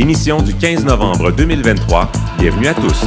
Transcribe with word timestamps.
Émission 0.00 0.40
du 0.40 0.54
15 0.54 0.86
novembre 0.86 1.30
2023. 1.30 2.10
Bienvenue 2.38 2.68
à 2.68 2.72
tous. 2.72 3.04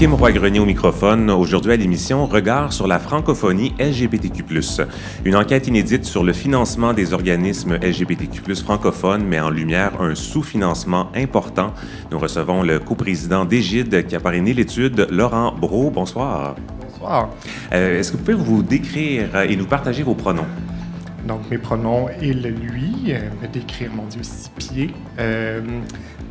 Kim 0.00 0.14
Roy-Grenier 0.14 0.60
au 0.60 0.64
microphone. 0.64 1.28
Aujourd'hui 1.28 1.72
à 1.72 1.76
l'émission 1.76 2.24
Regard 2.24 2.72
sur 2.72 2.86
la 2.86 2.98
francophonie 2.98 3.74
LGBTQ+. 3.78 4.42
Une 5.26 5.36
enquête 5.36 5.66
inédite 5.66 6.06
sur 6.06 6.24
le 6.24 6.32
financement 6.32 6.94
des 6.94 7.12
organismes 7.12 7.74
LGBTQ+, 7.74 8.54
francophones 8.54 9.22
met 9.26 9.40
en 9.40 9.50
lumière 9.50 10.00
un 10.00 10.14
sous-financement 10.14 11.08
important. 11.14 11.74
Nous 12.10 12.18
recevons 12.18 12.62
le 12.62 12.78
coprésident 12.78 13.44
d'Égide 13.44 14.06
qui 14.06 14.16
a 14.16 14.20
parrainé 14.20 14.54
l'étude, 14.54 15.06
Laurent 15.10 15.52
Brault. 15.52 15.90
Bonsoir. 15.90 16.56
Bonsoir. 16.80 17.28
Euh, 17.74 17.98
Est-ce 17.98 18.12
que 18.12 18.16
vous 18.16 18.22
pouvez 18.22 18.38
vous 18.38 18.62
décrire 18.62 19.42
et 19.42 19.54
nous 19.54 19.66
partager 19.66 20.02
vos 20.02 20.14
pronoms? 20.14 20.46
Donc, 21.26 21.40
mes 21.50 21.58
pronoms, 21.58 22.08
il, 22.22 22.40
lui, 22.40 23.12
euh, 23.12 23.28
me 23.42 23.48
décrire, 23.48 23.90
mon 23.94 24.06
Dieu, 24.06 24.22
six 24.22 24.48
pieds. 24.56 24.94
Euh, 25.18 25.60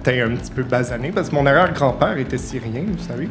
T'es 0.03 0.21
un 0.21 0.35
petit 0.35 0.51
peu 0.51 0.63
basané 0.63 1.11
parce 1.11 1.29
que 1.29 1.35
mon 1.35 1.45
arrière-grand-père 1.45 2.17
était 2.17 2.37
syrien, 2.37 2.83
vous 2.87 3.03
savez. 3.03 3.27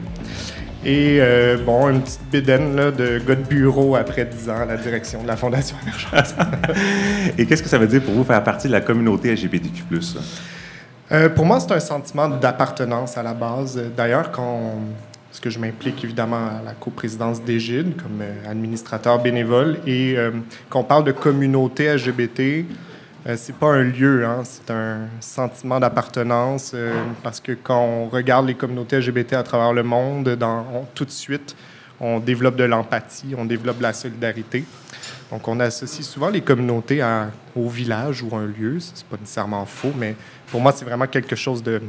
Et 0.84 1.18
euh, 1.20 1.56
bon, 1.64 1.88
une 1.88 2.02
petite 2.02 2.30
bédaine 2.30 2.76
là, 2.76 2.90
de 2.90 3.18
gars 3.18 3.34
de 3.34 3.42
bureau 3.42 3.96
après 3.96 4.24
10 4.24 4.50
ans 4.50 4.60
à 4.62 4.64
la 4.64 4.76
direction 4.76 5.22
de 5.22 5.26
la 5.26 5.36
Fondation 5.36 5.76
Émergence. 5.82 6.34
et 7.38 7.46
qu'est-ce 7.46 7.62
que 7.62 7.68
ça 7.68 7.78
veut 7.78 7.86
dire 7.86 8.02
pour 8.02 8.14
vous 8.14 8.24
faire 8.24 8.42
partie 8.44 8.68
de 8.68 8.72
la 8.72 8.80
communauté 8.80 9.34
LGBTQ+. 9.34 9.82
Euh, 11.10 11.28
pour 11.30 11.46
moi, 11.46 11.58
c'est 11.58 11.72
un 11.72 11.80
sentiment 11.80 12.28
d'appartenance 12.28 13.16
à 13.16 13.22
la 13.22 13.34
base. 13.34 13.80
D'ailleurs, 13.96 14.30
quand 14.30 14.74
parce 15.38 15.40
que 15.40 15.50
je 15.50 15.58
m'implique 15.58 16.02
évidemment 16.02 16.48
à 16.48 16.62
la 16.64 16.72
coprésidence 16.72 17.42
d'Égide 17.42 17.94
comme 17.96 18.20
euh, 18.22 18.50
administrateur 18.50 19.20
bénévole, 19.20 19.78
et 19.86 20.14
euh, 20.16 20.30
quand 20.70 20.80
on 20.80 20.84
parle 20.84 21.04
de 21.04 21.12
communauté 21.12 21.94
LGBT, 21.94 22.64
euh, 23.28 23.36
c'est 23.36 23.54
pas 23.54 23.66
un 23.74 23.82
lieu, 23.84 24.24
hein, 24.24 24.42
c'est 24.44 24.70
un 24.70 25.08
sentiment 25.20 25.78
d'appartenance 25.80 26.72
euh, 26.74 27.02
parce 27.22 27.40
que 27.40 27.52
quand 27.52 27.80
on 27.82 28.08
regarde 28.08 28.46
les 28.46 28.54
communautés 28.54 28.98
LGBT 28.98 29.34
à 29.34 29.42
travers 29.42 29.72
le 29.72 29.82
monde, 29.82 30.30
dans, 30.30 30.60
on- 30.72 30.84
tout 30.94 31.04
de 31.04 31.10
suite, 31.10 31.54
on 32.00 32.20
développe 32.20 32.56
de 32.56 32.64
l'empathie, 32.64 33.34
on 33.36 33.44
développe 33.44 33.78
de 33.78 33.82
la 33.82 33.92
solidarité. 33.92 34.64
Donc, 35.30 35.46
on 35.46 35.60
associe 35.60 36.06
souvent 36.06 36.30
les 36.30 36.40
communautés 36.40 37.02
à- 37.02 37.30
au 37.54 37.68
village 37.68 38.22
ou 38.22 38.34
à 38.34 38.38
un 38.38 38.46
lieu. 38.46 38.78
C'est 38.80 39.04
pas 39.04 39.16
nécessairement 39.20 39.66
faux, 39.66 39.92
mais 39.98 40.14
pour 40.50 40.60
moi, 40.60 40.72
c'est 40.72 40.84
vraiment 40.84 41.06
quelque 41.06 41.36
chose 41.36 41.62
de, 41.62 41.82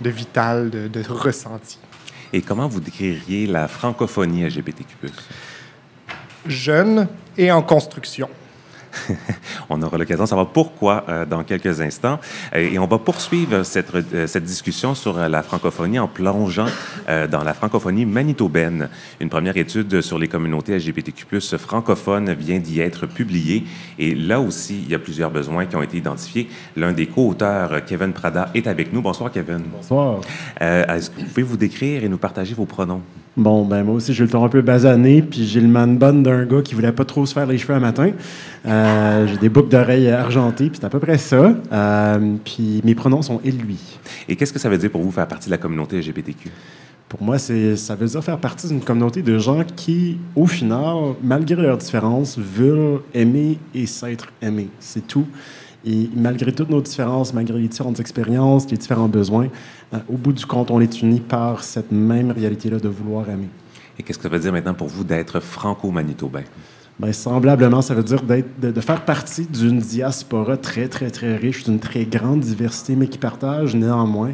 de 0.00 0.10
vital, 0.10 0.70
de, 0.70 0.88
de 0.88 1.02
ressenti. 1.08 1.78
Et 2.32 2.40
comment 2.40 2.68
vous 2.68 2.80
décririez 2.80 3.46
la 3.46 3.68
francophonie 3.68 4.44
LGBTQ+. 4.44 4.94
Jeune 6.46 7.08
et 7.36 7.50
en 7.52 7.62
construction. 7.62 8.28
On 9.70 9.80
aura 9.82 9.98
l'occasion 9.98 10.24
de 10.24 10.28
savoir 10.28 10.48
pourquoi 10.48 11.04
euh, 11.08 11.26
dans 11.26 11.44
quelques 11.44 11.80
instants. 11.80 12.18
Et 12.54 12.78
on 12.78 12.86
va 12.86 12.98
poursuivre 12.98 13.62
cette, 13.62 13.94
euh, 13.94 14.26
cette 14.26 14.44
discussion 14.44 14.94
sur 14.94 15.18
euh, 15.18 15.28
la 15.28 15.42
francophonie 15.42 15.98
en 15.98 16.08
plongeant 16.08 16.66
dans 17.30 17.42
la 17.42 17.54
francophonie 17.54 18.04
manitobaine. 18.04 18.88
Une 19.20 19.28
première 19.28 19.56
étude 19.56 20.00
sur 20.00 20.18
les 20.18 20.28
communautés 20.28 20.76
LGBTQ+, 20.76 21.40
francophones 21.58 22.32
vient 22.34 22.58
d'y 22.58 22.80
être 22.80 23.06
publiée. 23.06 23.64
Et 23.98 24.14
là 24.14 24.40
aussi, 24.40 24.82
il 24.82 24.90
y 24.90 24.94
a 24.94 24.98
plusieurs 24.98 25.30
besoins 25.30 25.66
qui 25.66 25.76
ont 25.76 25.82
été 25.82 25.96
identifiés. 25.96 26.48
L'un 26.76 26.92
des 26.92 27.06
co-auteurs, 27.06 27.84
Kevin 27.86 28.12
Prada, 28.12 28.50
est 28.54 28.66
avec 28.66 28.92
nous. 28.92 29.00
Bonsoir, 29.00 29.32
Kevin. 29.32 29.62
Bonsoir. 29.72 30.20
Est-ce 30.60 31.10
que 31.10 31.20
vous 31.20 31.26
pouvez 31.26 31.42
vous 31.42 31.56
décrire 31.56 32.04
et 32.04 32.08
nous 32.08 32.18
partager 32.18 32.54
vos 32.54 32.66
pronoms? 32.66 33.02
Bon, 33.38 33.64
ben 33.64 33.84
moi 33.84 33.94
aussi, 33.94 34.12
j'ai 34.12 34.24
le 34.24 34.28
ton 34.28 34.44
un 34.44 34.48
peu 34.48 34.62
basané, 34.62 35.22
puis 35.22 35.46
j'ai 35.46 35.60
le 35.60 35.68
man 35.68 35.96
bun 35.96 36.12
d'un 36.14 36.44
gars 36.44 36.60
qui 36.60 36.74
voulait 36.74 36.90
pas 36.90 37.04
trop 37.04 37.24
se 37.24 37.32
faire 37.32 37.46
les 37.46 37.56
cheveux 37.56 37.74
à 37.74 37.78
matin. 37.78 38.10
Euh, 38.66 39.28
j'ai 39.28 39.36
des 39.36 39.48
boucles 39.48 39.68
d'oreilles 39.68 40.10
argentées, 40.10 40.68
puis 40.68 40.80
c'est 40.80 40.86
à 40.86 40.90
peu 40.90 40.98
près 40.98 41.18
ça. 41.18 41.54
Euh, 41.72 42.34
puis 42.44 42.80
mes 42.82 42.96
pronoms 42.96 43.22
sont 43.22 43.40
il, 43.44 43.56
lui. 43.58 43.78
Et 44.28 44.34
qu'est-ce 44.34 44.52
que 44.52 44.58
ça 44.58 44.68
veut 44.68 44.76
dire 44.76 44.90
pour 44.90 45.02
vous 45.02 45.12
faire 45.12 45.28
partie 45.28 45.46
de 45.46 45.52
la 45.52 45.58
communauté 45.58 45.98
LGBTQ? 45.98 46.50
Pour 47.08 47.22
moi, 47.22 47.38
ça 47.38 47.54
veut 47.94 48.06
dire 48.08 48.24
faire 48.24 48.38
partie 48.38 48.66
d'une 48.66 48.80
communauté 48.80 49.22
de 49.22 49.38
gens 49.38 49.62
qui, 49.76 50.18
au 50.34 50.48
final, 50.48 51.14
malgré 51.22 51.62
leurs 51.62 51.78
différences, 51.78 52.36
veulent 52.36 53.02
aimer 53.14 53.60
et 53.72 53.86
s'être 53.86 54.32
aimés. 54.42 54.68
C'est 54.80 55.06
tout. 55.06 55.28
Et 55.84 56.10
malgré 56.14 56.52
toutes 56.52 56.70
nos 56.70 56.80
différences, 56.80 57.32
malgré 57.32 57.58
les 57.58 57.68
différentes 57.68 58.00
expériences, 58.00 58.70
les 58.70 58.76
différents 58.76 59.08
besoins, 59.08 59.48
euh, 59.94 59.98
au 60.08 60.16
bout 60.16 60.32
du 60.32 60.44
compte, 60.44 60.70
on 60.70 60.80
est 60.80 61.02
unis 61.02 61.20
par 61.20 61.62
cette 61.62 61.92
même 61.92 62.30
réalité-là 62.32 62.78
de 62.78 62.88
vouloir 62.88 63.28
aimer. 63.28 63.48
Et 63.98 64.02
qu'est-ce 64.02 64.18
que 64.18 64.24
ça 64.24 64.28
veut 64.28 64.38
dire 64.38 64.52
maintenant 64.52 64.74
pour 64.74 64.88
vous 64.88 65.04
d'être 65.04 65.40
franco-manitobain? 65.40 66.44
Ben, 66.98 67.12
semblablement, 67.12 67.80
ça 67.80 67.94
veut 67.94 68.02
dire 68.02 68.22
de, 68.22 68.70
de 68.70 68.80
faire 68.80 69.04
partie 69.04 69.46
d'une 69.46 69.78
diaspora 69.78 70.56
très, 70.56 70.88
très, 70.88 71.10
très 71.10 71.36
riche, 71.36 71.62
d'une 71.62 71.78
très 71.78 72.04
grande 72.04 72.40
diversité, 72.40 72.96
mais 72.96 73.06
qui 73.06 73.18
partage 73.18 73.76
néanmoins 73.76 74.32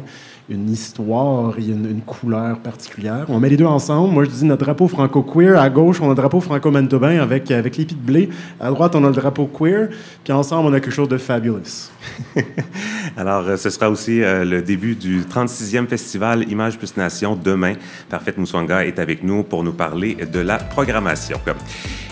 une 0.49 0.69
histoire 0.69 1.57
et 1.57 1.63
une, 1.63 1.89
une 1.89 2.01
couleur 2.01 2.59
particulière. 2.59 3.25
On 3.29 3.39
met 3.39 3.49
les 3.49 3.57
deux 3.57 3.65
ensemble. 3.65 4.13
Moi, 4.13 4.25
je 4.25 4.29
dis 4.29 4.45
notre 4.45 4.63
drapeau 4.63 4.87
franco-queer. 4.87 5.59
À 5.59 5.69
gauche, 5.69 5.99
on 6.01 6.05
a 6.05 6.09
le 6.09 6.15
drapeau 6.15 6.39
franco-manitobain 6.39 7.19
avec, 7.19 7.49
avec 7.49 7.77
l'épi 7.77 7.95
de 7.95 7.99
blé. 7.99 8.29
À 8.59 8.69
droite, 8.69 8.95
on 8.95 9.03
a 9.03 9.07
le 9.07 9.15
drapeau 9.15 9.47
queer. 9.47 9.89
Puis 10.23 10.33
ensemble, 10.33 10.69
on 10.69 10.73
a 10.73 10.79
quelque 10.79 10.93
chose 10.93 11.09
de 11.09 11.17
fabulous. 11.17 11.89
Alors, 13.17 13.47
euh, 13.47 13.57
ce 13.57 13.69
sera 13.69 13.89
aussi 13.89 14.21
euh, 14.21 14.45
le 14.45 14.61
début 14.61 14.95
du 14.95 15.21
36e 15.21 15.87
festival 15.87 16.49
Images 16.51 16.77
plus 16.77 16.95
Nation 16.97 17.35
demain. 17.35 17.73
Parfaite 18.09 18.37
Mousswanga 18.37 18.85
est 18.85 18.99
avec 18.99 19.23
nous 19.23 19.43
pour 19.43 19.63
nous 19.63 19.73
parler 19.73 20.15
de 20.31 20.39
la 20.39 20.57
programmation. 20.57 21.39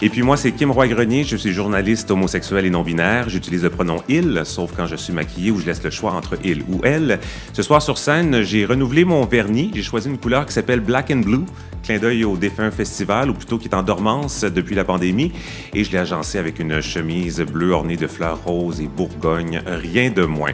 Et 0.02 0.10
puis 0.10 0.24
moi, 0.24 0.38
c'est 0.38 0.52
Kim 0.52 0.72
Roy-Grenier. 0.72 1.24
Je 1.24 1.38
suis 1.38 1.54
journaliste 1.54 2.10
homosexuel 2.10 2.66
et 2.66 2.70
non-binaire. 2.70 3.30
J'utilise 3.30 3.64
le 3.64 3.70
pronom 3.70 4.02
il, 4.10 4.42
sauf 4.44 4.72
quand 4.76 4.88
je 4.88 4.96
suis 4.96 5.14
maquillé 5.14 5.52
ou 5.52 5.60
je 5.60 5.66
laisse 5.66 5.84
le 5.84 5.92
choix 5.92 6.14
entre 6.14 6.38
il 6.44 6.62
ou 6.64 6.82
elle. 6.84 7.20
Ce 7.54 7.62
soir 7.62 7.82
sur 7.82 7.98
scène, 7.98 8.23
j'ai 8.44 8.66
renouvelé 8.66 9.06
mon 9.06 9.26
vernis. 9.26 9.72
J'ai 9.74 9.84
choisi 9.84 10.10
une 10.10 10.18
couleur 10.18 10.46
qui 10.46 10.54
s'appelle 10.54 10.80
Black 10.80 11.12
and 11.12 11.22
Blue, 11.22 11.46
clin 11.84 11.98
d'œil 11.98 12.24
au 12.24 12.38
défunt 12.38 12.72
festival, 12.72 13.30
ou 13.30 13.34
plutôt 13.34 13.58
qui 13.58 13.68
est 13.68 13.76
en 13.76 13.84
dormance 13.84 14.44
depuis 14.44 14.76
la 14.76 14.84
pandémie. 14.84 15.32
Et 15.74 15.84
je 15.84 15.92
l'ai 15.92 15.98
agencé 15.98 16.38
avec 16.38 16.60
une 16.60 16.82
chemise 16.82 17.42
bleue 17.42 17.72
ornée 17.72 17.98
de 17.98 18.08
fleurs 18.08 18.44
roses 18.44 18.82
et 18.82 18.88
bourgogne, 18.88 19.62
rien 19.66 20.10
de 20.12 20.24
moins. 20.24 20.52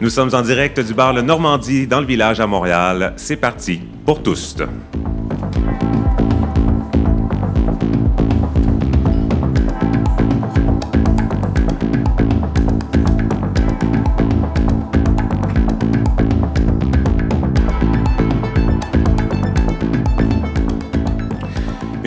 Nous 0.00 0.10
sommes 0.10 0.34
en 0.34 0.42
direct 0.42 0.80
du 0.80 0.94
bar 0.94 1.12
Le 1.12 1.22
Normandie 1.22 1.86
dans 1.86 2.00
le 2.00 2.06
village 2.06 2.40
à 2.40 2.46
Montréal. 2.46 3.14
C'est 3.16 3.36
parti 3.36 3.80
pour 4.04 4.22
tous. 4.22 4.56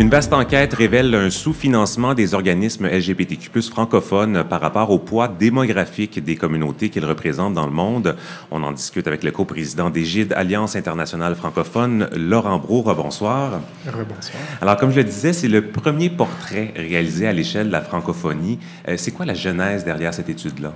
Une 0.10 0.16
vaste 0.16 0.34
enquête 0.34 0.74
révèle 0.74 1.14
un 1.14 1.30
sous-financement 1.30 2.16
des 2.16 2.34
organismes 2.34 2.88
LGBTQ+ 2.88 3.62
francophones 3.62 4.44
par 4.44 4.60
rapport 4.60 4.90
au 4.90 4.98
poids 4.98 5.28
démographique 5.28 6.24
des 6.24 6.36
communautés 6.36 6.90
qu'ils 6.90 7.06
représentent 7.06 7.54
dans 7.54 7.68
le 7.68 7.72
monde. 7.72 8.16
On 8.50 8.64
en 8.64 8.72
discute 8.72 9.06
avec 9.06 9.24
le 9.24 9.30
coprésident 9.30 9.92
d'Égide 9.92 10.34
Alliance 10.34 10.76
internationale 10.76 11.36
francophone, 11.36 12.10
Laurent 12.16 12.58
Brault. 12.58 12.92
Bonsoir. 12.96 13.62
Rebonsoir. 13.86 14.42
Alors, 14.62 14.78
comme 14.78 14.90
je 14.90 14.96
le 14.96 15.04
disais, 15.04 15.32
c'est 15.32 15.48
le 15.48 15.68
premier 15.68 16.10
portrait 16.10 16.74
réalisé 16.76 17.28
à 17.28 17.32
l'échelle 17.32 17.68
de 17.68 17.72
la 17.72 17.82
francophonie. 17.82 18.58
Euh, 18.88 18.96
c'est 18.98 19.12
quoi 19.12 19.28
la 19.28 19.36
genèse 19.36 19.86
derrière 19.86 20.16
cette 20.16 20.30
étude-là? 20.30 20.74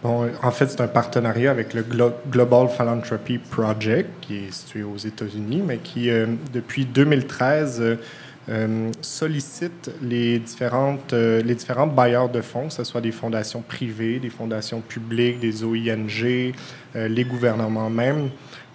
Bon, 0.00 0.30
en 0.44 0.50
fait, 0.52 0.68
c'est 0.70 0.80
un 0.80 0.86
partenariat 0.86 1.50
avec 1.50 1.74
le 1.74 1.82
Glo- 1.82 2.12
Global 2.30 2.68
Philanthropy 2.68 3.38
Project, 3.38 4.08
qui 4.20 4.36
est 4.36 4.52
situé 4.52 4.84
aux 4.84 4.96
États-Unis, 4.96 5.60
mais 5.66 5.78
qui, 5.78 6.08
euh, 6.08 6.26
depuis 6.52 6.84
2013, 6.84 7.78
euh, 7.80 7.96
euh, 8.50 8.90
sollicite 9.02 9.90
les, 10.02 10.38
différentes, 10.38 11.12
euh, 11.12 11.42
les 11.42 11.54
différents 11.54 11.86
bailleurs 11.86 12.28
de 12.28 12.40
fonds, 12.40 12.68
que 12.68 12.72
ce 12.72 12.84
soit 12.84 13.00
des 13.00 13.12
fondations 13.12 13.60
privées, 13.60 14.18
des 14.18 14.30
fondations 14.30 14.80
publiques, 14.80 15.38
des 15.38 15.64
OING, 15.64 16.54
euh, 16.96 17.08
les 17.08 17.24
gouvernements 17.24 17.90
même, 17.90 18.30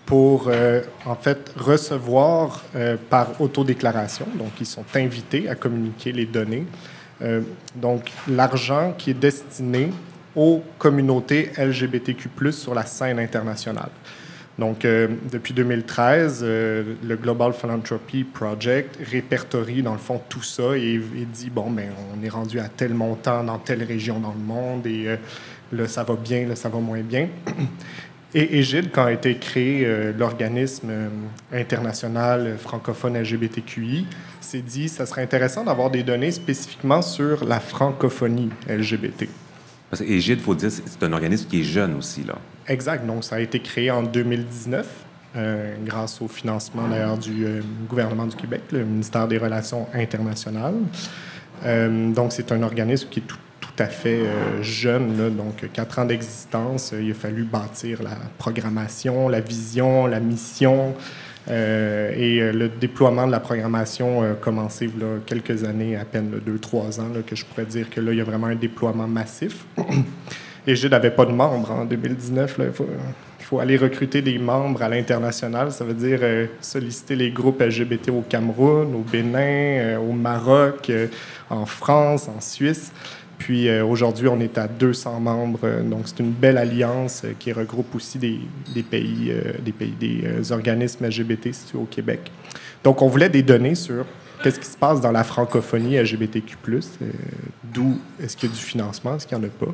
pour 0.05 0.47
euh, 0.47 0.81
en 1.05 1.15
fait 1.15 1.51
recevoir 1.55 2.63
par 3.09 3.41
autodéclaration. 3.41 4.27
Donc, 4.37 4.51
ils 4.59 4.65
sont 4.65 4.85
invités 4.95 5.49
à 5.49 5.55
communiquer 5.55 6.11
les 6.11 6.25
données. 6.25 6.65
Donc, 7.75 8.11
l'argent 8.27 8.93
qui 8.97 9.11
est 9.11 9.19
destiné 9.19 9.91
aux 10.35 10.61
communautés 10.77 11.51
LGBTQ+, 11.57 12.29
sur 12.51 12.73
la 12.73 12.85
scène 12.85 13.19
internationale. 13.19 13.91
Donc, 14.59 14.85
euh, 14.85 15.07
depuis 15.31 15.53
2013, 15.53 16.41
euh, 16.43 16.83
le 17.03 17.15
Global 17.15 17.53
Philanthropy 17.53 18.23
Project 18.23 18.99
répertorie, 19.09 19.81
dans 19.81 19.93
le 19.93 19.99
fond, 19.99 20.21
tout 20.29 20.43
ça 20.43 20.77
et, 20.77 21.01
dit, 21.33 21.49
bon, 21.49 21.71
ben, 21.71 21.89
on 22.15 22.23
est 22.23 22.29
rendu 22.29 22.59
à 22.59 22.67
tel 22.67 22.93
montant 22.93 23.43
dans 23.43 23.57
telle 23.57 23.83
région 23.83 24.19
dans 24.19 24.33
le 24.33 24.39
monde 24.39 24.85
et 24.85 25.07
euh, 25.07 25.15
là, 25.71 25.87
ça 25.87 26.03
va 26.03 26.15
bien, 26.15 26.47
là, 26.47 26.55
ça 26.55 26.69
va 26.69 26.79
moins 26.79 27.01
bien. 27.01 27.29
Et 28.35 28.57
Égide, 28.57 28.89
quand 28.91 29.05
a 29.05 29.11
été 29.11 29.37
créé 29.37 29.87
l'organisme 30.17 30.91
international 31.51 32.57
francophone 32.57 33.15
LGBTQI, 33.15 34.07
s'est 34.41 34.61
dit 34.61 34.89
ça 34.89 35.05
serait 35.05 35.21
intéressant 35.21 35.63
d'avoir 35.63 35.91
des 35.91 36.01
données 36.01 36.31
spécifiquement 36.31 37.03
sur 37.03 37.45
la 37.45 37.59
francophonie 37.59 38.49
LGBT. 38.67 39.27
Parce 39.93 40.01
que 40.01 40.09
Égide, 40.11 40.39
il 40.39 40.43
faut 40.43 40.55
dire, 40.55 40.71
c'est 40.71 41.03
un 41.03 41.13
organisme 41.13 41.47
qui 41.47 41.59
est 41.59 41.63
jeune 41.63 41.93
aussi, 41.93 42.23
là. 42.23 42.33
Exact. 42.67 43.05
Donc, 43.05 43.23
ça 43.23 43.35
a 43.35 43.39
été 43.39 43.59
créé 43.59 43.91
en 43.91 44.01
2019. 44.01 44.87
Euh, 45.35 45.75
grâce 45.85 46.19
au 46.19 46.27
financement 46.27 46.87
d'ailleurs 46.87 47.19
du 47.19 47.45
euh, 47.45 47.61
gouvernement 47.87 48.25
du 48.25 48.35
Québec, 48.35 48.61
le 48.71 48.85
ministère 48.85 49.27
des 49.27 49.37
Relations 49.37 49.87
internationales. 49.93 50.77
Euh, 51.63 52.11
donc, 52.11 52.31
c'est 52.31 52.51
un 52.51 52.63
organisme 52.63 53.07
qui 53.11 53.19
est 53.19 53.23
tout, 53.27 53.37
à 53.77 53.85
fait 53.85 54.21
jeune, 54.61 55.35
donc 55.35 55.67
quatre 55.73 55.97
ans 55.99 56.05
d'existence. 56.05 56.93
il 56.99 57.09
a 57.09 57.13
fallu 57.15 57.43
bâtir 57.43 58.01
la 58.03 58.17
programmation, 58.37 59.29
la 59.29 59.41
vision, 59.41 60.05
la 60.07 60.19
mission. 60.19 60.95
Et 61.49 62.51
le 62.53 62.69
déploiement 62.69 63.27
de 63.27 63.31
la 63.31 63.39
programmation 63.39 64.23
a 64.23 64.33
commencé 64.35 64.85
a 64.87 65.19
quelques 65.25 65.63
années, 65.63 65.95
à 65.97 66.05
peine 66.05 66.31
deux, 66.45 66.57
trois 66.57 66.99
ans, 66.99 67.09
que 67.25 67.35
je 67.35 67.45
pourrais 67.45 67.65
dire 67.65 67.89
que 67.89 67.99
là, 67.99 68.11
il 68.11 68.17
y 68.17 68.21
a 68.21 68.23
vraiment 68.23 68.47
un 68.47 68.55
déploiement 68.55 69.07
massif. 69.07 69.65
Et 70.65 70.75
Gilles 70.75 70.91
n'avait 70.91 71.11
pas 71.11 71.25
de 71.25 71.31
membres 71.31 71.71
en 71.71 71.85
2019. 71.85 72.57
Là. 72.57 72.65
Il 73.43 73.45
faut 73.45 73.59
aller 73.59 73.75
recruter 73.75 74.21
des 74.21 74.37
membres 74.37 74.81
à 74.81 74.89
l'international. 74.89 75.71
Ça 75.71 75.83
veut 75.83 75.93
dire 75.93 76.19
euh, 76.21 76.47
solliciter 76.61 77.15
les 77.15 77.29
groupes 77.31 77.61
LGBT 77.61 78.09
au 78.09 78.21
Cameroun, 78.21 78.95
au 78.95 78.99
Bénin, 78.99 79.39
euh, 79.39 79.97
au 79.97 80.13
Maroc, 80.13 80.89
euh, 80.89 81.07
en 81.49 81.65
France, 81.65 82.29
en 82.29 82.39
Suisse. 82.39 82.93
Puis 83.43 83.69
aujourd'hui, 83.81 84.29
on 84.29 84.39
est 84.39 84.57
à 84.57 84.69
200 84.69 85.19
membres. 85.19 85.67
donc, 85.83 86.03
c'est 86.05 86.19
une 86.19 86.31
belle 86.31 86.57
alliance 86.57 87.23
qui 87.39 87.51
regroupe 87.51 87.93
aussi 87.93 88.17
des, 88.17 88.39
des 88.73 88.83
pays, 88.83 89.33
des, 89.59 89.73
pays, 89.73 89.93
des 89.99 90.49
organismes 90.53 91.05
LGBT 91.05 91.51
situés 91.51 91.77
au 91.77 91.83
Québec. 91.83 92.31
Donc, 92.85 93.01
on 93.01 93.09
voulait 93.09 93.27
des 93.27 93.43
données 93.43 93.75
sur 93.75 94.05
qu'est-ce 94.41 94.61
qui 94.61 94.65
se 94.65 94.77
passe 94.77 95.01
dans 95.01 95.11
la 95.11 95.25
francophonie 95.25 95.97
LGBTQ+, 95.97 96.55
d'où 97.65 97.99
est-ce 98.21 98.37
qu'il 98.37 98.47
y 98.47 98.51
a 98.53 98.55
du 98.55 98.61
financement, 98.61 99.17
est-ce 99.17 99.27
qu'il 99.27 99.37
n'y 99.37 99.43
en 99.43 99.47
a 99.47 99.51
pas. 99.51 99.73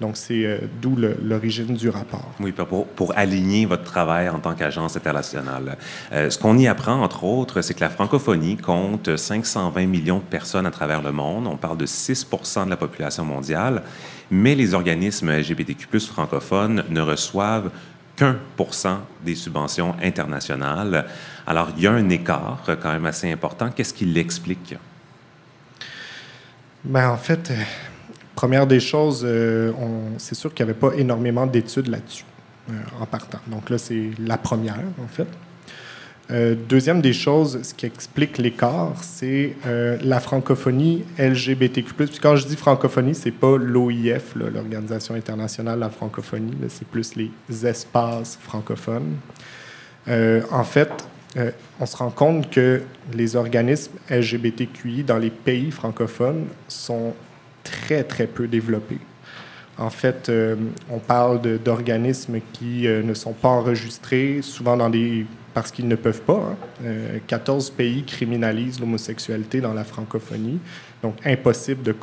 Donc, 0.00 0.16
c'est 0.16 0.44
euh, 0.44 0.58
d'où 0.80 0.96
l'origine 0.96 1.74
du 1.74 1.88
rapport. 1.88 2.32
Oui, 2.38 2.52
pour, 2.52 2.86
pour, 2.86 3.18
aligner 3.18 3.66
votre 3.66 3.82
travail 3.82 4.28
en 4.28 4.38
tant 4.38 4.54
qu'agence 4.54 4.96
internationale. 4.96 5.76
Euh, 6.12 6.30
ce 6.30 6.38
qu'on 6.38 6.56
y 6.56 6.68
apprend, 6.68 7.02
entre 7.02 7.24
autres, 7.24 7.62
c'est 7.62 7.74
que 7.74 7.80
la 7.80 7.90
francophonie 7.90 8.56
compte 8.56 9.16
520 9.16 9.86
millions 9.86 10.18
de 10.18 10.24
personnes 10.24 10.66
à 10.66 10.70
travers 10.70 11.02
le 11.02 11.10
monde. 11.10 11.48
On 11.48 11.56
parle 11.56 11.78
de 11.78 11.86
6 11.86 12.28
de 12.64 12.70
la 12.70 12.76
population 12.76 13.24
mondiale, 13.24 13.82
mais 14.30 14.54
les 14.54 14.72
organismes 14.74 15.32
LGBTQ+, 15.32 15.98
francophones 16.00 16.84
ne 16.90 17.00
reçoivent 17.00 17.70
qu'un 18.14 18.36
pour 18.56 18.74
cent 18.74 19.00
des 19.24 19.34
subventions 19.34 19.96
internationales. 20.02 21.06
Alors, 21.46 21.70
il 21.76 21.82
y 21.82 21.86
a 21.88 21.92
un 21.92 22.08
écart 22.08 22.62
quand 22.66 22.92
même 22.92 23.06
assez 23.06 23.32
important. 23.32 23.70
Qu'est-ce 23.70 23.94
qui 23.94 24.04
l'explique? 24.04 24.76
Bien, 26.84 27.10
en 27.10 27.16
fait, 27.16 27.52
Première 28.38 28.68
des 28.68 28.78
choses, 28.78 29.22
euh, 29.24 29.72
c'est 30.16 30.36
sûr 30.36 30.54
qu'il 30.54 30.64
n'y 30.64 30.70
avait 30.70 30.78
pas 30.78 30.92
énormément 30.94 31.44
d'études 31.44 31.88
là-dessus 31.88 32.24
euh, 32.70 32.74
en 33.00 33.04
partant. 33.04 33.40
Donc 33.48 33.68
là, 33.68 33.78
c'est 33.78 34.10
la 34.16 34.38
première, 34.38 34.78
en 35.02 35.08
fait. 35.08 35.26
Euh, 36.30 36.54
deuxième 36.54 37.00
des 37.00 37.12
choses, 37.12 37.60
ce 37.64 37.74
qui 37.74 37.86
explique 37.86 38.38
l'écart, 38.38 38.94
c'est 39.02 39.56
la 39.64 40.20
francophonie 40.20 41.04
LGBTQ+. 41.18 41.92
Puis 41.94 42.20
quand 42.22 42.36
je 42.36 42.46
dis 42.46 42.54
francophonie, 42.54 43.16
c'est 43.16 43.32
pas 43.32 43.56
l'OIF, 43.56 44.36
l'Organisation 44.36 45.16
internationale 45.16 45.74
de 45.74 45.80
la 45.80 45.90
francophonie, 45.90 46.54
c'est 46.68 46.86
plus 46.86 47.16
les 47.16 47.32
espaces 47.66 48.38
francophones. 48.40 49.16
en 50.06 50.64
fait, 50.64 50.92
on 51.80 51.86
se 51.86 51.96
rend 51.96 52.10
compte 52.10 52.50
que 52.50 52.82
les 53.12 53.34
organismes 53.34 53.94
LGBTQI 54.08 55.02
dans 55.02 55.18
les 55.18 55.30
pays 55.30 55.72
francophones 55.72 56.44
sont 56.68 57.14
très, 57.70 58.04
très 58.04 58.26
peu 58.26 58.46
développé. 58.46 58.98
En 59.78 59.90
fait, 59.90 60.28
euh, 60.28 60.56
on 60.90 60.98
parle 60.98 61.40
d'organismes 61.58 62.40
qui 62.52 62.88
euh, 62.88 63.02
ne 63.02 63.14
sont 63.14 63.32
pas 63.32 63.48
enregistrés, 63.48 64.40
souvent 64.42 64.76
dans 64.76 64.90
des 64.90 65.24
parce 65.54 65.70
qu'ils 65.70 65.88
ne 65.88 65.96
peuvent 65.96 66.22
pas. 66.22 66.56
14 67.26 67.68
hein. 67.68 67.72
euh, 67.72 67.76
pays 67.76 68.04
criminalisent 68.04 68.80
l'homosexualité 68.80 69.60
dans 69.60 69.74
la 69.74 69.84
francophonie. 69.84 70.58
Donc, 71.02 71.14
impossible 71.24 71.94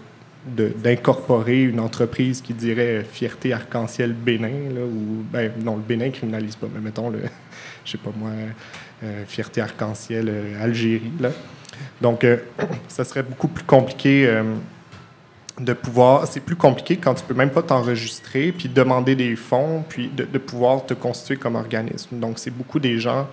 d'incorporer 0.47 1.63
une 1.63 1.79
entreprise 1.79 2.41
qui 2.41 2.53
dirait 2.53 3.05
fierté 3.09 3.53
arc-en-ciel 3.53 4.13
Bénin, 4.13 4.73
là, 4.73 4.81
ou, 4.81 5.23
ben, 5.31 5.51
non, 5.63 5.75
le 5.75 5.81
Bénin 5.81 6.09
criminalise 6.09 6.57
pas, 6.57 6.67
mais 6.73 6.81
mettons, 6.81 7.09
le, 7.09 7.19
je 7.85 7.91
sais 7.91 7.97
pas 7.97 8.11
moi, 8.17 8.31
fierté 9.27 9.61
arc-en-ciel 9.61 10.31
Algérie. 10.61 11.11
Donc, 12.01 12.25
ça 12.89 13.05
serait 13.05 13.23
beaucoup 13.23 13.47
plus 13.47 13.63
compliqué 13.63 14.29
de 15.59 15.73
pouvoir, 15.73 16.27
c'est 16.27 16.41
plus 16.41 16.55
compliqué 16.55 16.97
quand 16.97 17.13
tu 17.13 17.23
peux 17.23 17.33
même 17.33 17.49
pas 17.49 17.63
t'enregistrer, 17.63 18.51
puis 18.51 18.67
demander 18.67 19.15
des 19.15 19.35
fonds, 19.35 19.83
puis 19.87 20.09
de, 20.09 20.37
pouvoir 20.37 20.85
te 20.85 20.93
constituer 20.93 21.37
comme 21.37 21.55
organisme. 21.55 22.19
Donc, 22.19 22.39
c'est 22.39 22.51
beaucoup 22.51 22.79
des 22.79 22.99
gens 22.99 23.27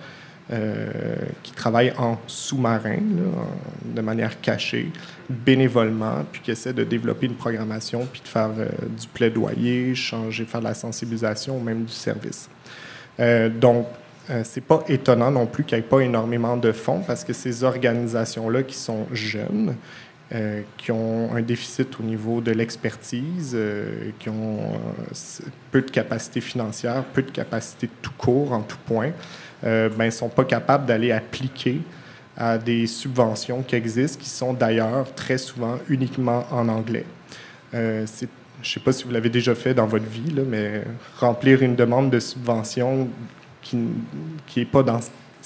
euh, 0.51 1.15
qui 1.41 1.51
travaillent 1.51 1.93
en 1.97 2.17
sous-marin, 2.27 2.99
de 3.83 4.01
manière 4.01 4.39
cachée, 4.39 4.89
bénévolement, 5.29 6.23
puis 6.31 6.41
qui 6.41 6.51
essaient 6.51 6.73
de 6.73 6.85
développer 6.85 7.25
une 7.25 7.35
programmation, 7.35 8.07
puis 8.11 8.21
de 8.21 8.27
faire 8.27 8.51
euh, 8.57 8.67
du 8.87 9.07
plaidoyer, 9.07 9.93
changer, 9.93 10.45
faire 10.45 10.61
de 10.61 10.65
la 10.67 10.73
sensibilisation, 10.73 11.57
ou 11.57 11.61
même 11.61 11.83
du 11.83 11.93
service. 11.93 12.49
Euh, 13.19 13.49
donc, 13.49 13.87
c'est 14.45 14.63
pas 14.63 14.81
étonnant 14.87 15.29
non 15.31 15.45
plus 15.45 15.65
qu'il 15.65 15.77
n'y 15.77 15.83
ait 15.83 15.87
pas 15.87 15.99
énormément 15.99 16.55
de 16.55 16.71
fonds 16.71 17.01
parce 17.05 17.25
que 17.25 17.33
ces 17.33 17.65
organisations-là 17.65 18.63
qui 18.63 18.77
sont 18.77 19.05
jeunes, 19.11 19.75
euh, 20.31 20.61
qui 20.77 20.91
ont 20.91 21.35
un 21.35 21.41
déficit 21.41 21.99
au 21.99 22.03
niveau 22.03 22.39
de 22.39 22.51
l'expertise, 22.51 23.51
euh, 23.53 24.09
qui 24.17 24.29
ont 24.29 24.61
euh, 24.61 25.45
peu 25.69 25.81
de 25.81 25.91
capacité 25.91 26.39
financière, 26.39 27.03
peu 27.03 27.21
de 27.21 27.29
capacité 27.29 27.89
tout 28.01 28.13
court 28.17 28.53
en 28.53 28.61
tout 28.61 28.77
point, 28.85 29.11
ben, 29.61 29.91
ne 29.97 30.09
sont 30.09 30.29
pas 30.29 30.43
capables 30.43 30.85
d'aller 30.85 31.11
appliquer 31.11 31.81
à 32.35 32.57
des 32.57 32.87
subventions 32.87 33.63
qui 33.63 33.75
existent, 33.75 34.19
qui 34.19 34.29
sont 34.29 34.53
d'ailleurs 34.53 35.13
très 35.13 35.37
souvent 35.37 35.77
uniquement 35.87 36.45
en 36.51 36.67
anglais. 36.67 37.05
je 37.71 38.01
ne 38.01 38.05
sais 38.05 38.79
pas 38.83 38.91
si 38.91 39.03
vous 39.03 39.11
l'avez 39.11 39.29
déjà 39.29 39.55
fait 39.55 39.73
dans 39.73 39.85
votre 39.85 40.05
vie, 40.05 40.33
mais 40.45 40.83
remplir 41.19 41.61
une 41.61 41.75
demande 41.75 42.09
de 42.09 42.19
subvention 42.19 43.07
qui 43.61 43.77
n'est 44.57 44.65
pas 44.65 44.83
dans 44.83 44.99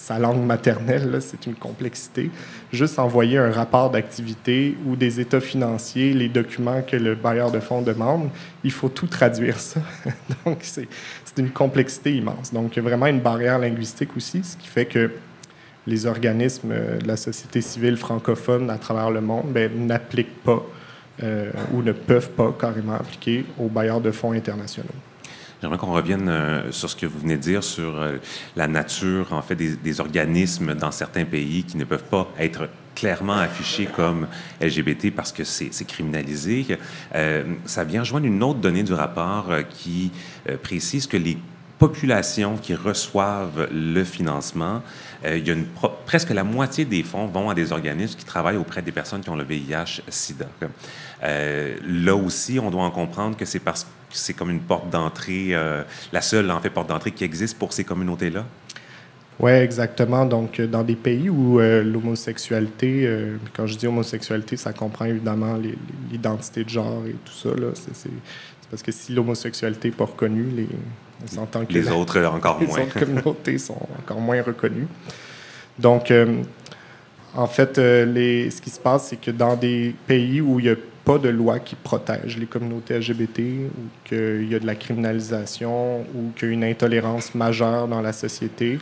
sa 0.08 0.20
langue 0.20 0.46
maternelle, 0.46 1.18
c'est 1.20 1.48
une 1.48 1.56
complexité. 1.56 2.32
Juste 2.72 2.98
envoyer 2.98 3.38
un 3.40 3.52
rapport 3.52 3.90
d'activité 3.90 4.78
ou 4.86 4.96
des 4.96 5.20
états 5.20 5.42
financiers, 5.42 6.14
les 6.14 6.30
documents 6.30 6.82
que 6.82 6.96
le 6.96 7.14
bailleur 7.14 7.52
de 7.52 7.60
fonds 7.60 7.82
demande, 7.82 8.30
il 8.64 8.72
faut 8.72 8.88
tout 8.88 9.08
traduire 9.08 9.60
ça. 9.60 9.82
Donc, 10.46 10.60
c'est 10.62 10.88
une 11.38 11.50
complexité 11.50 12.16
immense. 12.16 12.54
Donc, 12.54 12.74
il 12.74 12.76
y 12.78 12.80
a 12.80 12.84
vraiment 12.84 13.08
une 13.08 13.20
barrière 13.20 13.60
linguistique 13.60 14.16
aussi, 14.16 14.46
ce 14.46 14.56
qui 14.56 14.70
fait 14.70 14.86
que 14.86 15.12
les 15.86 16.06
organismes 16.06 16.74
de 17.02 17.06
la 17.06 17.18
société 17.18 17.60
civile 17.60 17.98
francophone 17.98 18.70
à 18.70 18.78
travers 18.78 19.12
le 19.12 19.20
monde 19.20 19.48
ben, 19.52 19.70
n'appliquent 19.88 20.42
pas 20.42 20.66
euh, 21.22 21.52
ou 21.74 21.82
ne 21.82 21.92
peuvent 21.92 22.30
pas 22.30 22.56
carrément 22.58 22.94
appliquer 22.94 23.44
aux 23.60 23.68
bailleurs 23.68 24.00
de 24.00 24.12
fonds 24.12 24.32
internationaux. 24.32 24.88
J'aimerais 25.62 25.80
qu'on 25.80 25.94
revienne 25.94 26.30
euh, 26.30 26.72
sur 26.72 26.90
ce 26.90 26.96
que 26.96 27.08
vous 27.08 27.18
venez 27.18 27.36
de 27.36 27.42
dire 27.42 27.64
sur 27.64 28.00
euh, 28.00 28.18
la 28.56 28.68
nature, 28.68 29.34
en 29.34 29.42
fait, 29.42 29.56
des, 29.56 30.00
organismes 30.00 30.76
dans 30.76 30.92
certains 30.92 31.26
pays 31.26 31.64
qui 31.64 31.78
ne 31.78 31.84
peuvent 31.84 32.04
pas 32.04 32.28
être 32.38 32.70
clairement 32.94 33.38
affichés 33.38 33.88
comme 33.88 34.28
LGBT 34.62 35.12
parce 35.16 35.32
que 35.32 35.44
c'est 35.44 35.88
criminalisé. 35.88 36.66
Euh, 37.16 37.44
ça 37.66 37.84
vient 37.84 38.02
rejoindre 38.02 38.28
une 38.28 38.44
autre 38.44 38.60
donnée 38.60 38.84
du 38.84 38.94
rapport 38.94 39.50
qui 39.70 40.12
précise 40.62 41.08
que 41.08 41.18
les 41.18 41.38
populations 41.80 42.58
qui 42.58 42.74
reçoivent 42.74 43.68
le 43.72 44.04
financement, 44.04 44.82
il 45.26 45.48
y 45.48 45.52
a 45.52 45.56
presque 46.06 46.30
la 46.30 46.44
moitié 46.44 46.86
des 46.86 47.04
fonds 47.04 47.28
vont 47.28 47.50
à 47.50 47.56
des 47.56 47.72
organismes 47.72 48.18
qui 48.18 48.26
travaillent 48.26 48.58
auprès 48.58 48.82
des 48.82 48.92
personnes 48.92 49.22
qui 49.22 49.30
ont 49.30 49.36
le 49.36 49.44
VIH-Sida. 49.44 50.48
là 51.22 52.16
aussi, 52.16 52.60
on 52.60 52.72
doit 52.72 52.84
en 52.84 52.92
comprendre 52.92 53.38
que 53.38 53.46
c'est 53.46 53.60
parce 53.60 53.84
que 53.84 53.90
c'est 54.10 54.34
comme 54.34 54.50
une 54.50 54.62
porte 54.62 54.90
d'entrée, 54.90 55.50
euh, 55.52 55.84
la 56.12 56.22
seule 56.22 56.50
en 56.52 56.60
fait 56.60 56.70
porte 56.70 56.90
d'entrée 56.90 57.12
qui 57.12 57.24
existe 57.24 57.58
pour 57.58 57.74
ces 57.74 57.84
communautés-là? 57.84 58.46
Oui, 59.40 59.52
exactement. 59.52 60.26
Donc, 60.26 60.60
euh, 60.60 60.68
dans 60.68 60.84
des 60.84 60.96
pays 60.96 61.30
où 61.30 61.60
euh, 61.60 61.84
l'homosexualité, 61.84 63.08
quand 63.56 63.68
je 63.68 63.78
dis 63.78 63.88
homosexualité, 63.88 64.58
ça 64.58 64.74
comprend 64.74 65.06
évidemment 65.06 65.58
l'identité 66.12 66.64
de 66.64 66.70
genre 66.70 67.04
et 67.06 67.16
tout 67.24 67.34
ça. 67.34 67.50
C'est 67.94 68.10
parce 68.70 68.84
que 68.84 68.92
si 68.92 69.14
l'homosexualité 69.14 69.90
n'est 69.90 69.96
pas 69.96 70.06
reconnue, 70.06 70.48
les, 70.56 70.68
on 71.24 71.28
s'entend 71.28 71.66
que 71.66 71.74
les 71.74 71.90
autres 71.90 72.24
encore 72.26 72.58
les 72.62 72.68
moins. 72.68 72.82
autres 72.82 73.00
communautés 73.00 73.58
sont 73.58 73.88
encore 74.00 74.20
moins 74.20 74.42
reconnues. 74.42 74.88
Donc, 75.80 76.12
en 77.36 77.48
fait, 77.48 77.78
les, 77.78 78.50
ce 78.50 78.62
qui 78.62 78.70
se 78.70 78.80
passe, 78.80 79.10
c'est 79.10 79.22
que 79.22 79.32
dans 79.32 79.56
des 79.56 79.94
pays 80.08 80.42
où 80.42 80.60
il 80.60 80.66
y 80.66 80.70
a 80.70 80.76
pas 81.08 81.18
de 81.18 81.30
loi 81.30 81.60
qui 81.60 81.76
protège 81.76 82.38
les 82.38 82.48
communautés 82.48 83.00
LGBT 83.00 83.40
ou 83.40 83.88
qu'il 84.04 84.52
y 84.52 84.56
a 84.56 84.60
de 84.60 84.66
la 84.66 84.76
criminalisation 84.76 86.02
ou 86.02 86.34
qu'il 86.36 86.50
y 86.50 86.52
a 86.52 86.54
une 86.54 86.66
intolérance 86.66 87.34
majeure 87.34 87.88
dans 87.88 88.02
la 88.02 88.12
société. 88.12 88.78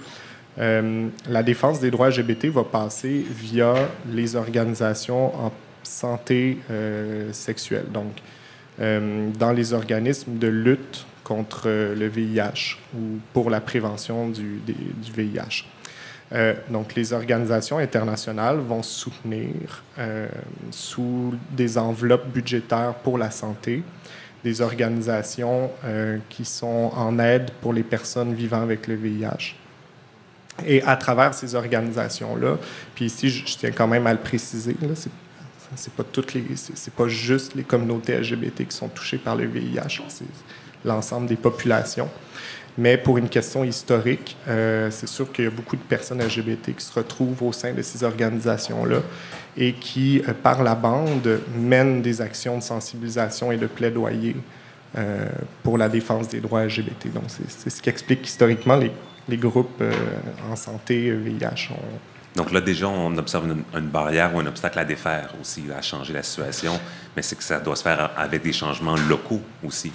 Euh, 0.57 1.07
la 1.29 1.43
défense 1.43 1.79
des 1.79 1.91
droits 1.91 2.09
LGBT 2.09 2.45
va 2.45 2.63
passer 2.63 3.23
via 3.29 3.75
les 4.11 4.35
organisations 4.35 5.35
en 5.35 5.51
santé 5.83 6.57
euh, 6.71 7.31
sexuelle, 7.31 7.85
donc 7.93 8.13
euh, 8.81 9.29
dans 9.37 9.51
les 9.51 9.73
organismes 9.73 10.39
de 10.39 10.47
lutte 10.47 11.05
contre 11.25 11.67
le 11.67 12.07
VIH 12.07 12.77
ou 12.95 13.19
pour 13.33 13.49
la 13.49 13.59
prévention 13.59 14.29
du, 14.29 14.61
VIH. 15.13 15.65
Euh, 16.31 16.53
donc, 16.69 16.95
les 16.95 17.13
organisations 17.13 17.79
internationales 17.79 18.59
vont 18.59 18.83
soutenir 18.83 19.83
euh, 19.99 20.27
sous 20.71 21.33
des 21.51 21.77
enveloppes 21.77 22.27
budgétaires 22.27 22.93
pour 23.03 23.17
la 23.17 23.31
santé 23.31 23.83
des 24.43 24.61
organisations 24.61 25.71
euh, 25.83 26.19
qui 26.29 26.45
sont 26.45 26.91
en 26.95 27.17
aide 27.17 27.49
pour 27.61 27.73
les 27.73 27.83
personnes 27.83 28.33
vivant 28.33 28.61
avec 28.61 28.87
le 28.87 28.95
VIH. 28.95 29.55
Et 30.65 30.83
à 30.83 30.95
travers 30.95 31.33
ces 31.33 31.55
organisations-là, 31.55 32.57
puis 32.93 33.05
ici, 33.05 33.29
je, 33.29 33.57
tiens 33.57 33.71
quand 33.71 33.87
même 33.87 34.05
à 34.05 34.13
le 34.13 34.19
préciser, 34.19 34.77
c'est 35.75 35.93
pas 35.93 36.03
toutes 36.03 36.33
les, 36.35 36.43
c'est 36.55 36.93
pas 36.93 37.07
juste 37.07 37.55
les 37.55 37.63
communautés 37.63 38.17
LGBT 38.19 38.67
qui 38.67 38.75
sont 38.75 38.87
touchées 38.87 39.17
par 39.17 39.35
le 39.35 39.45
VIH, 39.47 40.01
c'est 40.07 40.25
l'ensemble 40.85 41.27
des 41.27 41.35
populations. 41.35 42.09
Mais 42.77 42.97
pour 42.97 43.17
une 43.17 43.29
question 43.29 43.63
historique, 43.63 44.35
euh, 44.47 44.89
c'est 44.91 45.07
sûr 45.07 45.31
qu'il 45.31 45.45
y 45.45 45.47
a 45.47 45.51
beaucoup 45.51 45.77
de 45.77 45.81
personnes 45.81 46.21
LGBT 46.21 46.75
qui 46.75 46.83
se 46.83 46.93
retrouvent 46.93 47.41
au 47.43 47.53
sein 47.53 47.73
de 47.73 47.81
ces 47.81 48.03
organisations-là 48.03 48.97
et 49.55 49.73
qui, 49.73 50.21
euh, 50.27 50.33
par 50.33 50.61
la 50.61 50.75
bande, 50.75 51.39
mènent 51.57 52.01
des 52.01 52.21
actions 52.21 52.57
de 52.57 52.63
sensibilisation 52.63 53.51
et 53.53 53.57
de 53.57 53.67
plaidoyer 53.67 54.35
euh, 54.97 55.25
pour 55.63 55.77
la 55.77 55.87
défense 55.87 56.27
des 56.27 56.41
droits 56.41 56.65
LGBT. 56.65 57.13
Donc, 57.13 57.23
c'est 57.27 57.69
ce 57.69 57.81
qui 57.81 57.89
explique 57.89 58.27
historiquement 58.27 58.75
les, 58.75 59.37
groupes 59.37 59.81
en 60.51 60.55
santé 60.55 61.11
VIH. 61.11 61.69
Donc 62.35 62.51
là, 62.51 62.59
déjà, 62.59 62.87
on 62.89 63.17
observe 63.17 63.45
une, 63.47 63.63
une, 63.79 63.87
barrière 63.87 64.35
ou 64.35 64.39
un 64.39 64.45
obstacle 64.45 64.77
à 64.77 64.85
défaire 64.85 65.33
aussi, 65.41 65.63
à 65.75 65.81
changer 65.81 66.13
la 66.13 66.21
situation, 66.21 66.77
mais 67.15 67.21
c'est 67.21 67.37
que 67.37 67.43
ça 67.43 67.59
doit 67.59 67.77
se 67.77 67.81
faire 67.81 68.11
avec 68.17 68.43
des 68.43 68.51
changements 68.51 68.97
locaux 69.09 69.41
aussi. 69.65 69.91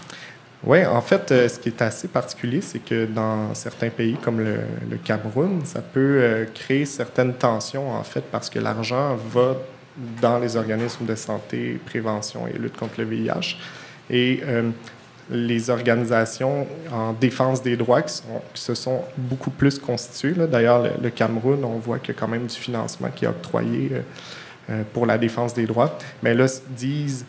Oui, 0.63 0.85
en 0.85 1.01
fait, 1.01 1.33
euh, 1.33 1.49
ce 1.49 1.59
qui 1.59 1.71
est 1.71 1.81
assez 1.81 2.07
particulier, 2.07 2.61
c'est 2.61 2.81
que 2.81 3.07
dans 3.07 3.55
certains 3.55 3.89
pays 3.89 4.17
comme 4.23 4.41
le, 4.41 4.59
Cameroun, 5.03 5.63
ça 5.65 5.81
peut 5.81 6.19
euh, 6.21 6.45
créer 6.55 6.85
certaines 6.85 7.33
tensions, 7.33 7.91
en 7.91 8.03
fait, 8.03 8.25
parce 8.31 8.51
que 8.51 8.59
l'argent 8.59 9.17
va 9.31 9.57
dans 10.21 10.39
les 10.39 10.57
organismes 10.57 11.07
de 11.07 11.15
santé, 11.15 11.81
prévention 11.87 12.47
et 12.47 12.59
lutte 12.59 12.77
contre 12.77 13.01
le 13.01 13.05
VIH. 13.05 13.57
Et 14.11 14.41
euh, 14.45 14.71
les 15.31 15.71
organisations 15.71 16.67
en 16.93 17.15
défense 17.15 17.63
des 17.63 17.77
droits 17.77 18.03
qui, 18.03 18.21
se 18.53 18.75
sont 18.75 19.03
beaucoup 19.17 19.51
plus 19.51 19.79
constituées. 19.79 20.35
D'ailleurs, 20.47 20.83
le, 21.01 21.11
Cameroun, 21.11 21.65
on 21.65 21.79
voit 21.79 22.01
qu'il 22.01 22.15
y 22.15 22.19
a 22.19 22.21
quand 22.21 22.29
même 22.29 22.47
du 22.47 22.57
financement 22.57 23.09
qui 23.15 23.25
est 23.25 23.29
octroyé 23.29 23.93
pour 24.93 25.07
la 25.07 25.19
défense 25.19 25.55
des 25.55 25.67
droits. 25.67 25.97
Mais 26.25 26.35
là, 26.35 26.47
disent, 26.71 27.25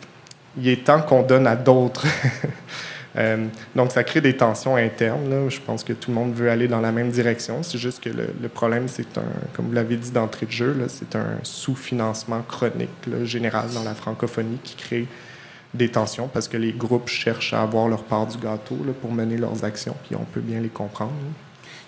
il 0.58 0.66
est 0.66 0.84
temps 0.84 1.00
qu'on 1.00 1.22
donne 1.22 1.46
à 1.46 1.54
d'autres. 1.54 2.06
Euh, 3.16 3.46
donc, 3.76 3.92
ça 3.92 4.04
crée 4.04 4.20
des 4.20 4.36
tensions 4.36 4.76
internes. 4.76 5.48
Je 5.48 5.60
pense 5.60 5.84
que 5.84 5.92
tout 5.92 6.10
le 6.10 6.16
monde 6.16 6.34
veut 6.34 6.50
aller 6.50 6.68
dans 6.68 6.80
la 6.80 6.92
même 6.92 7.10
direction. 7.10 7.62
C'est 7.62 7.78
juste 7.78 8.02
que 8.02 8.10
le, 8.10 8.48
problème, 8.48 8.88
c'est 8.88 9.18
un, 9.18 9.24
comme 9.54 9.66
vous 9.66 9.72
l'avez 9.72 9.96
dit 9.96 10.10
d'entrée 10.10 10.46
de 10.46 10.52
jeu, 10.52 10.76
c'est 10.88 11.16
un 11.16 11.38
sous-financement 11.42 12.42
chronique 12.42 12.90
général 13.24 13.68
dans 13.74 13.84
la 13.84 13.94
francophonie 13.94 14.58
qui 14.62 14.76
crée 14.76 15.06
des 15.74 15.88
tensions 15.88 16.28
parce 16.28 16.48
que 16.48 16.56
les 16.56 16.72
groupes 16.72 17.08
cherchent 17.08 17.54
à 17.54 17.62
avoir 17.62 17.88
leur 17.88 18.04
part 18.04 18.26
du 18.26 18.38
gâteau 18.38 18.76
pour 19.00 19.12
mener 19.12 19.36
leurs 19.36 19.64
actions, 19.64 19.96
puis 20.06 20.16
on 20.16 20.24
peut 20.24 20.40
bien 20.40 20.60
les 20.60 20.68
comprendre. 20.68 21.12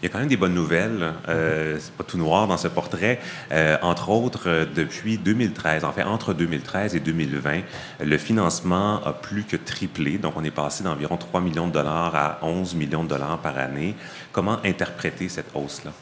Il 0.04 0.08
y 0.08 0.10
a 0.10 0.12
quand 0.12 0.18
même 0.18 0.28
des 0.28 0.36
bonnes 0.36 0.52
nouvelles. 0.52 1.14
Euh, 1.30 1.78
c'est 1.80 1.94
pas 1.94 2.04
tout 2.04 2.18
noir 2.18 2.46
dans 2.46 2.58
ce 2.58 2.68
portrait. 2.68 3.18
Euh, 3.52 3.78
entre 3.80 4.10
autres, 4.10 4.50
euh, 4.50 4.66
depuis 4.66 5.16
2013, 5.16 5.82
en 5.82 5.92
fait, 5.92 6.02
entre 6.02 6.34
2013 6.34 6.94
et 6.94 7.00
2020, 7.00 7.62
le 8.00 8.18
financement 8.18 9.02
a 9.02 9.14
plus 9.14 9.44
que 9.44 9.56
triplé. 9.56 10.18
Donc, 10.18 10.34
on 10.36 10.44
est 10.44 10.50
passé 10.50 10.84
d'environ 10.84 11.16
3 11.16 11.40
millions 11.40 11.68
de 11.68 11.72
dollars 11.72 12.14
à 12.14 12.38
11 12.42 12.74
millions 12.74 13.02
de 13.02 13.08
dollars 13.08 13.38
par 13.38 13.56
année. 13.56 13.94
Comment 14.30 14.58
interpréter 14.62 15.30
cette 15.30 15.48
hausse-là? 15.54 15.92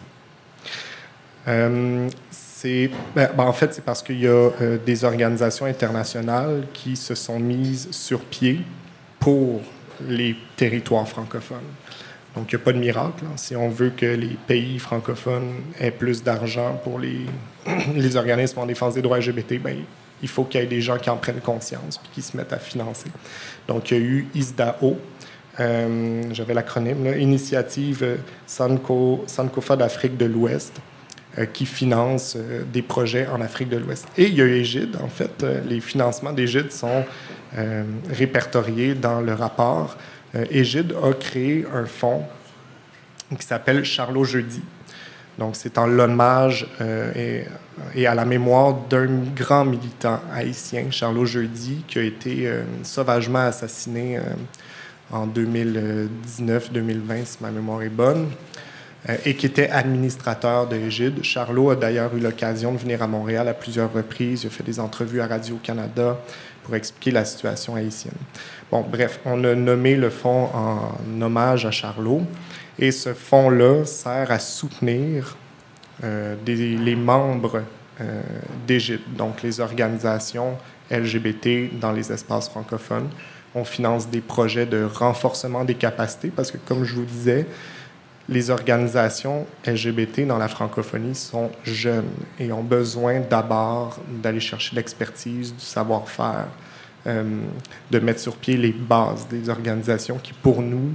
c'est, 2.31 2.91
ben, 3.15 3.31
ben, 3.37 3.45
en 3.45 3.53
fait, 3.53 3.73
c'est 3.73 3.85
parce 3.85 4.03
qu'il 4.03 4.19
y 4.19 4.27
a 4.27 4.51
des 4.85 5.05
organisations 5.05 5.67
internationales 5.67 6.67
qui 6.73 6.97
se 6.97 7.15
sont 7.15 7.39
mises 7.39 7.89
sur 7.93 8.21
pied 8.21 8.63
pour 9.21 9.61
les 10.09 10.37
territoires 10.57 11.07
francophones. 11.09 11.59
Donc, 12.35 12.51
il 12.51 12.57
n'y 12.57 12.63
a 12.63 12.65
pas 12.65 12.73
de 12.73 12.79
miracle. 12.79 13.25
Si 13.37 13.55
on 13.55 13.69
veut 13.69 13.91
que 13.91 14.07
les 14.07 14.37
pays 14.47 14.79
francophones 14.79 15.53
aient 15.79 15.91
plus 15.91 16.23
d'argent 16.23 16.81
pour 16.83 16.99
les, 16.99 17.27
les 17.95 18.17
organismes 18.17 18.61
en 18.61 18.67
défense 18.67 18.95
des 18.95 19.03
droits 19.03 19.19
LGBT, 19.19 19.61
ben, 19.61 19.77
il 20.23 20.29
faut 20.29 20.45
qu'il 20.45 20.61
y 20.61 20.65
ait 20.65 20.67
des 20.67 20.81
gens 20.81 20.99
qui 20.99 21.11
en 21.11 21.17
prennent 21.17 21.41
conscience 21.41 22.01
et 22.03 22.09
qui 22.15 22.23
se 22.23 22.37
mettent 22.37 22.53
à 22.53 22.59
financer. 22.59 23.11
Donc, 23.69 23.91
il 23.91 23.99
y 23.99 24.01
a 24.01 24.03
eu 24.03 24.27
ISDAO, 24.35 24.97
euh, 25.61 26.23
j'avais 26.31 26.55
l'acronyme, 26.55 27.07
Initiative 27.19 28.19
Sanko, 28.47 29.25
Sankofa 29.27 29.77
d'Afrique 29.77 30.17
de 30.17 30.25
l'Ouest, 30.25 30.81
euh, 31.39 31.47
qui 31.47 31.67
finance 31.67 32.37
euh, 32.37 32.63
des 32.73 32.83
projets 32.83 33.27
en 33.27 33.41
Afrique 33.41 33.69
de 33.69 33.77
l'Ouest. 33.77 34.07
Et 34.17 34.27
il 34.27 34.35
y 34.35 34.43
a 34.43 34.47
Égide, 34.47 34.97
en 35.03 35.09
fait. 35.09 35.45
les 35.69 35.81
financements 35.81 36.33
d'Égide 36.33 36.73
sont 36.73 37.05
répertoriés 38.11 38.95
dans 38.95 39.21
le 39.21 39.35
rapport 39.35 39.99
Égide 40.51 40.95
a 41.03 41.13
créé 41.13 41.67
un 41.73 41.85
fonds 41.85 42.25
qui 43.39 43.47
s'appelle 43.47 43.85
Charlot 43.85 44.25
Jeudi. 44.25 44.63
Donc, 45.39 45.57
c'est 45.57 45.79
en 45.79 45.87
l'hommage 45.87 46.67
euh, 46.81 47.45
et, 47.95 48.07
à 48.07 48.15
la 48.15 48.25
mémoire 48.25 48.75
d'un 48.89 49.09
grand 49.35 49.65
militant 49.65 50.21
haïtien, 50.33 50.91
Charlot 50.91 51.25
Jeudi, 51.25 51.85
qui 51.89 51.99
a 51.99 52.03
été 52.03 52.47
euh, 52.47 52.65
sauvagement 52.83 53.41
assassiné 53.41 54.21
en 55.11 55.27
2019-2020, 55.27 57.25
si 57.25 57.39
ma 57.41 57.51
mémoire 57.51 57.83
est 57.83 57.89
bonne, 57.89 58.29
et 59.25 59.35
qui 59.35 59.47
était 59.47 59.69
administrateur 59.69 60.69
de 60.69 60.77
Égide. 60.77 61.25
Charlot 61.25 61.71
a 61.71 61.77
d'ailleurs 61.77 62.15
eu 62.15 62.21
l'occasion 62.21 62.73
de 62.73 62.79
venir 62.79 63.03
à 63.03 63.07
Montréal 63.07 63.49
à 63.49 63.55
plusieurs 63.55 63.93
reprises. 63.93 64.45
Il 64.45 64.47
a 64.47 64.51
fait 64.51 64.63
des 64.63 64.79
entrevues 64.79 65.21
à 65.21 65.27
Radio-Canada 65.27 66.19
pour 66.65 66.75
expliquer 66.75 67.11
la 67.11 67.25
situation 67.25 67.75
haïtienne. 67.75 68.15
Bon, 68.71 68.83
bref, 68.83 69.21
on 69.25 69.43
a 69.45 69.55
nommé 69.55 69.97
le 69.97 70.11
fonds 70.11 70.49
en 70.55 71.21
hommage 71.21 71.67
à 71.67 71.71
Charlot. 71.71 72.23
Et 72.79 72.91
ce 72.91 73.13
fonds-là 73.13 73.85
sert 73.85 74.31
à 74.31 74.39
soutenir 74.39 75.37
euh, 76.03 76.37
les 76.47 76.97
membres 76.97 77.63
euh, 78.01 78.23
d'Égypte, 78.67 79.05
donc 79.17 79.43
les 79.43 79.61
organisations 79.61 80.57
LGBT 80.91 81.79
dans 81.79 81.93
les 81.93 82.11
espaces 82.11 82.49
francophones. 82.49 83.09
On 83.55 83.65
finance 83.65 84.09
des 84.09 84.23
projets 84.23 84.65
de 84.65 84.85
renforcement 84.85 85.65
des 85.65 85.75
capacités 85.75 86.33
parce 86.35 86.51
que, 86.51 86.57
comme 86.57 86.85
je 86.85 86.95
vous 86.95 87.05
disais, 87.05 87.47
les 88.29 88.51
organisations 88.51 89.47
LGBT 89.67 90.27
dans 90.27 90.39
la 90.39 90.49
francophonie 90.49 91.15
sont 91.15 91.51
jeunes 91.65 92.11
et 92.39 92.53
ont 92.53 92.63
besoin 92.63 93.21
d'abord 93.21 93.99
d'aller 94.23 94.41
chercher 94.41 94.77
l'expertise, 94.77 95.55
du 95.55 95.65
savoir-faire, 95.65 96.47
euh, 97.07 97.43
de 97.91 97.99
mettre 97.99 98.21
sur 98.21 98.37
pied 98.37 98.57
les 98.57 98.73
bases 98.73 99.27
des 99.29 99.49
organisations 99.49 100.19
qui, 100.19 100.33
pour 100.33 100.63
nous, 100.63 100.95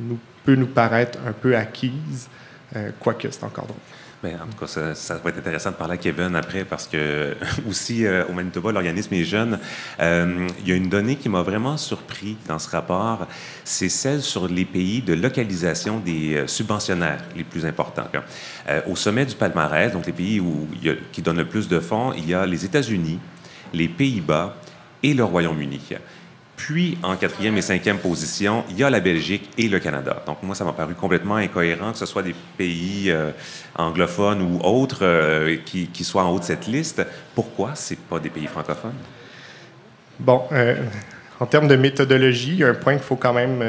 nous 0.00 0.18
peut 0.44 0.54
nous 0.54 0.66
paraître 0.66 1.18
un 1.26 1.32
peu 1.32 1.56
acquises, 1.56 2.28
euh, 2.76 2.90
quoique 3.00 3.28
c'est 3.30 3.44
encore 3.44 3.66
drôle. 3.66 3.78
Mais 4.22 4.34
en 4.34 4.46
tout 4.46 4.64
cas, 4.64 4.94
ça, 4.94 5.14
va 5.16 5.30
être 5.30 5.38
intéressant 5.38 5.70
de 5.70 5.76
parler 5.76 5.94
à 5.94 5.96
Kevin 5.98 6.34
après 6.34 6.64
parce 6.64 6.86
que 6.86 7.36
aussi 7.68 8.06
euh, 8.06 8.24
au 8.28 8.32
Manitoba, 8.32 8.72
l'organisme 8.72 9.12
est 9.14 9.24
jeune. 9.24 9.58
il 10.00 10.68
y 10.68 10.72
a 10.72 10.74
une 10.74 10.88
donnée 10.88 11.16
qui 11.16 11.28
m'a 11.28 11.42
vraiment 11.42 11.76
surpris 11.76 12.36
dans 12.48 12.58
ce 12.58 12.70
rapport, 12.70 13.26
c'est 13.64 13.90
celle 13.90 14.22
sur 14.22 14.48
les 14.48 14.64
pays 14.64 15.02
de 15.02 15.14
localisation 15.14 15.98
des 15.98 16.44
subventionnaires 16.46 17.22
les 17.36 17.44
plus 17.44 17.66
importants. 17.66 18.08
au 18.86 18.96
sommet 18.96 19.26
du 19.26 19.34
palmarès, 19.34 19.92
donc 19.92 20.06
les 20.06 20.12
pays 20.12 20.42
qui 21.12 21.20
donnent 21.20 21.36
le 21.36 21.48
plus 21.48 21.68
de 21.68 21.78
fonds, 21.78 22.12
il 22.14 22.28
y 22.28 22.34
a 22.34 22.46
les 22.46 22.64
États-Unis, 22.64 23.18
les 23.74 23.88
Pays-Bas, 23.88 24.56
et 25.02 25.14
le 25.14 25.24
Royaume-Uni. 25.24 25.80
Puis, 26.56 26.96
en 27.02 27.16
quatrième 27.16 27.56
et 27.58 27.62
cinquième 27.62 27.98
position, 27.98 28.64
il 28.70 28.78
y 28.78 28.82
a 28.82 28.88
la 28.88 29.00
Belgique 29.00 29.50
et 29.58 29.68
le 29.68 29.78
Canada. 29.78 30.22
Donc, 30.26 30.42
moi, 30.42 30.54
ça 30.54 30.64
m'a 30.64 30.72
paru 30.72 30.94
complètement 30.94 31.36
incohérent 31.36 31.92
que 31.92 31.98
ce 31.98 32.06
soit 32.06 32.22
des 32.22 32.34
pays 32.56 33.10
euh, 33.10 33.30
anglophones 33.76 34.40
ou 34.40 34.60
autres 34.64 35.00
euh, 35.02 35.56
qui, 35.66 36.04
soient 36.04 36.24
en 36.24 36.30
haut 36.30 36.38
de 36.38 36.44
cette 36.44 36.66
liste. 36.66 37.02
Pourquoi 37.34 37.74
ce 37.74 37.94
pas 37.94 38.18
des 38.18 38.30
pays 38.30 38.46
francophones? 38.46 38.94
Bon, 40.18 40.44
euh, 40.52 40.76
en 41.40 41.46
termes 41.46 41.68
de 41.68 41.76
méthodologie, 41.76 42.52
il 42.52 42.58
y 42.58 42.64
a 42.64 42.68
un 42.68 42.74
point 42.74 42.94
qu'il 42.94 43.02
faut 43.02 43.16
quand 43.16 43.34
même 43.34 43.62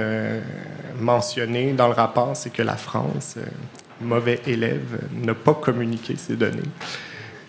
mentionner 0.97 1.73
dans 1.73 1.87
le 1.87 1.93
rapport, 1.93 2.37
c'est 2.37 2.51
que 2.51 2.63
la 2.63 2.77
France, 2.77 3.35
mauvais 3.99 4.39
élève, 4.47 5.01
n'a 5.13 5.33
pas 5.33 5.53
communiqué 5.53 6.15
ces 6.15 6.37
données. 6.37 6.63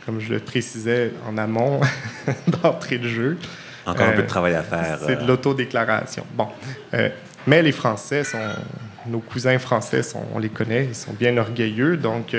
Comme 0.05 0.21
je 0.21 0.33
le 0.33 0.41
précisais 0.41 1.13
en 1.29 1.39
amont 1.39 1.81
d'entrée 2.63 2.99
de 2.99 3.09
jeu, 3.09 3.39
Encore 3.89 4.09
un 4.09 4.13
peu 4.13 4.23
de 4.23 4.29
travail 4.29 4.55
à 4.55 4.63
faire. 4.63 4.99
C'est 5.05 5.23
de 5.23 5.27
l'autodéclaration. 5.27 6.25
Bon. 6.35 6.49
mais 7.47 7.63
les 7.63 7.73
Français 7.73 8.25
sont 8.25 8.39
nos 9.07 9.21
cousins 9.21 9.59
français, 9.59 10.03
sont, 10.03 10.23
on 10.35 10.39
les 10.39 10.51
connaît, 10.51 10.87
ils 10.87 10.95
sont 10.95 11.15
bien 11.15 11.37
orgueilleux, 11.39 11.97
donc 11.97 12.37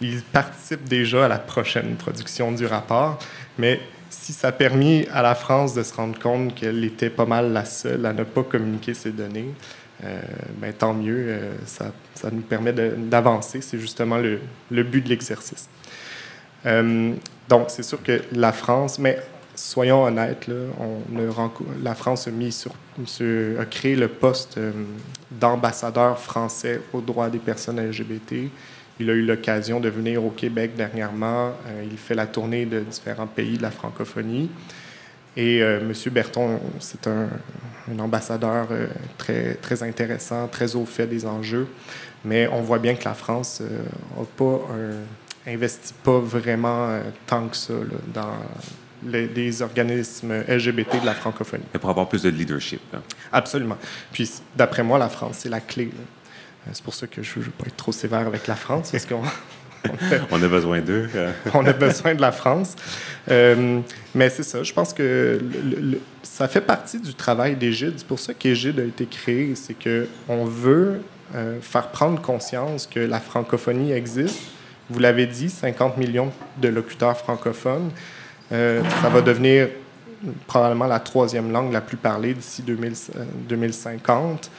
ils 0.00 0.22
participent 0.22 0.88
déjà 0.88 1.26
à 1.26 1.28
la 1.28 1.38
prochaine 1.38 1.96
production 1.96 2.50
du 2.52 2.64
rapport. 2.64 3.18
Mais 3.58 3.80
si 4.10 4.32
ça 4.32 4.48
a 4.48 4.52
permis 4.52 5.06
à 5.12 5.22
la 5.22 5.34
France 5.34 5.74
de 5.74 5.82
se 5.82 5.94
rendre 5.94 6.18
compte 6.18 6.54
qu'elle 6.54 6.84
était 6.84 7.10
pas 7.10 7.26
mal 7.26 7.52
la 7.52 7.64
seule 7.64 8.06
à 8.06 8.12
ne 8.12 8.24
pas 8.24 8.42
communiquer 8.42 8.94
ces 8.94 9.10
données, 9.10 9.52
euh, 10.04 10.20
ben, 10.58 10.72
tant 10.72 10.94
mieux, 10.94 11.26
euh, 11.28 11.52
ça, 11.66 11.92
ça, 12.14 12.30
nous 12.30 12.42
permet 12.42 12.72
d'avancer. 12.72 13.60
C'est 13.60 13.78
justement 13.78 14.16
le, 14.18 14.40
le, 14.70 14.82
but 14.84 15.02
de 15.02 15.08
l'exercice. 15.08 15.68
Euh, 16.66 17.14
donc, 17.48 17.66
c'est 17.68 17.82
sûr 17.82 18.02
que 18.02 18.22
la 18.32 18.52
France, 18.52 18.98
mais 18.98 19.18
soyons 19.58 20.04
honnêtes, 20.04 20.46
là, 20.46 20.54
on 20.80 20.98
la 21.82 21.94
France 21.94 22.28
a, 22.28 22.30
mis 22.30 22.52
sur, 22.52 22.72
a 23.60 23.64
créé 23.64 23.96
le 23.96 24.08
poste 24.08 24.58
d'ambassadeur 25.30 26.18
français 26.18 26.80
aux 26.92 27.00
droits 27.00 27.30
des 27.30 27.38
personnes 27.38 27.80
LGBT. 27.80 28.50
Il 29.00 29.10
a 29.10 29.12
eu 29.12 29.22
l'occasion 29.22 29.80
de 29.80 29.88
venir 29.88 30.24
au 30.24 30.30
Québec 30.30 30.72
dernièrement. 30.76 31.52
il 31.90 31.96
fait 31.98 32.14
la 32.14 32.26
tournée 32.26 32.66
de 32.66 32.80
différents 32.80 33.26
pays 33.26 33.56
de 33.56 33.62
la 33.62 33.70
francophonie. 33.70 34.50
Et 35.38 35.62
euh, 35.62 35.78
M. 35.78 35.92
Berton, 36.12 36.58
c'est 36.80 37.06
un, 37.06 37.28
ambassadeur 38.00 38.66
euh, 38.72 38.88
très, 39.16 39.54
très 39.54 39.84
intéressant, 39.84 40.48
très 40.48 40.74
au 40.74 40.84
fait 40.84 41.06
des 41.06 41.24
enjeux. 41.26 41.68
Mais 42.24 42.48
on 42.48 42.60
voit 42.60 42.80
bien 42.80 42.96
que 42.96 43.04
la 43.04 43.14
France 43.14 43.60
n'a 43.60 43.66
euh, 44.18 44.24
pas 44.36 44.66
pas 46.04 46.18
vraiment 46.18 47.00
tant 47.26 47.46
que 47.48 47.56
ça 47.56 47.72
dans 48.12 48.34
les, 49.04 49.62
organismes 49.62 50.44
LGBT 50.48 51.00
de 51.00 51.06
la 51.06 51.14
francophonie. 51.14 51.64
Et 51.74 51.78
pour 51.78 51.90
avoir 51.90 52.08
plus 52.08 52.22
de 52.22 52.28
leadership. 52.28 52.80
Absolument. 53.32 53.76
Puis, 54.12 54.30
d'après 54.56 54.82
moi, 54.82 54.98
la 54.98 55.08
France, 55.08 55.38
c'est 55.40 55.48
la 55.48 55.60
clé. 55.60 55.90
C'est 56.72 56.82
pour 56.82 56.94
ça 56.94 57.06
que 57.06 57.22
je 57.22 57.38
ne 57.38 57.44
veux 57.44 57.50
pas 57.50 57.66
être 57.66 57.76
trop 57.76 57.92
sévère 57.92 58.26
avec 58.26 58.46
la 58.46 58.56
France, 58.56 58.90
parce 58.90 59.06
qu'on 59.06 59.22
on 60.30 60.42
a 60.42 60.48
besoin 60.48 60.80
d'eux. 60.80 61.08
on 61.54 61.64
a 61.66 61.72
besoin 61.72 62.14
de 62.14 62.20
la 62.20 62.32
France. 62.32 62.76
Euh, 63.30 63.80
mais 64.14 64.28
c'est 64.30 64.42
ça, 64.42 64.62
je 64.62 64.72
pense 64.72 64.92
que 64.92 65.40
ça 66.22 66.48
fait 66.48 66.60
partie 66.60 67.00
du 67.00 67.14
travail 67.14 67.56
d'Égide. 67.56 67.94
C'est 67.96 68.06
pour 68.06 68.18
ça 68.18 68.34
qu'Égide 68.34 68.80
a 68.80 68.84
été 68.84 69.06
créé. 69.06 69.54
C'est 69.54 69.74
qu'on 69.74 70.44
veut 70.44 71.02
euh, 71.34 71.60
faire 71.60 71.88
prendre 71.88 72.20
conscience 72.20 72.86
que 72.86 73.00
la 73.00 73.20
francophonie 73.20 73.92
existe. 73.92 74.40
Vous 74.90 74.98
l'avez 74.98 75.26
dit, 75.26 75.50
50 75.50 75.98
millions 75.98 76.32
de 76.60 76.68
locuteurs 76.68 77.16
francophones. 77.16 77.90
Euh, 78.52 78.82
ça 79.02 79.08
va 79.08 79.20
devenir 79.20 79.68
probablement 80.46 80.86
la 80.86 81.00
troisième 81.00 81.52
langue 81.52 81.72
la 81.72 81.80
plus 81.80 81.96
parlée 81.96 82.34
d'ici 82.34 82.62
2050. 82.62 84.50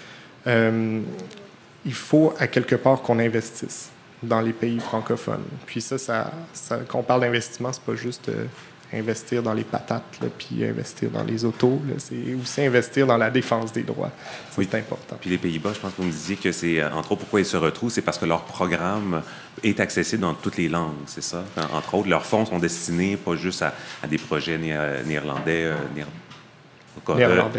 il 0.46 1.94
faut 1.94 2.34
à 2.40 2.48
quelque 2.48 2.76
part 2.76 3.02
qu'on 3.02 3.20
investisse 3.20 3.90
dans 4.22 4.42
les 4.42 4.54
pays 4.54 4.80
francophones. 4.80 5.44
Puis 5.66 5.82
ça, 5.82 5.98
ça, 5.98 6.80
quand 6.88 7.00
on 7.00 7.04
parle 7.04 7.22
d'investissement, 7.22 7.72
c'est 7.72 7.84
pas 7.84 7.96
juste 7.96 8.30
euh, 8.30 8.46
investir 8.94 9.44
dans 9.44 9.54
les 9.54 9.64
patates, 9.64 10.20
là, 10.22 10.28
puis 10.36 10.66
investir 10.66 11.10
dans 11.10 11.24
les 11.24 11.46
autos, 11.46 11.82
c'est 11.98 12.36
aussi 12.42 12.62
investir 12.62 13.06
dans 13.06 13.18
la 13.18 13.30
défense 13.30 13.72
des 13.72 13.84
droits. 13.84 14.12
C'est 14.52 14.76
important. 14.76 15.18
Puis 15.22 15.30
les 15.30 15.38
Pays-Bas, 15.38 15.72
je 15.74 15.80
pense 15.80 15.92
que 15.92 15.98
vous 16.02 16.08
me 16.08 16.12
disiez 16.12 16.36
que 16.36 16.52
c'est, 16.52 16.80
euh, 16.80 16.92
entre 16.92 17.14
autres, 17.14 17.22
pourquoi 17.22 17.40
ils 17.40 17.46
se 17.46 17.58
retrouvent, 17.58 17.92
c'est 17.92 18.02
parce 18.02 18.18
que 18.18 18.26
leur 18.26 18.44
programme 18.44 19.22
est 19.64 19.80
accessible 19.80 20.22
dans 20.22 20.34
toutes 20.34 20.58
les 20.58 20.70
langues, 20.70 20.96
c'est 21.06 21.24
ça? 21.24 21.44
entre 21.74 21.96
autres, 21.96 22.10
leurs 22.10 22.26
fonds 22.26 22.46
sont 22.46 22.60
destinés 22.60 23.18
pas 23.18 23.36
juste 23.36 23.62
à, 23.62 23.74
des 24.08 24.18
projets 24.18 24.58
néerlandais, 24.58 25.66
euh, 25.66 25.76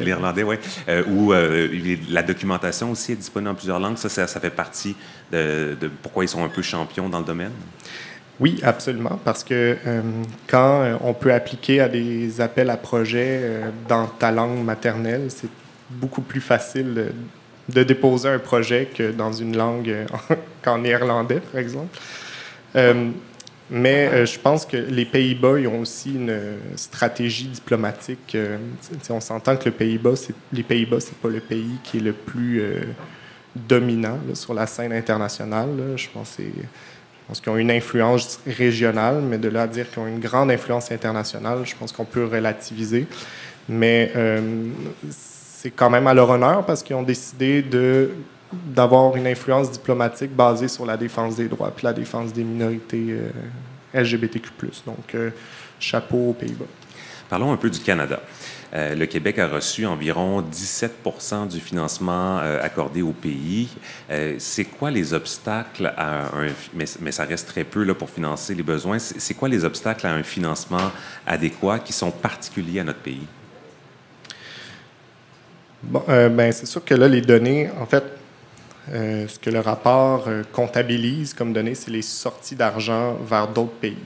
L'irlandais, 0.01 0.43
oui. 0.43 0.57
Euh, 0.89 1.05
où 1.09 1.33
euh, 1.33 1.69
la 2.09 2.23
documentation 2.23 2.91
aussi 2.91 3.13
est 3.13 3.17
disponible 3.17 3.51
en 3.51 3.55
plusieurs 3.55 3.79
langues. 3.79 3.97
Ça, 3.97 4.09
ça, 4.09 4.41
fait 4.41 4.51
partie 4.51 4.97
de, 5.33 5.77
pourquoi 6.03 6.25
ils 6.25 6.29
sont 6.29 6.45
un 6.45 6.49
peu 6.49 6.63
champions 6.63 7.09
dans 7.09 7.21
le 7.21 7.25
domaine? 7.25 7.53
Oui, 8.41 8.59
absolument, 8.63 9.21
parce 9.23 9.45
que 9.45 9.77
euh, 9.87 10.01
quand 10.47 10.99
on 11.03 11.13
peut 11.13 11.33
appliquer 11.33 11.81
à 11.81 11.89
des 11.89 12.41
appels 12.41 12.71
à 12.71 12.79
projets 12.79 13.43
dans 13.87 14.07
ta 14.07 14.33
langue 14.33 14.65
maternelle, 14.65 15.27
c'est 15.29 15.51
beaucoup 15.91 16.23
plus 16.23 16.41
facile 16.41 17.13
de, 17.69 17.83
déposer 17.83 18.29
un 18.29 18.39
projet 18.39 18.89
que 18.93 19.13
dans 19.13 19.33
une 19.33 19.57
langue 19.57 19.95
qu'en 20.63 20.79
néerlandais, 20.79 21.41
par 21.41 21.61
exemple. 21.61 21.99
Mais 23.71 24.09
euh, 24.09 24.27
je 24.27 24.39
pense 24.39 24.67
que 24.67 24.77
les 24.77 25.05
Pays-Bas 25.05 25.55
ont 25.69 25.81
aussi 25.81 26.15
une 26.15 26.37
stratégie 26.75 27.47
diplomatique. 27.47 28.35
Euh, 28.35 28.59
on 29.09 29.21
s'entend 29.21 29.57
que 29.57 29.67
le 29.67 29.71
Pays-Bas, 29.71 30.15
les 30.53 30.65
Pays-Bas, 30.65 30.99
c'est 30.99 31.17
pas 31.17 31.29
le 31.29 31.39
pays 31.39 31.79
qui 31.85 31.99
est 31.99 32.01
le 32.01 32.13
plus 32.13 32.61
euh, 32.61 32.81
dominant 33.55 34.19
sur 34.35 34.55
la 34.55 34.67
scène 34.67 34.93
internationale. 34.93 35.69
Je 35.95 36.09
pense, 36.13 36.39
pense 37.31 37.41
qu'ils 37.41 37.53
ont 37.53 37.57
une 37.57 37.71
influence 37.71 38.41
régionale, 38.45 39.23
mais 39.23 39.39
de 39.39 39.49
là 39.49 39.63
à 39.63 39.67
dire 39.69 39.89
qu'ils 39.89 40.01
ont 40.01 40.09
une 40.09 40.19
grande 40.19 40.51
influence 40.51 40.91
internationale, 40.91 41.61
je 41.65 41.77
pense 41.77 41.93
qu'on 41.93 42.05
peut 42.05 42.25
relativiser. 42.25 43.07
Mais 43.69 44.13
c'est 45.61 45.71
quand 45.71 45.91
même 45.91 46.09
à 46.09 46.15
leur 46.15 46.29
honneur 46.29 46.67
parce 46.67 46.83
qu'ils 46.83 46.97
ont 46.97 47.05
décidé 47.05 47.65
d'avoir 48.53 49.15
une 49.15 49.29
influence 49.29 49.71
diplomatique 49.71 50.35
basée 50.35 50.67
sur 50.67 50.85
la 50.85 50.97
défense 50.97 51.37
des 51.37 51.47
droits 51.47 51.71
puis 51.71 51.85
la 51.85 51.93
défense 51.93 52.33
des 52.33 52.43
minorités 52.43 53.07
euh, 53.11 54.03
LGBTQ+. 54.03 54.51
Donc, 54.87 55.15
euh, 55.15 55.31
chapeau 55.79 56.31
aux 56.31 56.33
Pays-Bas. 56.33 56.65
Parlons 57.31 57.53
un 57.53 57.57
peu 57.57 57.71
du 57.71 57.81
Canada. 57.81 58.21
Euh, 58.75 58.95
le 58.95 59.07
Québec 59.07 59.39
a 59.39 59.49
reçu 59.49 59.87
environ 59.87 60.43
17% 60.43 61.49
du 61.49 61.61
financement 61.61 62.39
accordé 62.39 63.01
au 63.01 63.13
pays. 63.13 63.69
c'est 64.39 64.65
quoi 64.65 64.91
les 64.91 65.15
obstacles 65.15 65.93
à 65.97 66.27
un... 66.37 66.49
Mais, 66.75 66.85
mais, 67.01 67.13
ça 67.13 67.25
reste 67.25 67.49
très 67.49 67.65
peu 67.65 67.83
là, 67.85 67.95
pour 67.95 68.11
financer 68.11 68.55
les 68.55 68.63
besoins. 68.63 68.99
C'est 68.99 69.35
quoi 69.35 69.49
les 69.49 69.65
obstacles 69.65 70.07
à 70.07 70.13
un 70.13 70.23
financement 70.23 70.93
adéquat 71.27 71.79
qui 71.79 71.93
sont 71.93 72.11
particuliers 72.11 72.81
à 72.81 72.85
notre 72.85 73.01
pays? 73.01 73.27
Bon, 75.83 76.03
ben, 76.07 76.53
c'est 76.53 76.67
sûr 76.67 76.85
que 76.85 76.95
là, 76.95 77.09
les 77.09 77.23
données, 77.23 77.71
en 77.81 77.87
fait, 77.87 78.05
euh, 78.93 79.29
ce 79.29 79.39
que 79.39 79.51
le 79.51 79.61
rapport 79.61 80.25
euh, 80.27 80.43
comptabilise 80.53 81.33
comme 81.33 81.53
données, 81.53 81.77
c'est 81.77 81.93
les 81.93 82.03
sorties 82.03 82.57
d'argent 82.57 83.15
vers 83.25 83.47
d'autres 83.47 83.75
pays. 83.81 83.97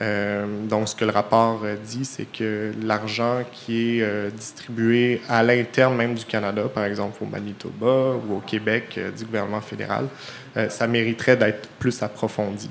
Euh, 0.00 0.46
donc, 0.68 0.88
ce 0.88 0.94
que 0.94 1.04
le 1.04 1.10
rapport 1.10 1.62
dit, 1.84 2.04
c'est 2.04 2.30
que 2.30 2.72
l'argent 2.82 3.42
qui 3.52 3.98
est 3.98 4.30
distribué 4.30 5.20
à 5.28 5.42
l'interne 5.42 5.96
même 5.96 6.14
du 6.14 6.24
Canada, 6.24 6.62
par 6.72 6.84
exemple 6.84 7.22
au 7.22 7.26
Manitoba 7.26 8.14
ou 8.14 8.36
au 8.36 8.40
Québec 8.40 8.98
du 9.16 9.24
gouvernement 9.24 9.60
fédéral, 9.60 10.06
ça 10.68 10.86
mériterait 10.86 11.36
d'être 11.36 11.68
plus 11.78 12.02
approfondi. 12.02 12.70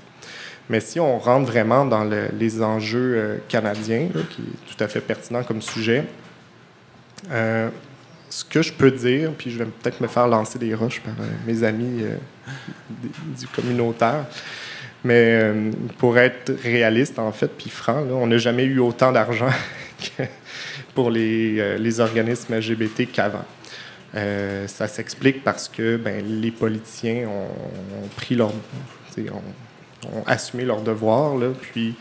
Mais 0.69 0.79
si 0.79 0.99
on 0.99 1.19
rentre 1.19 1.51
vraiment 1.51 1.85
dans 1.85 2.05
les 2.05 2.61
enjeux 2.63 3.41
canadiens, 3.49 4.07
qui 4.29 4.41
est 4.41 4.75
tout 4.75 4.83
à 4.83 4.87
fait 4.87 5.01
pertinent 5.01 5.43
comme 5.43 5.61
sujet, 5.61 6.05
ce 8.29 8.43
que 8.43 8.61
je 8.61 8.73
peux 8.73 8.91
dire, 8.91 9.31
puis 9.37 9.51
je 9.51 9.57
vais 9.57 9.65
peut-être 9.65 10.01
me 10.01 10.07
faire 10.07 10.27
lancer 10.27 10.59
des 10.59 10.73
roches 10.73 11.01
par 11.01 11.13
euh, 11.19 11.27
mes 11.45 11.63
amis 11.63 12.03
euh, 12.03 12.15
du 13.39 13.47
communautaire, 13.47 14.25
mais 15.03 15.39
euh, 15.41 15.71
pour 15.97 16.17
être 16.17 16.53
réaliste, 16.63 17.19
en 17.19 17.31
fait, 17.31 17.47
puis 17.47 17.69
franc, 17.69 18.03
on 18.11 18.27
n'a 18.27 18.37
jamais 18.37 18.63
eu 18.63 18.79
autant 18.79 19.11
d'argent 19.11 19.49
pour 20.95 21.09
les, 21.09 21.77
les, 21.77 21.99
organismes 21.99 22.55
LGBT 22.55 23.11
qu'avant. 23.11 23.45
ça 24.13 24.87
s'explique 24.87 25.43
parce 25.43 25.69
que 25.69 25.97
ben, 25.97 26.23
les 26.25 26.51
politiciens 26.51 27.27
ont, 27.27 28.07
pris 28.15 28.35
leur, 28.35 28.49
ont, 28.49 30.23
assumé 30.25 30.65
leurs 30.65 30.81
devoirs, 30.81 31.35
là, 31.35 31.47
puis 31.61 31.95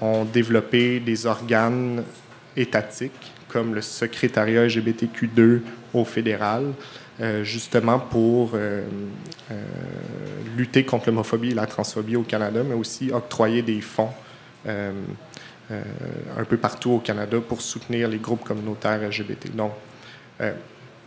ont 0.00 0.24
développé 0.24 1.00
des 1.00 1.26
organes 1.26 2.02
étatiques 2.56 3.32
comme 3.52 3.74
le 3.74 3.82
secrétariat 3.82 4.66
LGBTQ2 4.66 5.60
au 5.92 6.04
fédéral, 6.04 6.72
euh, 7.20 7.44
justement 7.44 7.98
pour 7.98 8.52
euh, 8.54 8.84
euh, 9.50 9.54
lutter 10.56 10.84
contre 10.84 11.08
l'homophobie 11.08 11.50
et 11.50 11.54
la 11.54 11.66
transphobie 11.66 12.16
au 12.16 12.22
Canada, 12.22 12.62
mais 12.66 12.74
aussi 12.74 13.10
octroyer 13.12 13.60
des 13.62 13.80
fonds 13.82 14.10
un 14.64 16.44
peu 16.48 16.56
partout 16.56 16.92
au 16.92 16.98
Canada 16.98 17.38
pour 17.40 17.60
soutenir 17.60 18.08
les 18.08 18.18
groupes 18.18 18.44
communautaires 18.44 19.00
LGBT. 19.00 19.54
Donc, 19.56 19.72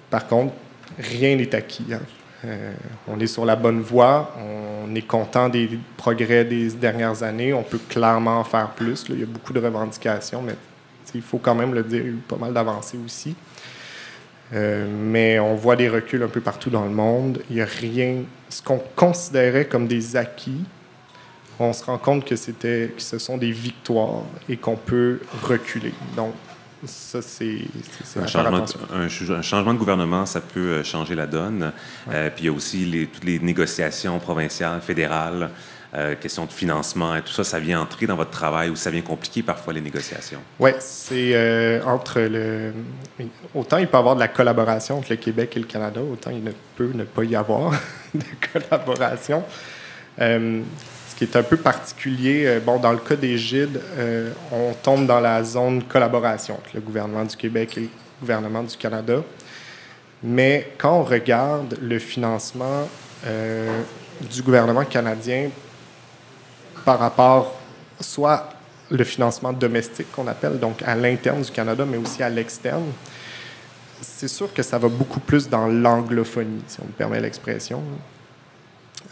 par 0.10 0.28
contre, 0.28 0.54
rien 0.98 1.36
n'est 1.36 1.54
acquis. 1.56 1.86
Hein. 1.94 2.02
on 3.08 3.20
est 3.20 3.28
sur 3.28 3.46
la 3.46 3.56
bonne 3.56 3.82
voie, 3.82 4.36
on 4.38 4.94
est 4.94 5.08
content 5.08 5.48
des 5.48 5.70
progrès 5.96 6.44
des 6.44 6.72
dernières 6.72 7.24
années, 7.24 7.54
on 7.54 7.64
peut 7.64 7.80
clairement 7.88 8.40
en 8.40 8.44
faire 8.44 8.72
plus. 8.72 9.06
Il 9.10 9.20
y 9.20 9.24
a 9.24 9.28
beaucoup 9.28 9.54
de 9.54 9.60
revendications, 9.60 10.42
mais 10.42 10.56
il 11.14 11.22
faut 11.22 11.38
quand 11.38 11.56
même 11.56 11.74
le 11.74 11.84
dire, 11.84 12.00
il 12.02 12.06
y 12.06 12.10
a 12.10 12.12
eu 12.12 12.22
pas 12.28 12.38
mal 12.38 12.54
d'avancées 12.54 13.00
aussi. 13.04 13.36
Euh, 14.54 14.88
mais 14.88 15.40
on 15.40 15.56
voit 15.56 15.76
des 15.76 15.90
reculs 15.90 16.22
un 16.24 16.28
peu 16.28 16.42
partout 16.42 16.70
dans 16.70 16.84
le 16.84 16.92
monde. 16.92 17.42
Il 17.50 17.56
n'y 17.56 17.62
a 17.62 17.66
rien. 17.66 18.24
Ce 18.50 18.62
qu'on 18.62 18.82
considérait 18.96 19.66
comme 19.66 19.88
des 19.88 20.16
acquis, 20.16 20.64
on 21.60 21.74
se 21.74 21.84
rend 21.84 21.98
compte 21.98 22.26
que, 22.26 22.36
c'était, 22.36 22.94
que 22.96 23.02
ce 23.02 23.18
sont 23.18 23.38
des 23.38 23.52
victoires 23.52 24.24
et 24.48 24.58
qu'on 24.58 24.76
peut 24.76 25.20
reculer. 25.44 25.94
Donc, 26.16 26.34
ça, 26.86 27.22
c'est 27.22 27.62
un 28.16 28.28
changement, 28.28 28.64
un, 28.94 29.08
changement, 29.42 29.74
de 29.74 29.80
gouvernement, 29.80 30.26
ça 30.28 30.40
peut 30.40 30.84
changer 30.84 31.16
la 31.16 31.26
donne. 31.26 31.72
puis 32.08 32.20
il 32.40 32.46
y 32.46 32.48
a 32.50 32.52
aussi 32.52 32.86
les, 32.86 33.08
toutes 33.08 33.24
les 33.24 33.40
négociations 33.40 34.20
provinciales, 34.20 34.82
fédérales. 34.82 35.50
Euh, 35.98 36.14
question 36.16 36.44
de 36.44 36.52
financement 36.52 37.16
et 37.16 37.22
tout 37.22 37.32
ça, 37.32 37.46
ça 37.46 37.58
vient 37.58 37.80
entrer 37.80 38.06
dans 38.06 38.18
votre 38.18 38.32
travail 38.32 38.70
ou 38.70 38.76
ça 38.76 38.90
vient 38.90 39.02
compliquer 39.02 39.42
parfois 39.44 39.72
les 39.72 39.80
négociations? 39.80 40.40
Oui, 40.60 40.72
c'est 40.80 41.32
euh, 41.34 41.82
entre 41.86 42.20
le. 42.20 42.74
Autant 43.54 43.78
il 43.78 43.88
peut 43.88 43.96
y 43.96 44.00
avoir 44.00 44.16
de 44.16 44.20
la 44.20 44.28
collaboration 44.28 44.98
entre 44.98 45.12
le 45.12 45.16
Québec 45.16 45.54
et 45.56 45.60
le 45.60 45.66
Canada, 45.66 46.02
autant 46.02 46.32
il 46.32 46.44
ne 46.44 46.52
peut 46.76 46.92
ne 46.94 47.06
pas 47.06 47.24
y 47.24 47.34
avoir 47.34 47.72
de 48.14 48.24
collaboration. 48.52 49.42
Euh, 50.20 50.62
ce 51.08 51.16
qui 51.16 51.24
est 51.24 51.36
un 51.38 51.44
peu 51.44 51.56
particulier, 51.56 52.60
bon, 52.66 52.78
dans 52.78 52.92
le 52.92 52.98
cas 52.98 53.16
des 53.16 53.38
GID, 53.38 53.80
on 54.52 54.74
tombe 54.84 55.06
dans 55.06 55.22
la 55.22 55.46
zone 55.46 55.84
collaboration 55.84 56.56
entre 56.56 56.72
le 56.74 56.82
gouvernement 56.82 57.24
du 57.24 57.38
Québec 57.38 57.78
et 57.78 57.82
le 57.82 57.90
gouvernement 58.20 58.64
du 58.64 58.76
Canada. 58.76 59.24
Mais 60.22 60.74
quand 60.78 61.00
on 61.00 61.04
regarde 61.04 61.78
le 61.82 62.00
financement 62.00 62.90
du 63.24 64.42
gouvernement 64.42 64.84
canadien 64.84 65.52
par 66.86 67.00
rapport 67.00 67.54
soit 68.00 68.50
le 68.92 69.04
financement 69.04 69.52
domestique 69.52 70.12
qu'on 70.12 70.28
appelle, 70.28 70.60
donc 70.60 70.82
à 70.84 70.96
l'interne 70.96 71.42
du 71.42 71.52
Canada, 71.52 71.86
mais 71.86 71.98
aussi 71.98 72.22
à 72.22 72.30
l'externe. 72.30 72.86
C'est 74.02 74.28
sûr 74.28 74.54
que 74.54 74.62
ça 74.62 74.78
va 74.78 74.88
beaucoup 74.88 75.20
plus 75.20 75.50
dans 75.50 75.68
l'anglophonie, 75.68 76.62
si 76.68 76.80
on 76.82 76.86
me 76.86 76.92
permet 76.92 77.20
l'expression. 77.20 77.82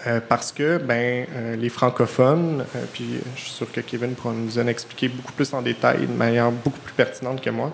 Euh, 0.06 0.20
parce 0.28 0.52
que 0.52 0.78
ben, 0.78 1.26
euh, 1.34 1.56
les 1.56 1.70
francophones, 1.70 2.66
euh, 2.76 2.86
puis 2.92 3.20
je 3.36 3.42
suis 3.42 3.52
sûr 3.52 3.72
que 3.72 3.80
Kevin 3.80 4.16
pourra 4.16 4.34
nous 4.34 4.60
en 4.60 4.68
expliquer 4.68 5.08
beaucoup 5.08 5.32
plus 5.32 5.54
en 5.54 5.62
détail, 5.62 6.08
de 6.08 6.14
manière 6.14 6.52
beaucoup 6.52 6.80
plus 6.80 6.94
pertinente 6.94 7.42
que 7.42 7.50
moi, 7.50 7.72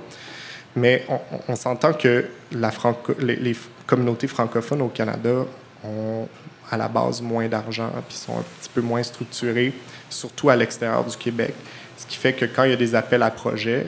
mais 0.76 1.06
on, 1.48 1.56
s'entend 1.56 1.94
que 1.94 2.26
la 2.52 2.72
les, 3.20 3.36
les, 3.36 3.56
communautés 3.88 4.28
francophones 4.28 4.84
au 4.84 4.90
Canada 4.90 5.46
ont 5.84 6.28
à 6.72 6.78
la 6.78 6.88
base 6.88 7.22
moins 7.22 7.48
d'argent, 7.48 7.92
puis 8.08 8.18
sont 8.18 8.38
un 8.38 8.44
petit 8.60 8.70
peu 8.74 8.82
moins 8.82 9.04
structurés, 9.04 9.74
surtout 10.10 10.50
à 10.50 10.56
l'extérieur 10.56 11.04
du 11.04 11.18
Québec. 11.18 11.54
Ce 11.98 12.06
qui 12.06 12.18
fait 12.18 12.34
que 12.34 12.46
quand 12.46 12.64
il 12.64 12.72
y 12.72 12.74
a 12.74 12.78
des 12.78 12.96
appels 12.96 13.24
à 13.24 13.32
projets, 13.32 13.88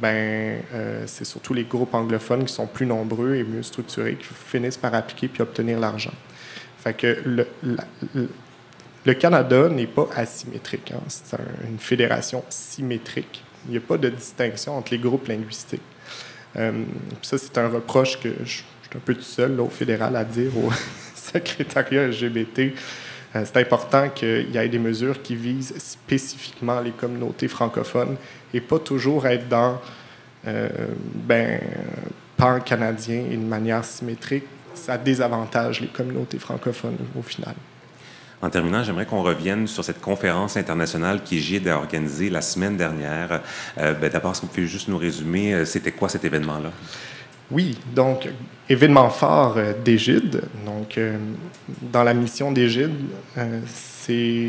ben, 0.00 0.62
euh, 0.72 1.02
c'est 1.06 1.24
surtout 1.24 1.52
les 1.52 1.64
groupes 1.64 1.94
anglophones 1.94 2.44
qui 2.44 2.52
sont 2.52 2.66
plus 2.66 2.86
nombreux 2.86 3.34
et 3.34 3.42
mieux 3.42 3.62
structurés 3.62 4.14
qui 4.14 4.28
finissent 4.46 4.76
par 4.76 4.94
appliquer 4.94 5.28
puis 5.28 5.42
obtenir 5.42 5.80
l'argent. 5.80 6.12
Fait 6.78 6.94
que 6.94 7.22
le, 7.24 9.14
Canada 9.14 9.68
n'est 9.68 9.88
pas 9.88 10.08
asymétrique. 10.14 10.92
Hein. 10.94 11.02
C'est 11.08 11.36
une 11.68 11.78
fédération 11.78 12.44
symétrique. 12.48 13.42
Il 13.66 13.72
n'y 13.72 13.76
a 13.78 13.80
pas 13.80 13.98
de 13.98 14.08
distinction 14.08 14.78
entre 14.78 14.92
les 14.92 14.98
groupes 14.98 15.28
linguistiques. 15.28 15.82
Euh, 16.56 16.84
ça, 17.22 17.36
c'est 17.36 17.58
un 17.58 17.68
reproche 17.68 18.18
que 18.20 18.30
je, 18.44 18.50
suis 18.50 18.64
un 18.94 19.00
peu 19.04 19.14
tout 19.14 19.22
seul 19.22 19.60
au 19.60 19.68
fédéral 19.68 20.16
à 20.16 20.24
dire 20.24 20.50
secrétariat 21.32 22.08
LGBT, 22.08 22.60
euh, 23.36 23.42
c'est 23.44 23.56
important 23.56 24.08
qu'il 24.08 24.50
y 24.50 24.56
ait 24.56 24.68
des 24.68 24.78
mesures 24.78 25.22
qui 25.22 25.36
visent 25.36 25.74
spécifiquement 25.78 26.80
les 26.80 26.90
communautés 26.90 27.48
francophones 27.48 28.16
et 28.52 28.60
pas 28.60 28.78
toujours 28.78 29.26
être 29.26 29.48
dans 29.48 29.80
euh, 30.46 30.68
ben, 31.14 31.60
pan-canadien 32.36 33.24
et 33.30 33.36
de 33.36 33.44
manière 33.44 33.84
symétrique. 33.84 34.44
Ça 34.74 34.96
désavantage 34.96 35.80
les 35.80 35.88
communautés 35.88 36.38
francophones 36.38 36.96
au 37.18 37.22
final. 37.22 37.54
En 38.42 38.48
terminant, 38.48 38.82
j'aimerais 38.82 39.04
qu'on 39.04 39.22
revienne 39.22 39.66
sur 39.66 39.84
cette 39.84 40.00
conférence 40.00 40.56
internationale 40.56 41.22
qui 41.22 41.40
GID 41.40 41.68
a 41.68 41.76
organisée 41.76 42.30
la 42.30 42.40
semaine 42.40 42.76
dernière. 42.76 43.42
Euh, 43.76 43.92
ben, 43.92 44.10
D'abord, 44.10 44.32
est-ce 44.32 44.40
que 44.40 44.46
vous 44.46 44.52
pouvez 44.52 44.66
juste 44.66 44.88
nous 44.88 44.96
résumer, 44.96 45.52
euh, 45.52 45.64
c'était 45.66 45.92
quoi 45.92 46.08
cet 46.08 46.24
événement-là? 46.24 46.72
Oui, 47.50 47.76
donc 47.94 48.28
événement 48.70 49.10
phare 49.10 49.54
euh, 49.56 49.72
d'Égide. 49.84 50.42
Donc, 50.64 50.96
euh, 50.96 51.18
dans 51.82 52.04
la 52.04 52.14
mission 52.14 52.52
d'Égide, 52.52 52.94
euh, 53.36 53.60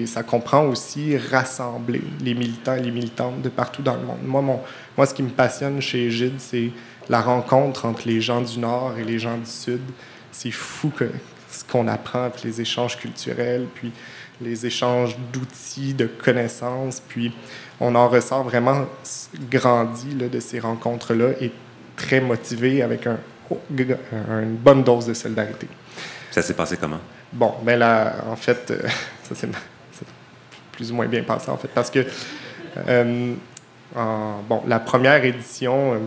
ça 0.08 0.24
comprend 0.24 0.64
aussi 0.66 1.18
rassembler 1.18 2.02
les 2.24 2.34
militants 2.34 2.76
et 2.76 2.82
les 2.82 2.90
militantes 2.90 3.44
de 3.44 3.50
partout 3.50 3.84
dans 3.84 3.96
le 3.96 4.02
monde. 4.02 4.18
Moi, 4.26 4.42
moi 4.98 5.06
ce 5.06 5.14
qui 5.14 5.22
me 5.22 5.30
passionne 5.30 5.80
chez 5.82 6.06
Égide, 6.08 6.40
c'est 6.40 6.72
la 7.10 7.22
rencontre 7.22 7.86
entre 7.86 8.08
les 8.08 8.22
gens 8.22 8.42
du 8.42 8.58
Nord 8.58 8.94
et 9.00 9.04
les 9.04 9.20
gens 9.20 9.38
du 9.38 9.46
Sud. 9.46 9.82
C'est 10.32 10.50
fou 10.50 10.92
ce 11.52 11.64
qu'on 11.64 11.88
apprend, 11.88 12.32
puis 12.32 12.44
les 12.46 12.62
échanges 12.62 12.98
culturels, 12.98 13.68
puis 13.76 13.92
les 14.42 14.66
échanges 14.66 15.16
d'outils, 15.32 15.94
de 15.94 16.08
connaissances, 16.08 17.00
puis 17.08 17.32
on 17.80 17.94
en 17.94 18.10
ressort 18.10 18.44
vraiment 18.44 18.86
grandi 19.52 20.16
de 20.16 20.40
ces 20.40 20.60
rencontres-là 20.60 21.34
très 22.02 22.20
motivé 22.20 22.82
avec 22.82 23.08
un, 23.08 23.18
une 23.70 24.56
bonne 24.56 24.84
dose 24.84 25.06
de 25.06 25.14
solidarité. 25.14 25.68
Ça 26.32 26.42
s'est 26.42 26.54
passé 26.54 26.78
comment? 26.78 27.00
Bon, 27.32 27.54
ben 27.64 27.78
là, 27.78 28.16
en 28.30 28.36
fait, 28.36 28.72
euh, 28.72 28.88
ça 29.24 29.36
s'est 29.36 29.48
plus 30.72 30.92
ou 30.92 30.96
moins 30.96 31.08
bien 31.08 31.24
passé, 31.24 31.50
en 31.50 31.58
fait, 31.58 31.68
parce 31.68 31.92
que, 31.92 32.06
euh, 32.88 33.34
bon, 33.94 34.64
la 34.68 34.80
première 34.80 35.24
édition, 35.24 35.94
euh, 35.94 35.98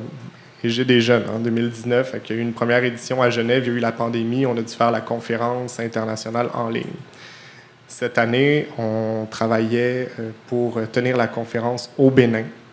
et 0.62 0.70
j'ai 0.70 0.84
des 0.84 1.00
jeunes, 1.00 1.24
en 1.28 1.38
2019, 1.38 2.16
il 2.24 2.30
y 2.30 2.32
a 2.32 2.40
eu 2.40 2.42
une 2.42 2.54
première 2.54 2.82
édition 2.82 3.22
à 3.22 3.30
Genève, 3.30 3.64
il 3.66 3.72
y 3.72 3.74
a 3.74 3.78
eu 3.78 3.80
la 3.80 3.92
pandémie, 3.92 4.46
on 4.46 4.56
a 4.56 4.62
dû 4.62 4.72
faire 4.72 4.90
la 4.90 5.02
conférence 5.02 5.78
internationale 5.78 6.48
en 6.54 6.70
ligne. 6.70 6.84
Cette 7.86 8.16
année, 8.16 8.66
on 8.78 9.26
travaillait 9.30 10.08
pour 10.48 10.80
tenir 10.90 11.18
la 11.18 11.26
conférence 11.26 11.90
au 11.98 12.10
Bénin, 12.10 12.44
euh, 12.44 12.63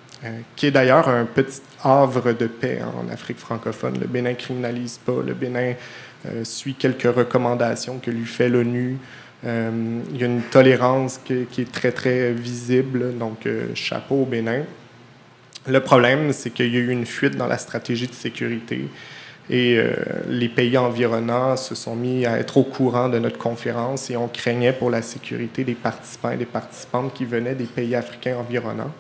qui 0.55 0.67
est 0.67 0.71
d'ailleurs 0.71 1.09
un 1.09 1.25
petit 1.25 1.61
havre 1.83 2.33
de 2.33 2.47
paix 2.47 2.79
en 2.83 3.11
Afrique 3.11 3.39
francophone. 3.39 3.97
Le 3.99 4.07
Bénin 4.07 4.33
criminalise 4.33 4.99
pas, 5.03 5.21
le 5.25 5.33
Bénin 5.33 5.73
euh, 6.27 6.43
suit 6.43 6.75
quelques 6.75 7.13
recommandations 7.13 7.97
que 7.99 8.11
lui 8.11 8.25
fait 8.25 8.49
l'ONU. 8.49 8.97
Euh, 9.45 9.99
il 10.13 10.19
y 10.19 10.23
a 10.23 10.27
une 10.27 10.43
tolérance 10.43 11.19
qui, 11.23 11.33
est 11.33 11.71
très, 11.71 11.91
très 11.91 12.31
visible, 12.31 13.17
donc 13.17 13.47
chapeau 13.73 14.21
au 14.21 14.25
Bénin. 14.25 14.63
Le 15.67 15.79
problème, 15.79 16.33
c'est 16.33 16.51
qu'il 16.51 16.73
y 16.73 16.77
a 16.77 16.79
eu 16.79 16.89
une 16.89 17.05
fuite 17.05 17.35
dans 17.35 17.47
la 17.47 17.57
stratégie 17.57 18.07
de 18.07 18.13
sécurité 18.13 18.87
et 19.49 19.79
les 20.27 20.49
pays 20.49 20.77
environnants 20.77 21.57
se 21.57 21.75
sont 21.75 21.95
mis 21.95 22.25
à 22.25 22.37
être 22.37 22.57
au 22.57 22.63
courant 22.63 23.09
de 23.09 23.19
notre 23.19 23.37
conférence 23.37 24.09
et 24.09 24.17
on 24.17 24.27
craignait 24.27 24.73
pour 24.73 24.89
la 24.89 25.01
sécurité 25.01 25.63
des 25.63 25.73
participants 25.73 26.31
et 26.31 26.37
des 26.37 26.45
participantes 26.45 27.13
qui 27.13 27.25
venaient 27.25 27.55
des 27.55 27.65
pays 27.65 27.95
africains 27.95 28.37
environnants 28.37 28.93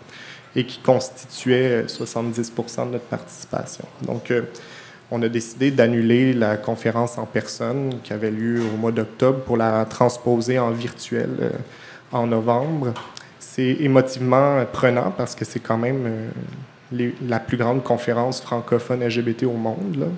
et 0.55 0.65
qui 0.65 0.79
constituait 0.79 1.83
70% 1.83 2.81
euh, 2.81 2.85
de 2.85 2.91
notre 2.91 3.05
participation. 3.05 3.85
Donc, 4.01 4.31
euh, 4.31 4.43
on 5.09 5.21
a 5.21 5.29
décidé 5.29 5.71
d'annuler 5.71 6.33
la 6.33 6.57
conférence 6.57 7.17
en 7.17 7.25
personne 7.25 7.99
qui 8.03 8.13
avait 8.13 8.31
lieu 8.31 8.61
au 8.61 8.77
mois 8.77 8.91
d'octobre 8.91 9.39
pour 9.39 9.57
la 9.57 9.85
transposer 9.85 10.57
en 10.59 10.71
virtuel 10.71 11.29
euh, 11.41 11.49
en 12.11 12.27
novembre. 12.27 12.93
C'est 13.39 13.77
émotivement 13.79 14.63
prenant 14.71 15.11
parce 15.11 15.35
que 15.35 15.43
c'est 15.43 15.59
quand 15.59 15.77
même 15.77 16.31
la 17.27 17.39
plus 17.39 17.57
grande 17.57 17.83
conférence 17.83 18.39
francophone 18.39 19.03
LGBT 19.03 19.43
au 19.43 19.53
monde, 19.53 20.09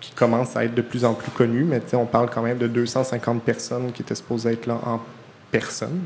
qui 0.00 0.12
commence 0.12 0.56
à 0.56 0.64
être 0.64 0.74
de 0.74 0.80
plus 0.80 1.04
en 1.04 1.12
plus 1.12 1.30
connue, 1.30 1.64
mais 1.64 1.82
on 1.92 2.06
parle 2.06 2.30
quand 2.30 2.42
même 2.42 2.56
de 2.56 2.66
250 2.66 3.42
personnes 3.42 3.92
qui 3.92 4.00
étaient 4.00 4.14
supposées 4.14 4.52
être 4.52 4.66
là 4.66 4.78
en 4.86 5.00
personne. 5.50 6.00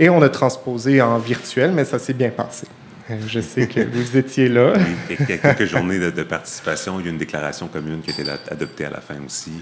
Et 0.00 0.08
on 0.08 0.22
a 0.22 0.30
transposé 0.30 1.02
en 1.02 1.18
virtuel, 1.18 1.72
mais 1.72 1.84
ça 1.84 1.98
s'est 1.98 2.14
bien 2.14 2.30
passé. 2.30 2.66
Euh, 3.10 3.16
je 3.26 3.38
sais 3.40 3.66
que 3.66 3.80
vous 3.92 4.16
étiez 4.16 4.48
là. 4.48 4.72
Oui, 4.74 5.16
il 5.20 5.28
y 5.28 5.32
a 5.34 5.36
quelques 5.36 5.66
journées 5.66 5.98
de, 5.98 6.22
participation. 6.22 6.98
Il 6.98 7.04
y 7.04 7.08
a 7.08 7.12
une 7.12 7.18
déclaration 7.18 7.68
commune 7.68 8.00
qui 8.00 8.10
a 8.10 8.14
été 8.14 8.30
adoptée 8.50 8.86
à 8.86 8.90
la 8.90 9.02
fin 9.02 9.16
aussi. 9.24 9.52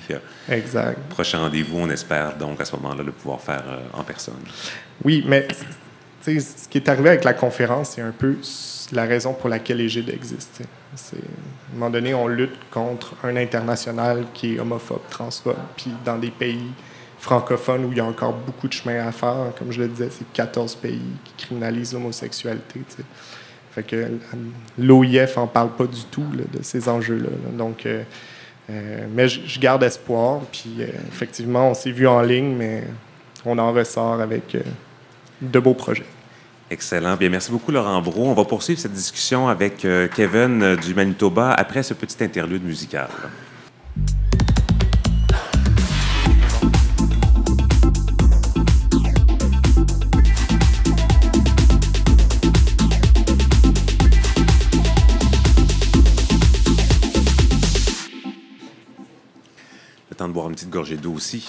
Exact. 0.49 0.97
Prochain 1.11 1.41
rendez-vous, 1.41 1.79
on 1.79 1.91
espère 1.91 2.37
donc 2.37 2.61
à 2.61 2.65
ce 2.65 2.77
moment-là 2.77 3.03
le 3.03 3.11
pouvoir 3.11 3.41
faire 3.41 3.65
euh, 3.69 3.81
en 3.93 4.05
personne. 4.05 4.39
Oui, 5.05 5.25
mais 5.27 5.49
ce 6.23 6.69
qui 6.69 6.79
est 6.79 6.89
arrivé 6.89 7.09
avec 7.09 7.25
la 7.25 7.35
conférence, 7.35 7.95
c'est 7.97 8.03
un 8.03 8.13
peu 8.13 8.37
la 8.93 9.07
raison 9.07 9.35
pour 9.35 9.49
laquelle 9.49 9.79
l'Égide 9.79 10.09
existe. 10.11 10.61
À 10.63 11.17
un 11.17 11.75
moment 11.75 11.91
donné, 11.91 12.15
on 12.15 12.29
lutte 12.29 12.59
contre 12.71 13.15
un 13.25 13.35
international 13.35 14.25
qui 14.35 14.55
est 14.55 14.61
homophobe, 14.61 15.03
transphobe, 15.11 15.57
puis 15.77 15.91
dans 16.05 16.17
des 16.17 16.31
pays 16.31 16.71
francophone 17.19 17.85
où 17.85 17.93
il 17.93 17.99
y 17.99 18.01
a 18.01 18.05
encore 18.05 18.33
beaucoup 18.33 18.69
de 18.69 18.73
chemin 18.73 19.07
à 19.07 19.13
faire. 19.13 19.53
Comme 19.59 19.73
je 19.73 19.81
le 19.81 19.89
disais, 19.89 20.09
c'est 20.11 20.31
14 20.33 20.77
pays 20.77 21.01
qui 21.25 21.47
criminalisent 21.47 21.93
l'homosexualité. 21.93 22.81
Fait 23.73 23.83
que 23.83 24.19
l'OIF 24.79 25.39
en 25.39 25.47
parle 25.47 25.71
pas 25.71 25.87
du 25.87 26.05
tout 26.11 26.25
de 26.35 26.63
ces 26.63 26.89
enjeux-là. 26.89 27.29
Donc, 27.53 27.87
euh, 27.87 28.03
euh, 28.71 29.07
mais 29.13 29.29
je 29.29 29.61
garde 29.61 29.83
espoir. 29.83 30.41
Puis 30.53 30.77
euh, 30.81 30.87
effectivement, 31.09 31.71
on 31.71 31.75
s'est 31.75 31.91
vu 31.91 32.07
en 32.07 32.23
ligne, 32.23 32.55
mais 32.57 32.85
on 33.45 33.59
en 33.59 33.73
ressort 33.73 34.21
avec 34.21 34.57
de 35.41 35.59
beaux 35.59 35.75
projets. 35.75 36.07
Excellent. 36.71 37.17
Bien, 37.17 37.31
merci 37.31 37.51
beaucoup, 37.51 37.73
Laurent 37.73 38.01
Brault. 38.03 38.27
On 38.27 38.35
va 38.35 38.45
poursuivre 38.45 38.79
cette 38.79 38.93
discussion 38.93 39.49
avec 39.49 39.87
Kevin 40.15 40.77
du 40.77 40.95
Manitoba 40.95 41.53
après 41.53 41.83
ce 41.83 41.95
petit 41.95 42.23
interlude 42.23 42.63
musical. 42.63 43.09
Petite 60.59 60.71
gorgée 60.71 60.97
d'eau 60.97 61.13
aussi. 61.13 61.47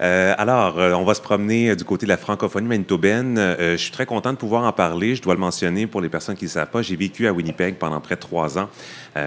Euh, 0.00 0.34
alors, 0.38 0.78
euh, 0.78 0.92
on 0.94 1.04
va 1.04 1.12
se 1.12 1.20
promener 1.20 1.76
du 1.76 1.84
côté 1.84 2.06
de 2.06 2.08
la 2.08 2.16
francophonie 2.16 2.66
manitobaine. 2.66 3.36
Euh, 3.38 3.72
je 3.72 3.82
suis 3.82 3.90
très 3.90 4.06
content 4.06 4.32
de 4.32 4.38
pouvoir 4.38 4.64
en 4.64 4.72
parler. 4.72 5.14
Je 5.14 5.20
dois 5.20 5.34
le 5.34 5.40
mentionner 5.40 5.86
pour 5.86 6.00
les 6.00 6.08
personnes 6.08 6.36
qui 6.36 6.46
ne 6.46 6.50
savent 6.50 6.70
pas. 6.70 6.80
J'ai 6.80 6.96
vécu 6.96 7.26
à 7.26 7.32
Winnipeg 7.34 7.76
pendant 7.76 8.00
près 8.00 8.14
de 8.14 8.20
trois 8.20 8.58
ans 8.58 8.68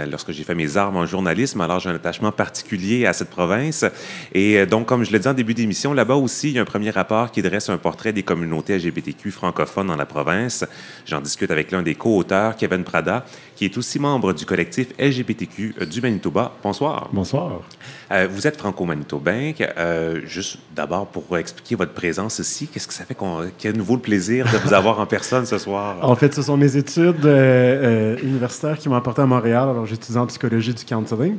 lorsque 0.08 0.32
j'ai 0.32 0.44
fait 0.44 0.54
mes 0.54 0.78
armes 0.78 0.98
en 0.98 1.08
journalisme. 1.08 1.62
Alors, 1.62 1.80
j'ai 1.80 1.90
un 1.90 1.96
attachement 1.96 2.32
particulier 2.32 3.08
à 3.08 3.14
cette 3.14 3.32
province. 3.32 3.86
Et 4.36 4.68
donc, 4.68 4.86
comme 4.86 5.04
je 5.04 5.12
l'ai 5.12 5.18
dit 5.18 5.28
en 5.28 5.34
début 5.34 5.56
d'émission, 5.56 5.94
là-bas 5.94 6.14
aussi, 6.14 6.50
il 6.50 6.56
y 6.56 6.60
a 6.60 6.62
un 6.62 6.66
premier 6.66 6.92
rapport 6.92 7.32
qui 7.32 7.42
dresse 7.42 7.70
un 7.70 7.80
portrait 7.80 8.14
des 8.14 8.22
communautés 8.22 8.78
LGBTQ 8.78 9.32
francophones 9.32 9.88
dans 9.88 9.96
la 9.96 10.06
province. 10.06 10.64
J'en 11.08 11.22
discute 11.22 11.50
avec 11.50 11.72
l'un 11.72 11.82
des 11.82 11.96
co-auteurs, 11.96 12.56
Kevin 12.56 12.84
Prada, 12.84 13.26
qui 13.56 13.66
est 13.66 13.78
aussi 13.80 13.98
membre 13.98 14.34
du 14.34 14.46
collectif 14.46 14.90
LGBTQ 15.00 15.74
du 15.90 16.02
Manitoba. 16.02 16.54
Bonsoir. 16.62 17.10
Bonsoir. 17.12 17.62
Euh, 18.12 18.28
vous 18.30 18.48
êtes 18.48 18.58
franco-manitobain. 18.58 19.19
Euh, 19.28 20.22
juste 20.26 20.58
d'abord 20.76 21.08
pour 21.08 21.38
expliquer 21.38 21.76
votre 21.76 21.94
présence 21.94 22.40
ici, 22.40 22.68
qu'est-ce 22.68 22.88
que 22.88 22.94
ça 22.94 23.06
fait 23.06 23.16
qu'il 23.16 23.68
y 23.68 23.68
a 23.68 23.72
de 23.72 23.78
nouveau 23.78 23.96
le 23.96 24.02
plaisir 24.02 24.46
de 24.46 24.58
vous 24.58 24.74
avoir 24.74 25.00
en 25.00 25.06
personne 25.06 25.46
ce 25.46 25.58
soir? 25.58 25.98
En 26.02 26.16
fait, 26.16 26.34
ce 26.34 26.42
sont 26.42 26.58
mes 26.58 26.76
études 26.76 27.26
euh, 27.26 28.18
universitaires 28.22 28.78
qui 28.78 28.90
m'ont 28.90 28.96
apporté 28.96 29.22
à 29.22 29.26
Montréal. 29.26 29.70
Alors, 29.70 29.86
j'étudie 29.86 30.18
en 30.18 30.28
psychologie 30.28 30.74
du 30.74 30.86
counseling. 30.86 31.38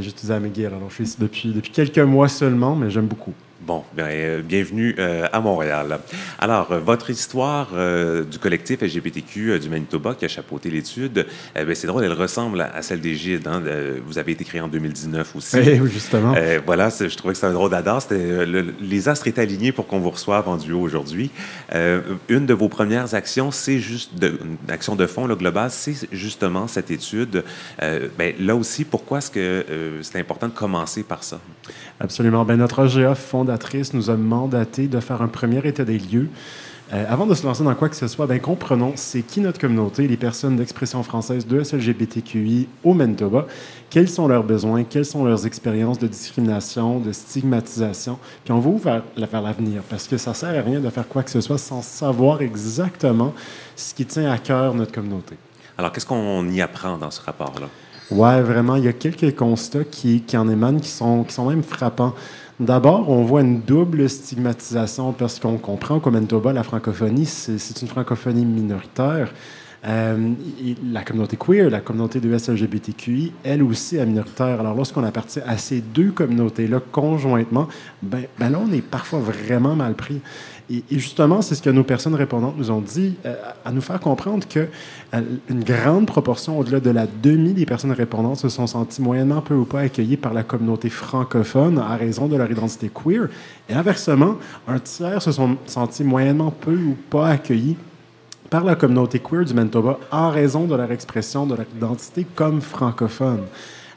j'étudie 0.00 0.32
à 0.32 0.40
McGill. 0.40 0.66
Alors, 0.66 0.88
je 0.90 0.94
suis 0.94 1.04
ici 1.04 1.16
depuis 1.18 1.70
quelques 1.70 1.98
mois 1.98 2.28
seulement, 2.28 2.76
mais 2.76 2.90
j'aime 2.90 3.06
beaucoup. 3.06 3.34
Bon, 3.66 3.82
bien, 3.96 4.06
euh, 4.06 4.42
bienvenue 4.42 4.94
euh, 5.00 5.26
à 5.32 5.40
Montréal. 5.40 5.98
Alors, 6.38 6.70
euh, 6.70 6.78
votre 6.78 7.10
histoire 7.10 7.70
du 8.30 8.38
collectif 8.38 8.80
LGBTQ 8.80 9.58
du 9.58 9.68
Manitoba 9.68 10.14
qui 10.14 10.24
a 10.24 10.28
chapeauté 10.28 10.70
l'étude, 10.70 11.26
ben, 11.54 11.74
c'est 11.74 11.88
drôle, 11.88 12.04
elle 12.04 12.12
ressemble 12.12 12.60
à, 12.60 12.80
celle 12.82 13.00
des 13.00 13.16
Gilles. 13.16 13.40
Hein, 13.46 13.62
vous 14.06 14.18
avez 14.18 14.32
été 14.32 14.44
créé 14.44 14.60
en 14.60 14.68
2019 14.68 15.34
aussi. 15.34 15.56
Oui, 15.56 15.80
justement. 15.90 16.34
voilà, 16.64 16.90
je 16.90 17.14
trouvais 17.16 17.32
que 17.32 17.38
c'était 17.38 17.48
un 17.48 17.54
drôle 17.54 17.70
d'adar. 17.70 18.00
les 18.10 19.08
astres 19.08 19.26
étaient 19.26 19.42
alignés 19.42 19.72
pour 19.72 19.88
qu'on 19.88 19.98
vous 19.98 20.10
reçoive 20.10 20.48
en 20.48 20.56
duo 20.56 20.80
aujourd'hui. 20.80 21.30
une 21.72 22.46
de 22.46 22.54
vos 22.54 22.68
premières 22.68 23.14
actions, 23.14 23.50
c'est 23.50 23.80
juste 23.80 24.16
de, 24.16 24.38
une 24.44 24.70
action 24.70 24.94
de 24.94 25.06
fond 25.06 25.26
le 25.26 25.34
globale, 25.34 25.70
c'est 25.72 26.08
justement 26.12 26.68
cette 26.68 26.92
étude. 26.92 27.42
Ben, 27.80 28.34
là 28.38 28.54
aussi, 28.54 28.84
pourquoi 28.84 29.18
est-ce 29.18 29.30
que 29.30 29.98
c'est 30.02 30.20
important 30.20 30.46
de 30.46 30.54
commencer 30.54 31.02
par 31.02 31.24
ça? 31.24 31.40
Absolument. 32.00 32.44
Ben, 32.44 32.56
notre 32.56 32.80
AGA 32.80 33.14
fondatrice 33.14 33.94
nous 33.94 34.10
a 34.10 34.16
mandaté 34.16 34.86
de 34.86 35.00
faire 35.00 35.22
un 35.22 35.28
premier 35.28 35.66
état 35.66 35.84
des 35.84 35.98
lieux. 35.98 36.28
Euh, 36.92 37.04
avant 37.08 37.26
de 37.26 37.34
se 37.34 37.44
lancer 37.44 37.64
dans 37.64 37.74
quoi 37.74 37.88
que 37.88 37.96
ce 37.96 38.06
soit, 38.06 38.26
ben, 38.26 38.38
comprenons 38.38 38.92
c'est 38.94 39.22
qui 39.22 39.40
notre 39.40 39.58
communauté, 39.58 40.06
les 40.06 40.16
personnes 40.16 40.56
d'expression 40.56 41.02
française 41.02 41.44
de 41.44 41.60
SLGBTQI 41.60 42.68
au 42.84 42.94
Manitoba, 42.94 43.46
quels 43.90 44.08
sont 44.08 44.28
leurs 44.28 44.44
besoins, 44.44 44.84
quelles 44.84 45.04
sont 45.04 45.24
leurs 45.24 45.46
expériences 45.46 45.98
de 45.98 46.06
discrimination, 46.06 47.00
de 47.00 47.10
stigmatisation, 47.10 48.18
puis 48.44 48.52
on 48.52 48.60
va 48.60 48.70
ouvrir 48.70 49.02
vers 49.16 49.42
l'avenir, 49.42 49.82
parce 49.90 50.06
que 50.06 50.16
ça 50.16 50.32
sert 50.32 50.56
à 50.56 50.62
rien 50.62 50.78
de 50.78 50.88
faire 50.88 51.08
quoi 51.08 51.24
que 51.24 51.30
ce 51.30 51.40
soit 51.40 51.58
sans 51.58 51.82
savoir 51.82 52.40
exactement 52.40 53.34
ce 53.74 53.92
qui 53.92 54.06
tient 54.06 54.30
à 54.30 54.38
cœur 54.38 54.72
notre 54.72 54.92
communauté. 54.92 55.36
Alors, 55.76 55.90
qu'est-ce 55.90 56.06
qu'on 56.06 56.48
y 56.48 56.60
apprend 56.60 56.96
dans 56.98 57.10
ce 57.10 57.20
rapport-là? 57.20 57.66
Oui, 58.10 58.40
vraiment, 58.40 58.76
il 58.76 58.84
y 58.84 58.88
a 58.88 58.92
quelques 58.92 59.34
constats 59.34 59.84
qui, 59.84 60.20
qui 60.22 60.36
en 60.36 60.48
émanent 60.48 60.78
qui 60.78 60.88
sont, 60.88 61.24
qui 61.24 61.34
sont 61.34 61.48
même 61.48 61.64
frappants. 61.64 62.14
D'abord, 62.60 63.10
on 63.10 63.24
voit 63.24 63.40
une 63.40 63.60
double 63.60 64.08
stigmatisation 64.08 65.12
parce 65.12 65.40
qu'on 65.40 65.58
comprend 65.58 65.98
qu'au 65.98 66.10
Manitoba, 66.10 66.52
la 66.52 66.62
francophonie, 66.62 67.26
c'est 67.26 67.82
une 67.82 67.88
francophonie 67.88 68.46
minoritaire. 68.46 69.32
Euh, 69.84 70.32
la 70.90 71.02
communauté 71.02 71.36
queer, 71.36 71.70
la 71.70 71.80
communauté 71.80 72.20
de 72.20 72.28
LGBTQI, 72.28 73.32
elle 73.44 73.62
aussi 73.62 73.96
est 73.96 74.06
minoritaire. 74.06 74.60
Alors, 74.60 74.74
lorsqu'on 74.74 75.04
appartient 75.04 75.40
à 75.46 75.58
ces 75.58 75.80
deux 75.80 76.10
communautés-là 76.10 76.80
conjointement, 76.90 77.68
ben, 78.02 78.24
ben 78.38 78.50
là, 78.50 78.58
on 78.60 78.72
est 78.72 78.82
parfois 78.82 79.20
vraiment 79.20 79.76
mal 79.76 79.94
pris. 79.94 80.20
Et, 80.68 80.82
justement, 80.90 81.42
c'est 81.42 81.54
ce 81.54 81.62
que 81.62 81.70
nos 81.70 81.84
personnes 81.84 82.16
répondantes 82.16 82.56
nous 82.58 82.72
ont 82.72 82.80
dit, 82.80 83.14
euh, 83.24 83.36
à 83.64 83.70
nous 83.70 83.80
faire 83.80 84.00
comprendre 84.00 84.48
que 84.48 84.66
euh, 85.14 85.20
une 85.48 85.62
grande 85.62 86.06
proportion, 86.06 86.58
au-delà 86.58 86.80
de 86.80 86.90
la 86.90 87.06
demi 87.06 87.52
des 87.52 87.66
personnes 87.66 87.92
répondantes, 87.92 88.38
se 88.38 88.48
sont 88.48 88.66
senties 88.66 89.00
moyennement 89.00 89.42
peu 89.42 89.54
ou 89.54 89.64
pas 89.64 89.80
accueillies 89.80 90.16
par 90.16 90.34
la 90.34 90.42
communauté 90.42 90.90
francophone 90.90 91.78
à 91.78 91.94
raison 91.94 92.26
de 92.26 92.36
leur 92.36 92.50
identité 92.50 92.90
queer. 92.92 93.28
Et 93.68 93.74
inversement, 93.74 94.36
un 94.66 94.80
tiers 94.80 95.22
se 95.22 95.30
sont 95.30 95.56
sentis 95.66 96.02
moyennement 96.02 96.50
peu 96.50 96.74
ou 96.76 96.96
pas 97.10 97.28
accueillis 97.28 97.76
par 98.50 98.64
la 98.64 98.74
communauté 98.74 99.18
queer 99.18 99.44
du 99.44 99.54
Manitoba 99.54 99.98
en 100.10 100.30
raison 100.30 100.64
de 100.66 100.74
leur 100.74 100.90
expression 100.92 101.46
de 101.46 101.56
leur 101.56 101.66
identité 101.76 102.26
comme 102.34 102.60
francophone. 102.60 103.42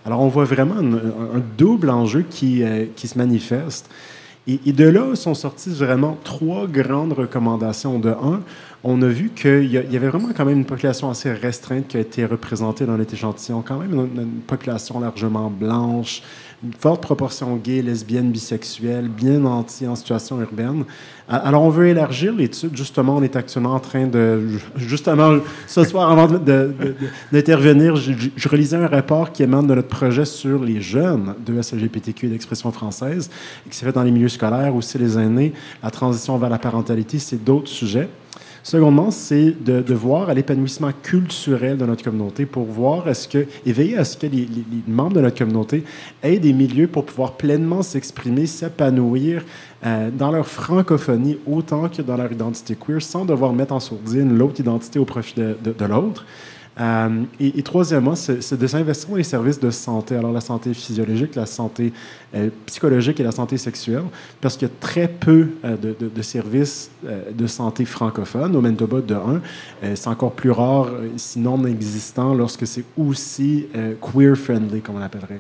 Alors, 0.06 0.22
on 0.22 0.28
voit 0.28 0.46
vraiment 0.46 0.76
un, 0.78 1.42
double 1.58 1.90
enjeu 1.90 2.24
qui, 2.30 2.64
euh, 2.64 2.86
qui 2.96 3.08
se 3.08 3.18
manifeste. 3.18 3.90
Et, 4.48 4.72
de 4.72 4.86
là 4.86 5.16
sont 5.16 5.36
sorties 5.36 5.70
vraiment 5.70 6.18
trois 6.24 6.66
grandes 6.66 7.14
recommandations. 7.14 8.00
De 8.00 8.10
un, 8.10 8.42
on 8.84 9.02
a 9.04 9.08
vu 9.08 9.30
qu'il 9.30 9.72
y, 9.72 9.78
avait 9.78 10.08
vraiment 10.08 10.30
quand 10.36 10.46
même 10.46 10.58
une 10.58 10.66
population 10.66 11.10
assez 11.10 11.32
restreinte 11.32 11.88
qui 11.88 11.98
a 11.98 12.00
été 12.00 12.26
représentée 12.26 12.86
dans 12.86 12.98
notre 12.98 13.14
échantillon, 13.14 13.62
quand 13.62 13.78
même 13.78 13.94
une, 13.94 14.42
population 14.48 15.00
largement 15.00 15.52
blanche, 15.52 16.24
une 16.64 16.74
forte 16.74 17.02
proportion 17.02 17.56
gay, 17.56 17.82
lesbienne, 17.82 18.32
bisexuelle, 18.32 19.08
bien 19.08 19.46
anti 19.46 19.88
en 19.88 19.96
situation 19.96 20.42
urbaine. 20.42 20.84
Alors, 21.30 21.62
on 21.62 21.70
veut 21.70 21.88
élargir 21.88 22.34
l'étude. 22.34 22.76
Justement, 22.76 23.18
on 23.18 23.24
est 23.24 23.36
actuellement 23.36 23.76
en 23.76 23.80
train 23.80 24.08
de... 24.08 24.42
Justement, 24.76 25.40
ce 25.68 25.84
soir, 25.86 26.12
avant 26.12 26.28
d'intervenir, 27.32 27.96
je, 27.96 28.50
relisais 28.50 28.76
un 28.76 28.88
rapport 28.88 29.32
qui 29.32 29.44
émane 29.44 29.68
de 29.68 29.76
notre 29.76 29.88
projet 29.88 30.26
sur 30.26 30.62
les 30.62 30.82
jeunes 30.82 31.36
de 31.46 31.62
SLGPTQ 31.62 32.26
et 32.26 32.30
d'expression 32.30 32.72
française, 32.72 33.30
et 33.66 33.70
qui 33.70 33.78
s'est 33.78 33.86
fait 33.86 33.94
dans 33.94 34.04
les 34.04 34.12
milieux 34.12 34.30
scolaires, 34.30 34.76
aussi 34.76 34.98
les 34.98 35.18
aînés, 35.18 35.54
la 35.82 35.92
transition 35.92 36.38
vers 36.38 36.50
la 36.50 36.60
parentalité, 36.60 37.20
c'est 37.20 37.42
d'autres 37.42 37.70
sujets. 37.70 38.10
Secondement, 38.64 39.12
c'est 39.12 39.56
de, 39.64 39.94
voir 39.94 40.30
à 40.30 40.34
l'épanouissement 40.34 40.92
culturel 41.04 41.78
de 41.78 41.86
notre 41.86 42.04
communauté 42.04 42.46
pour 42.46 42.66
voir 42.66 43.08
est-ce 43.08 43.28
que, 43.28 43.46
et 43.66 43.72
veiller 43.72 43.98
à 43.98 44.04
ce 44.04 44.18
que 44.18 44.28
les, 44.28 44.48
membres 44.88 45.16
de 45.16 45.22
notre 45.22 45.38
communauté 45.38 45.84
aient 46.22 46.40
des 46.40 46.54
milieux 46.54 46.88
pour 46.88 47.06
pouvoir 47.06 47.34
pleinement 47.34 47.82
s'exprimer, 47.82 48.46
s'épanouir 48.46 49.44
euh, 49.86 50.10
dans 50.12 50.32
leur 50.32 50.48
francophonie 50.48 51.38
autant 51.48 51.90
que 51.90 52.02
dans 52.02 52.18
leur 52.18 52.32
identité 52.32 52.76
queer 52.76 53.02
sans 53.02 53.26
devoir 53.26 53.54
mettre 53.54 53.74
en 53.74 53.80
sourdine 53.80 54.38
l'autre 54.38 54.60
identité 54.60 55.00
au 55.00 55.06
profit 55.06 55.36
de 55.36 55.86
l'autre. 55.86 56.26
Euh, 56.80 57.24
et, 57.40 57.62
troisièmement, 57.64 58.16
c'est 58.16 58.58
de 58.58 58.68
s'investir 58.68 59.10
dans 59.10 59.16
les 59.18 59.24
services 59.24 59.60
de 59.60 59.70
santé. 59.70 60.16
Alors, 60.16 60.32
la 60.32 60.42
santé 60.42 60.74
physiologique, 60.74 61.36
la 61.36 61.46
santé 61.46 61.92
euh, 62.36 62.50
psychologique 62.66 63.20
et 63.20 63.24
la 63.24 63.32
santé 63.32 63.58
sexuelle, 63.58 64.04
parce 64.40 64.56
qu'il 64.56 64.68
y 64.68 64.72
a 64.72 64.74
très 64.80 65.08
peu 65.08 65.50
euh, 65.66 65.76
de, 65.78 66.22
services 66.22 66.92
de 67.04 67.48
santé 67.48 67.86
francophones 67.86 68.56
au 68.56 68.62
Manitoba 68.62 69.02
de 69.02 69.16
1. 69.16 69.96
c'est 69.96 70.08
encore 70.08 70.34
plus 70.34 70.52
rare, 70.52 70.90
sinon 71.16 71.58
non 71.58 71.66
existant, 71.66 72.34
lorsque 72.34 72.68
c'est 72.68 72.84
aussi 72.98 73.68
queer-friendly, 74.02 74.82
comme 74.82 74.98
on 74.98 75.00
l'appellerait. 75.00 75.40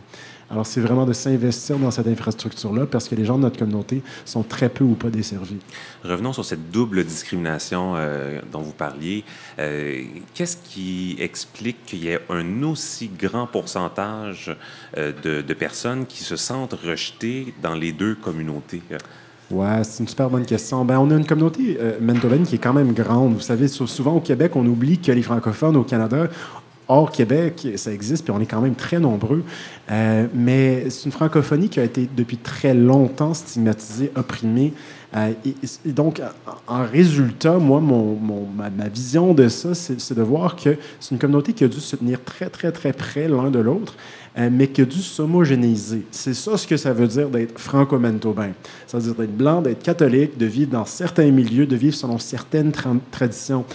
Alors, 0.51 0.65
c'est 0.65 0.81
vraiment 0.81 1.05
de 1.05 1.13
s'investir 1.13 1.77
dans 1.77 1.91
cette 1.91 2.07
infrastructure-là 2.07 2.87
parce 2.87 3.07
que 3.07 3.13
les 3.13 3.23
gens 3.23 3.37
de 3.37 3.43
notre 3.43 3.59
communauté 3.59 4.01
sont 4.25 4.41
très 4.41 4.69
peu 4.69 4.83
ou 4.83 4.95
pas 4.95 5.09
desservis. 5.09 5.59
Revenons 6.03 6.33
sur 6.33 6.43
cette 6.43 6.71
double 6.71 7.03
discrimination 7.03 7.93
euh, 7.95 8.39
dont 8.51 8.61
vous 8.61 8.71
parliez. 8.71 9.23
Euh, 9.59 10.01
qu'est-ce 10.33 10.57
qui 10.57 11.17
explique 11.19 11.85
qu'il 11.85 12.03
y 12.03 12.07
ait 12.07 12.19
un 12.29 12.63
aussi 12.63 13.09
grand 13.09 13.45
pourcentage 13.45 14.55
euh, 14.97 15.11
de, 15.43 15.53
personnes 15.53 16.05
qui 16.05 16.23
se 16.23 16.35
sentent 16.35 16.73
rejetées 16.73 17.53
dans 17.61 17.75
les 17.75 17.91
deux 17.91 18.15
communautés? 18.15 18.81
Ouais, 19.51 19.83
c'est 19.83 20.03
une 20.03 20.07
super 20.07 20.29
bonne 20.29 20.45
question. 20.45 20.85
Ben, 20.85 20.99
on 20.99 21.11
a 21.11 21.15
une 21.15 21.25
communauté 21.25 21.77
manitobaine 21.99 22.43
qui 22.43 22.55
est 22.55 22.59
quand 22.59 22.73
même 22.73 22.93
grande. 22.93 23.33
Vous 23.33 23.41
savez, 23.41 23.67
souvent 23.67 24.13
au 24.13 24.21
Québec, 24.21 24.55
on 24.55 24.65
oublie 24.65 24.99
que 24.99 25.11
les 25.11 25.23
francophones 25.23 25.75
au 25.75 25.83
Canada 25.83 26.27
hors 26.89 27.11
Québec, 27.11 27.67
ça 27.75 27.93
existe, 27.93 28.23
puis 28.23 28.33
on 28.35 28.41
est 28.41 28.47
quand 28.47 28.61
même 28.61 28.75
très 28.75 28.99
nombreux. 28.99 29.43
Euh, 29.91 30.25
mais 30.33 30.89
c'est 30.89 31.05
une 31.05 31.11
francophonie 31.11 31.69
qui 31.69 31.79
a 31.79 31.83
été 31.83 32.09
depuis 32.17 32.37
très 32.37 32.73
longtemps 32.73 33.33
stigmatisée, 33.33 34.11
opprimée. 34.15 34.73
Euh, 35.15 35.31
et, 35.45 35.91
donc, 35.91 36.21
en 36.67 36.83
résultat, 36.83 37.57
moi, 37.57 37.79
mon, 37.79 38.17
ma, 38.55 38.87
vision 38.89 39.33
de 39.33 39.47
ça, 39.49 39.73
c'est 39.73 40.13
de 40.13 40.21
voir 40.21 40.55
que 40.55 40.77
c'est 40.99 41.11
une 41.11 41.19
communauté 41.19 41.53
qui 41.53 41.63
a 41.63 41.67
dû 41.67 41.79
se 41.79 41.95
tenir 41.95 42.23
très, 42.23 42.49
très, 42.49 42.71
très 42.71 42.91
près 42.91 43.27
l'un 43.27 43.51
de 43.51 43.59
l'autre, 43.59 43.95
euh, 44.37 44.49
mais 44.51 44.67
qui 44.67 44.81
a 44.81 44.85
dû 44.85 45.01
s'homogénéiser. 45.01 46.05
C'est 46.11 46.35
ça 46.35 46.57
ce 46.57 46.67
que 46.67 46.77
ça 46.77 46.93
veut 46.93 47.07
dire 47.07 47.29
d'être 47.29 47.59
franco-manitobain. 47.59 48.51
Ça 48.87 48.97
veut 48.97 49.03
dire 49.03 49.15
d'être 49.15 49.35
blanc, 49.35 49.61
d'être 49.61 49.83
catholique, 49.83 50.37
de 50.37 50.45
vivre 50.45 50.71
dans 50.71 50.85
certains 50.85 51.29
milieux, 51.31 51.65
de 51.65 51.75
vivre 51.75 51.95
selon 51.95 52.17
certaines 52.19 52.71
traditions. 53.11 53.65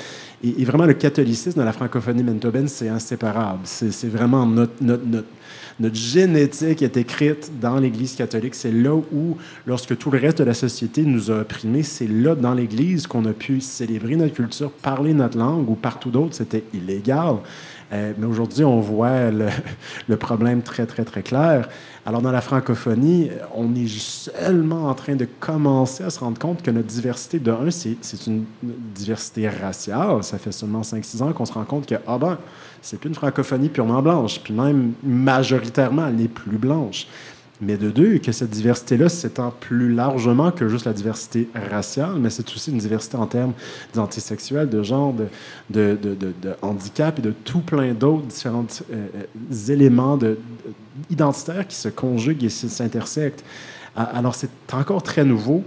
Et, 0.45 0.65
vraiment, 0.65 0.85
le 0.85 0.93
catholicisme 0.93 1.59
de 1.59 1.65
la 1.65 1.73
francophonie 1.73 2.23
manitobaine, 2.23 2.69
c'est 2.69 2.89
inséparable. 2.89 3.61
C'est 3.65 4.09
vraiment 4.09 4.45
notre, 4.45 4.75
notre, 4.83 5.07
notre, 5.07 5.29
notre, 5.81 5.95
génétique 5.95 6.83
est 6.83 6.99
écrite 6.99 7.51
dans 7.61 7.79
l'Église 7.79 8.15
catholique. 8.15 8.55
C'est 8.55 8.71
là 8.71 8.95
où, 8.95 9.39
lorsque 9.67 9.97
tout 9.97 10.11
le 10.11 10.19
reste 10.19 10.39
de 10.39 10.45
la 10.45 10.53
société 10.53 11.03
nous 11.03 11.31
a 11.31 11.41
opprimés, 11.41 11.83
c'est 11.83 12.07
là, 12.07 12.35
dans 12.35 12.53
l'Église, 12.53 13.07
qu'on 13.07 13.25
a 13.25 13.33
pu 13.33 13.63
célébrer 13.63 14.17
notre 14.17 14.35
culture, 14.35 14.71
parler 14.71 15.15
notre 15.15 15.39
langue, 15.39 15.71
ou 15.71 15.77
partout 15.77 16.11
d'autre, 16.11 16.35
c'était 16.35 16.65
illégal. 16.75 17.37
Mais 18.19 18.27
aujourd'hui, 18.27 18.65
on 18.65 18.81
voit 18.81 19.31
le, 19.31 19.49
le, 20.09 20.17
problème 20.17 20.63
très, 20.63 20.87
très, 20.87 21.05
très 21.05 21.23
clair. 21.23 21.69
Alors, 22.07 22.21
dans 22.21 22.33
la 22.33 22.41
francophonie, 22.41 23.31
on 23.55 23.75
est 23.75 23.89
seulement 23.89 24.89
en 24.89 24.95
train 24.95 25.17
de 25.17 25.27
commencer 25.41 26.05
à 26.05 26.11
se 26.11 26.21
rendre 26.21 26.39
compte 26.39 26.63
que 26.63 26.71
notre 26.71 26.89
diversité, 26.89 27.39
de 27.39 27.51
un, 27.51 27.71
c'est 27.71 28.27
une 28.27 28.45
diversité 28.95 29.49
raciale. 29.49 30.23
Ça 30.23 30.39
fait 30.39 30.53
seulement 30.53 30.83
5-6 30.83 31.23
ans 31.23 31.33
qu'on 31.33 31.47
se 31.47 31.53
rend 31.53 31.65
compte 31.65 31.87
que, 31.87 31.95
ah 32.07 32.19
ben, 32.19 32.39
c'est 32.83 32.99
plus 32.99 33.09
une 33.09 33.15
francophonie 33.15 33.71
purement 33.71 34.03
blanche. 34.03 34.41
Puis 34.41 34.53
même, 34.53 34.93
majoritairement, 35.03 36.07
elle 36.09 36.17
n'est 36.17 36.29
plus 36.29 36.59
blanche. 36.59 37.07
Mais 37.61 37.77
de 37.77 37.91
deux, 37.91 38.19
que 38.19 38.33
cette 38.33 38.51
diversité-là 38.51 39.09
s'étend 39.09 39.53
plus 39.61 39.93
largement 39.95 40.51
que 40.51 40.69
juste 40.69 40.87
la 40.87 40.93
diversité 40.93 41.49
raciale, 41.71 42.17
mais 42.19 42.29
c'est 42.29 42.53
aussi 42.53 42.73
une 42.73 42.79
diversité 42.79 43.17
en 43.17 43.27
termes 43.27 43.53
d'antisexuels, 43.95 44.69
de 44.69 44.83
genre, 44.83 45.15
de, 45.71 45.97
de, 46.01 46.35
handicap 46.63 47.19
et 47.21 47.23
de 47.23 47.31
tout 47.31 47.61
plein 47.61 47.95
d'autres 47.95 48.27
différents 48.27 48.67
euh, 48.93 49.71
éléments 49.73 50.17
de, 50.17 50.37
identitaires 51.11 51.67
qui 51.67 51.77
se 51.77 51.89
conjuguent 51.89 52.45
et 52.45 52.49
s'intersectent. 52.49 53.45
Alors, 53.97 54.35
c'est 54.35 54.51
encore 54.73 55.03
très 55.03 55.25
nouveau. 55.25 55.63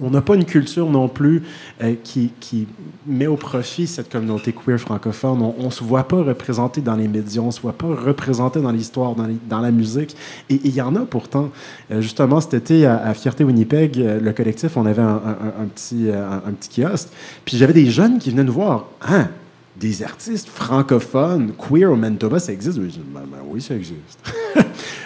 On 0.00 0.10
n'a 0.10 0.22
pas 0.22 0.34
une 0.34 0.46
culture 0.46 0.88
non 0.88 1.08
plus 1.08 1.42
euh, 1.82 1.94
qui, 2.02 2.32
qui, 2.40 2.66
met 3.06 3.26
au 3.26 3.36
profit 3.36 3.86
cette 3.86 4.10
communauté 4.10 4.52
queer 4.52 4.78
francophone. 4.78 5.42
On 5.58 5.66
ne 5.66 5.70
se 5.70 5.84
voit 5.84 6.04
pas 6.04 6.22
représenté 6.22 6.80
dans 6.80 6.94
les 6.94 7.08
médias, 7.08 7.42
on 7.42 7.46
ne 7.46 7.50
se 7.50 7.60
voit 7.60 7.72
pas 7.72 7.88
représenté 7.88 8.60
dans 8.60 8.70
l'histoire, 8.70 9.14
dans, 9.14 9.28
dans, 9.48 9.60
la 9.60 9.70
musique. 9.70 10.16
Et 10.48 10.60
il 10.64 10.74
y 10.74 10.80
en 10.80 10.96
a 10.96 11.00
pourtant. 11.00 11.50
Euh, 11.90 12.00
justement, 12.00 12.40
cet 12.40 12.54
été, 12.54 12.86
à, 12.86 13.12
Fierté 13.12 13.44
Winnipeg, 13.44 13.98
euh, 13.98 14.20
le 14.20 14.32
collectif, 14.32 14.76
on 14.76 14.86
avait 14.86 15.02
un, 15.02 15.20
petit, 15.74 16.08
un, 16.10 16.52
petit 16.52 16.80
kiosque. 16.80 17.08
Puis 17.44 17.56
j'avais 17.58 17.74
des 17.74 17.90
jeunes 17.90 18.18
qui 18.18 18.30
venaient 18.30 18.44
nous 18.44 18.52
voir. 18.52 18.86
Hein? 19.02 19.28
Des 19.76 20.02
artistes 20.02 20.48
francophones, 20.48 21.52
queer 21.56 21.90
au 21.90 21.96
Manitoba, 21.96 22.38
ça 22.38 22.52
existe? 22.52 22.78
Oui, 22.78 22.92
ben, 23.12 23.20
ben 23.20 23.38
oui 23.46 23.60
ça 23.60 23.74
existe. 23.74 24.18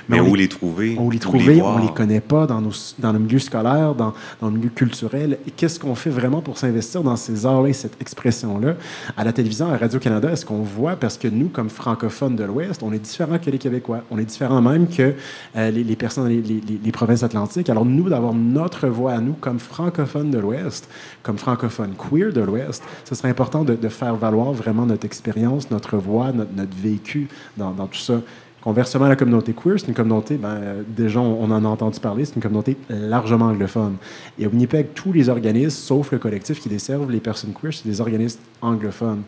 Mais, 0.08 0.20
où 0.20 0.34
les 0.34 0.48
trouver? 0.48 0.96
Où 0.98 1.10
les 1.10 1.18
trouver? 1.18 1.60
on 1.60 1.78
les 1.78 1.92
connaît 1.92 2.20
pas 2.20 2.46
dans, 2.46 2.60
nos, 2.60 2.70
dans 2.98 3.12
le 3.12 3.18
milieu 3.18 3.40
scolaire, 3.40 3.94
dans, 3.94 4.14
dans 4.40 4.50
le 4.50 4.56
milieu 4.56 4.68
culturel. 4.68 5.38
Qu'est-ce 5.56 5.80
qu'on 5.80 5.96
fait 5.96 6.10
vraiment 6.10 6.40
pour 6.40 6.58
s'investir 6.58 7.02
dans 7.02 7.16
ces 7.16 7.44
arts-là 7.44 7.70
et 7.70 7.72
cette 7.72 8.00
expression-là? 8.00 8.74
À 9.16 9.24
la 9.24 9.32
télévision, 9.32 9.72
à 9.72 9.76
Radio-Canada, 9.76 10.30
est-ce 10.30 10.46
qu'on 10.46 10.62
voit? 10.62 10.94
Parce 10.94 11.18
que 11.18 11.26
nous, 11.26 11.48
comme 11.48 11.70
francophones 11.70 12.36
de 12.36 12.44
l'Ouest, 12.44 12.82
on 12.84 12.92
est 12.92 13.00
différents 13.00 13.38
que 13.38 13.50
les 13.50 13.58
Québécois. 13.58 14.02
On 14.10 14.18
est 14.18 14.24
différents 14.24 14.62
même 14.62 14.88
que 14.88 15.14
euh, 15.56 15.70
les, 15.70 15.82
les, 15.82 15.96
personnes, 15.96 16.28
les, 16.28 16.92
provinces 16.92 17.24
atlantiques. 17.24 17.68
Alors, 17.68 17.84
nous, 17.84 18.08
d'avoir 18.08 18.32
notre 18.32 18.86
voix 18.86 19.12
à 19.12 19.20
nous 19.20 19.34
comme 19.34 19.58
francophones 19.58 20.30
de 20.30 20.38
l'Ouest, 20.38 20.88
comme 21.22 21.38
francophones 21.38 21.94
queer 21.94 22.32
de 22.32 22.40
l'Ouest, 22.40 22.82
ce 23.04 23.14
serait 23.16 23.28
important 23.28 23.64
de, 23.64 23.74
de 23.74 23.88
faire 23.88 24.14
valoir 24.14 24.52
vraiment 24.56 24.86
notre 24.86 25.04
expérience, 25.04 25.70
notre 25.70 25.96
voix, 25.96 26.32
notre, 26.32 26.76
vécu 26.76 27.28
dans, 27.56 27.72
tout 27.86 27.98
ça. 27.98 28.20
Conversement, 28.60 29.06
la 29.06 29.14
communauté 29.14 29.52
queer, 29.52 29.78
c'est 29.78 29.86
une 29.86 29.94
communauté, 29.94 30.36
ben, 30.36 30.58
déjà, 30.88 31.20
on 31.20 31.44
en 31.44 31.64
a 31.64 31.68
entendu 31.68 32.00
parler, 32.00 32.24
c'est 32.24 32.34
une 32.34 32.42
communauté 32.42 32.76
largement 32.90 33.46
anglophone. 33.46 33.96
Et 34.40 34.46
Winnipeg, 34.46 34.88
tous 34.92 35.12
les 35.12 35.28
organismes, 35.28 35.70
sauf 35.70 36.10
le 36.10 36.18
collectif 36.18 36.60
qui 36.60 36.68
desservent 36.68 37.10
les 37.10 37.20
personnes 37.20 37.52
queer, 37.52 37.72
c'est 37.72 37.86
des 37.86 38.00
organismes 38.00 38.40
anglophones. 38.60 39.22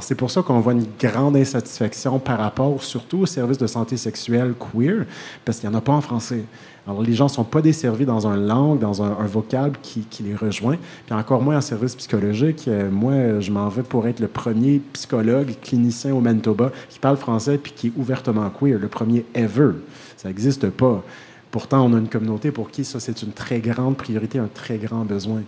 C'est 0.00 0.14
pour 0.14 0.30
ça 0.30 0.42
qu'on 0.42 0.60
voit 0.60 0.72
une 0.72 0.86
grande 0.98 1.36
insatisfaction 1.36 2.18
par 2.18 2.38
rapport 2.38 2.82
surtout 2.82 3.18
aux 3.18 3.26
services 3.26 3.58
de 3.58 3.66
santé 3.66 3.96
sexuelle 3.96 4.54
queer, 4.54 5.04
parce 5.44 5.58
qu'il 5.58 5.68
n'y 5.68 5.74
en 5.74 5.78
a 5.78 5.82
pas 5.82 5.92
en 5.92 6.00
français. 6.00 6.44
Alors, 6.86 7.02
les 7.02 7.14
gens 7.14 7.24
ne 7.24 7.30
sont 7.30 7.44
pas 7.44 7.62
desservis 7.62 8.06
dans 8.06 8.28
une 8.28 8.46
langue, 8.46 8.78
dans 8.78 9.02
un, 9.02 9.26
vocable 9.26 9.76
qui, 9.82 10.02
qui, 10.02 10.22
les 10.22 10.36
rejoint, 10.36 10.76
puis 11.04 11.14
encore 11.14 11.42
moins 11.42 11.56
en 11.56 11.60
service 11.60 11.96
psychologique. 11.96 12.68
Euh, 12.68 12.90
moi, 12.90 13.40
je 13.40 13.50
m'en 13.50 13.68
vais 13.68 13.82
pour 13.82 14.06
être 14.06 14.20
le 14.20 14.28
premier 14.28 14.80
psychologue 14.92 15.54
clinicien 15.62 16.14
au 16.14 16.20
Manitoba 16.20 16.70
qui 16.88 17.00
parle 17.00 17.16
français 17.16 17.58
puis 17.58 17.72
qui 17.74 17.88
est 17.88 17.92
ouvertement 17.96 18.48
queer, 18.50 18.78
le 18.78 18.88
premier 18.88 19.24
ever. 19.34 19.72
Ça 20.16 20.28
n'existe 20.28 20.70
pas. 20.70 21.02
Pourtant, 21.50 21.84
on 21.84 21.94
a 21.94 21.98
une 21.98 22.08
communauté 22.08 22.52
pour 22.52 22.70
qui 22.70 22.84
ça, 22.84 23.00
c'est 23.00 23.22
une 23.22 23.32
très 23.32 23.58
grande 23.58 23.96
priorité, 23.96 24.38
un 24.38 24.48
très 24.52 24.78
grand 24.78 25.04
besoin. 25.04 25.42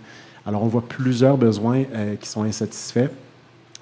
Alors, 0.45 0.65
on 0.65 0.69
voit 0.69 0.85
plusieurs 0.89 1.37
besoins 1.37 1.85
euh, 1.95 2.17
qui 2.17 2.29
sont 2.29 2.43
insatisfaits. 2.43 3.11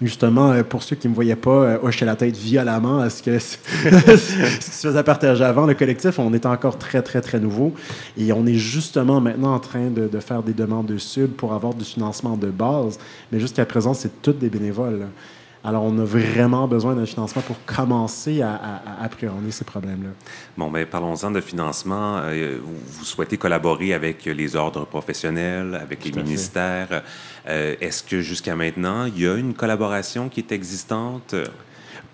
Justement, 0.03 0.53
euh, 0.53 0.63
pour 0.63 0.83
ceux 0.83 0.95
qui 0.95 1.07
ne 1.07 1.13
me 1.13 1.15
voyaient 1.15 1.37
pas 1.37 1.51
euh, 1.51 1.79
hocher 1.83 2.05
la 2.05 2.17
tête 2.17 2.37
violemment 2.37 2.99
à 3.01 3.09
ce, 3.09 3.23
que, 3.23 3.39
ce 3.39 3.57
qui 3.57 4.71
se 4.71 5.03
partager 5.03 5.43
avant, 5.43 5.65
le 5.65 5.73
collectif, 5.73 6.19
on 6.19 6.35
est 6.35 6.45
encore 6.45 6.77
très, 6.77 7.01
très, 7.01 7.23
très 7.23 7.41
nouveau. 7.41 7.73
Et 8.19 8.31
on 8.33 8.45
est 8.45 8.55
justement 8.55 9.23
maintenant 9.23 9.55
en 9.55 9.59
train 9.59 9.89
de, 9.89 10.07
de 10.07 10.21
faire 10.21 10.43
des 10.43 10.53
demandes 10.53 10.87
de 10.87 10.99
sub 10.99 11.31
pour 11.31 11.55
avoir 11.55 11.73
du 11.73 11.85
financement 11.85 12.37
de 12.37 12.49
base. 12.49 12.99
Mais 13.33 13.41
jusqu'à 13.41 13.65
présent, 13.65 13.95
c'est 13.95 14.21
toutes 14.21 14.39
des 14.39 14.51
bénévoles. 14.51 15.07
Alors, 15.67 15.83
on 15.83 15.99
a 15.99 16.05
vraiment 16.05 16.69
besoin 16.69 16.95
d'un 16.95 17.07
financement 17.07 17.43
pour 17.43 17.57
commencer 17.67 18.41
à, 18.41 18.55
à, 18.55 19.05
appréhender 19.05 19.51
ces 19.51 19.65
problèmes-là. 19.65 20.11
Bon, 20.57 20.71
mais 20.71 20.85
ben, 20.85 20.91
parlons-en 20.91 21.33
de 21.33 21.41
financement. 21.41 22.19
Euh, 22.19 22.61
vous 22.63 23.05
souhaitez 23.05 23.37
collaborer 23.37 23.93
avec 23.93 24.27
les 24.27 24.55
ordres 24.55 24.87
professionnels, 24.87 25.75
avec 25.75 26.05
les 26.05 26.13
ministères. 26.13 27.03
Euh, 27.49 27.75
est-ce 27.81 28.05
que 28.05 28.21
jusqu'à 28.21 28.55
maintenant, 28.55 29.07
il 29.07 29.21
y 29.21 29.27
a 29.27 29.35
une 29.35 29.55
collaboration 29.55 30.29
qui 30.29 30.39
est 30.39 30.53
existante? 30.53 31.35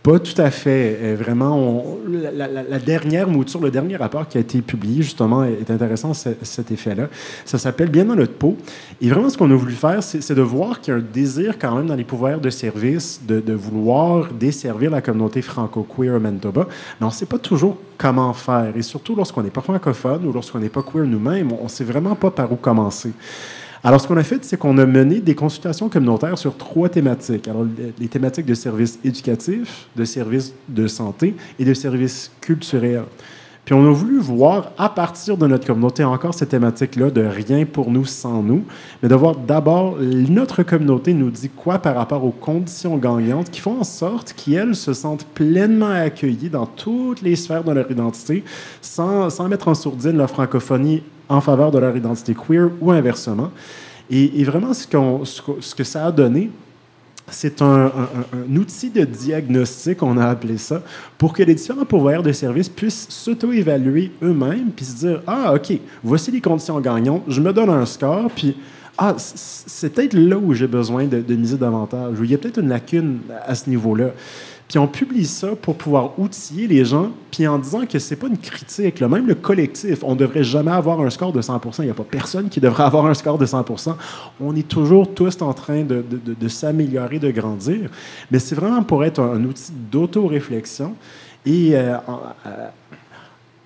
Pas 0.02 0.18
tout 0.18 0.40
à 0.40 0.50
fait. 0.50 0.98
Euh, 1.00 1.16
vraiment, 1.16 1.84
la, 2.08 2.78
dernière 2.80 3.28
mouture, 3.28 3.60
le 3.60 3.70
dernier 3.70 3.96
rapport 3.96 4.26
qui 4.26 4.36
a 4.36 4.40
été 4.40 4.60
publié, 4.60 5.02
justement, 5.02 5.44
est 5.44 5.70
intéressant, 5.70 6.12
cet 6.12 6.72
effet-là. 6.72 7.08
Ça 7.44 7.56
s'appelle 7.56 7.88
Bien 7.88 8.04
dans 8.06 8.16
notre 8.16 8.32
peau. 8.32 8.56
Et 9.00 9.08
vraiment, 9.08 9.30
ce 9.30 9.38
qu'on 9.38 9.50
a 9.50 9.54
voulu 9.54 9.74
faire, 9.74 10.02
c'est 10.02 10.34
de 10.34 10.42
voir 10.42 10.80
qu'il 10.80 10.92
y 10.92 10.96
a 10.96 10.98
un 10.98 11.04
désir 11.04 11.56
quand 11.56 11.76
même 11.76 11.86
dans 11.86 11.94
les 11.94 12.02
pouvoirs 12.04 12.40
de 12.40 12.50
service 12.50 13.20
de, 13.24 13.52
vouloir 13.52 14.32
desservir 14.32 14.90
la 14.90 15.02
communauté 15.02 15.40
franco-queer 15.40 16.16
au 16.16 16.20
Manitoba. 16.20 16.66
Mais 17.00 17.04
on 17.04 17.10
ne 17.10 17.14
sait 17.14 17.26
pas 17.26 17.38
toujours 17.38 17.76
comment 17.96 18.32
faire. 18.32 18.72
Et 18.76 18.82
surtout, 18.82 19.14
lorsqu'on 19.14 19.42
n'est 19.42 19.50
pas 19.50 19.60
francophone 19.60 20.26
ou 20.26 20.32
lorsqu'on 20.32 20.58
n'est 20.58 20.68
pas 20.68 20.82
queer 20.82 21.04
nous-mêmes, 21.04 21.52
on 21.52 21.64
ne 21.64 21.68
sait 21.68 21.84
vraiment 21.84 22.16
pas 22.16 22.32
par 22.32 22.50
où 22.50 22.56
commencer. 22.56 23.12
Alors, 23.84 24.00
ce 24.00 24.06
qu'on 24.06 24.16
a 24.16 24.22
fait, 24.22 24.44
c'est 24.44 24.56
qu'on 24.56 24.78
a 24.78 24.86
mené 24.86 25.20
des 25.20 25.34
consultations 25.34 25.88
communautaires 25.88 26.38
sur 26.38 26.56
trois 26.56 26.88
thématiques. 26.88 27.48
Alors, 27.48 27.66
les 27.98 28.08
thématiques 28.08 28.46
de 28.46 28.54
services 28.54 28.98
éducatifs, 29.04 29.88
de 29.96 30.04
services 30.04 30.54
de 30.68 30.86
santé 30.86 31.34
et 31.58 31.64
de 31.64 31.74
services 31.74 32.30
culturels. 32.40 33.04
Puis 33.64 33.75
on 33.75 33.87
a 33.87 33.92
voulu 33.92 34.18
voir, 34.18 34.72
à 34.77 34.88
partir 34.88 35.37
de 35.37 35.46
notre 35.46 35.66
communauté, 35.66 36.03
encore 36.03 36.35
cette 36.35 36.48
thématique-là 36.48 37.11
de 37.11 37.22
rien 37.22 37.64
pour 37.64 37.92
nous 37.92 38.05
sans 38.05 38.42
nous, 38.42 38.64
mais 39.03 39.09
de 39.09 39.14
voir 39.14 39.37
d'abord 39.37 39.98
notre 40.01 40.64
communauté 40.64 41.14
nous 41.14 41.31
dit 41.31 41.48
quoi 41.48 41.79
par 41.79 41.94
rapport 41.94 42.25
aux 42.25 42.33
conditions 42.33 42.96
gagnantes 42.96 43.51
qui 43.51 43.61
font 43.61 43.79
en 43.79 43.85
sorte 43.85 44.33
qu'elles 44.33 44.75
se 44.75 44.92
sentent 44.92 45.25
pleinement 45.27 45.90
accueillies 45.90 46.51
dans 46.51 46.66
toutes 46.66 47.22
les 47.22 47.37
sphères 47.37 47.62
de 47.62 47.70
leur 47.70 47.88
identité, 47.88 48.42
sans, 48.81 49.31
sans 49.31 49.46
mettre 49.46 49.68
en 49.68 49.75
sourdine 49.75 50.16
la 50.16 50.27
francophonie 50.27 51.05
en 51.29 51.40
faveur 51.40 51.70
de 51.70 51.79
leur 51.79 51.96
identité 51.96 52.35
queer 52.35 52.68
ou 52.81 52.90
inversement. 52.90 53.51
Et, 54.11 54.44
vraiment, 54.44 54.75
ce, 54.75 54.87
ce, 55.61 55.75
que 55.75 55.85
ça 55.85 56.07
a 56.07 56.12
donné, 56.12 56.51
c'est 57.30 57.62
un, 57.62 57.90
outil 58.54 58.90
de 58.90 59.04
diagnostic, 59.04 60.02
on 60.02 60.16
a 60.16 60.26
appelé 60.26 60.58
ça, 60.58 60.82
pour 61.18 61.32
que 61.32 61.42
les 61.42 61.54
différents 61.54 61.85
pouvoirs 61.85 62.22
de 62.22 62.32
service 62.32 62.68
puissent 62.68 63.06
s'auto-évaluer 63.08 64.12
eux-mêmes, 64.22 64.70
puis 64.74 64.85
se 64.85 64.96
dire 64.96 65.22
Ah, 65.26 65.54
OK, 65.54 65.72
voici 66.02 66.30
les 66.30 66.40
conditions 66.40 66.78
gagnantes, 66.80 67.22
je 67.28 67.40
me 67.40 67.52
donne 67.52 67.70
un 67.70 67.87
score, 67.87 68.30
puis 68.30 68.56
Ah, 68.98 69.14
c'est 69.18 69.94
peut-être 69.94 70.14
là 70.14 70.37
où 70.37 70.52
j'ai 70.52 70.66
besoin 70.66 71.04
de, 71.04 71.35
miser 71.35 71.56
davantage, 71.56 72.16
il 72.22 72.30
y 72.30 72.35
a 72.35 72.38
peut-être 72.38 72.58
une 72.58 72.68
lacune 72.68 73.20
à 73.46 73.54
ce 73.54 73.70
niveau-là. 73.70 74.11
Puis 74.72 74.78
on 74.78 74.88
publie 74.88 75.26
ça 75.26 75.48
pour 75.48 75.76
pouvoir 75.76 76.18
outiller 76.18 76.66
les 76.66 76.82
gens, 76.87 77.11
puis 77.30 77.46
en 77.46 77.58
disant 77.58 77.85
que 77.85 77.98
c'est 77.98 78.16
pas 78.16 78.28
une 78.28 78.38
critique. 78.38 79.02
Même 79.02 79.26
le 79.26 79.35
collectif, 79.35 79.98
on 80.02 80.14
devrait 80.14 80.44
jamais 80.44 80.70
avoir 80.70 80.98
un 81.02 81.11
score 81.11 81.30
de 81.30 81.42
100 81.42 81.61
Il 81.80 81.85
n'y 81.85 81.90
a 81.90 81.94
pas 81.94 82.06
personne 82.11 82.48
qui 82.48 82.58
devrait 82.58 82.85
avoir 82.85 83.04
un 83.04 83.12
score 83.12 83.37
de 83.37 83.44
100% 83.44 83.94
On 84.40 84.56
est 84.56 84.66
toujours 84.66 85.12
tous 85.12 85.42
en 85.42 85.52
train 85.52 85.83
de, 85.83 86.02
de, 86.02 86.33
de, 86.33 86.48
s'améliorer, 86.48 87.18
de 87.18 87.31
grandir. 87.31 87.90
Mais 88.31 88.38
c'est 88.38 88.54
vraiment 88.54 88.83
pour 88.83 89.04
être 89.04 89.20
un, 89.20 89.44
outil 89.44 89.73
d'auto-réflexion 89.90 90.94
et 91.44 91.73
euh, 91.75 91.98
euh, 92.46 92.68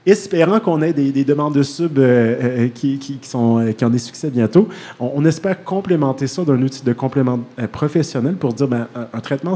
espérant 0.07 0.61
qu'on 0.61 0.81
ait 0.83 0.93
des, 0.93 1.25
demandes 1.25 1.55
de 1.55 1.65
sub 1.65 1.99
euh, 1.99 2.67
euh, 2.67 2.69
qui, 2.69 3.19
sont, 3.23 3.59
euh, 3.59 3.73
qui 3.73 3.85
ont 3.85 3.91
des 3.91 3.99
succès 3.99 4.31
bientôt. 4.31 4.69
On, 5.01 5.25
espère 5.25 5.65
complémenter 5.65 6.29
ça 6.29 6.45
d'un 6.45 6.63
outil 6.63 6.85
de 6.85 6.93
complément 6.93 7.41
professionnel 7.73 8.37
pour 8.37 8.53
dire 8.53 8.69
ben, 8.69 8.87
un, 9.13 9.21
traitement 9.21 9.55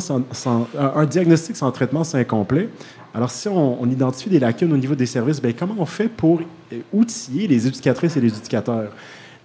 un 0.77 1.07
diagnostic 1.07 1.57
sans 1.57 1.71
traitement, 1.71 2.03
c'est 2.03 2.19
incomplet. 2.19 2.69
Alors, 3.15 3.31
si 3.31 3.49
on, 3.49 3.87
identifie 3.87 4.31
des 4.31 4.41
lacunes 4.41 4.73
au 4.73 4.77
niveau 4.77 4.97
des 4.97 5.07
services, 5.07 5.41
ben, 5.41 5.53
comment 5.57 5.77
on 5.79 5.87
fait 5.87 6.09
pour 6.09 6.41
outiller 6.93 7.47
les 7.47 7.67
éducatrices 7.67 8.17
et 8.17 8.21
les 8.21 8.37
éducateurs? 8.37 8.91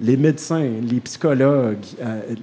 les 0.02 0.18
médecins, 0.18 0.60
les 0.82 1.00
psychologues, 1.00 1.78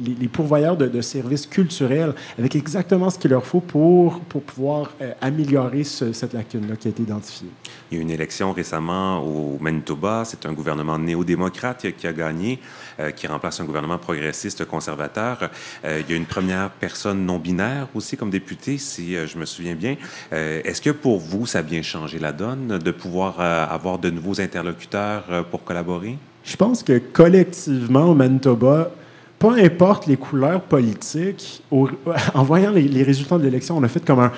les, 0.02 0.26
pourvoyeurs 0.26 0.74
de, 0.74 1.00
services 1.02 1.44
culturels, 1.44 2.14
avec 2.38 2.56
exactement 2.56 3.10
ce 3.10 3.18
qu'il 3.18 3.30
leur 3.30 3.44
faut 3.44 3.60
pour, 3.60 4.20
pour 4.20 4.40
pouvoir 4.40 4.94
améliorer 5.20 5.84
cette 5.84 6.32
lacune-là 6.32 6.76
qui 6.76 6.88
a 6.88 6.92
été 6.92 7.02
identifiée. 7.02 7.50
Il 7.92 7.96
y 7.96 7.98
a 7.98 8.00
eu 8.00 8.04
une 8.04 8.10
élection 8.10 8.52
récemment 8.52 9.20
au 9.22 9.58
Manitoba. 9.60 10.22
C'est 10.24 10.46
un 10.46 10.54
gouvernement 10.54 10.98
néo-démocrate 10.98 11.92
qui 11.94 12.06
a 12.06 12.14
gagné, 12.14 12.58
euh, 12.98 13.10
qui 13.10 13.26
remplace 13.26 13.60
un 13.60 13.64
gouvernement 13.64 13.98
progressiste 13.98 14.64
conservateur. 14.64 15.50
il 15.84 16.10
y 16.10 16.14
a 16.14 16.16
une 16.16 16.24
première 16.24 16.70
personne 16.70 17.26
non-binaire 17.26 17.88
aussi 17.94 18.16
comme 18.16 18.30
députée, 18.30 18.78
si 18.78 19.14
je 19.14 19.36
me 19.36 19.44
souviens 19.44 19.74
bien. 19.74 19.96
Est-ce 20.30 20.80
que 20.80 20.88
pour 20.88 21.18
vous, 21.18 21.44
ça 21.44 21.58
a 21.58 21.62
bien 21.62 21.82
changé 21.82 22.18
la 22.18 22.32
donne 22.32 22.78
de 22.78 22.90
pouvoir 22.92 23.40
avoir 23.40 23.98
de 23.98 24.08
nouveaux 24.08 24.40
interlocuteurs 24.40 25.44
pour 25.50 25.62
collaborer? 25.64 26.16
Je 26.44 26.56
pense 26.56 26.82
que 26.82 26.98
collectivement, 26.98 28.04
au 28.04 28.14
Manitoba, 28.14 28.90
peu 29.38 29.50
importe 29.50 30.06
les 30.06 30.16
couleurs 30.16 30.62
politiques, 30.62 31.62
en 31.70 32.42
voyant 32.42 32.70
les, 32.70 33.02
résultats 33.02 33.36
de 33.36 33.42
l'élection, 33.42 33.76
on 33.76 33.82
a 33.82 33.88
fait 33.88 34.04
comme 34.04 34.20
un. 34.20 34.32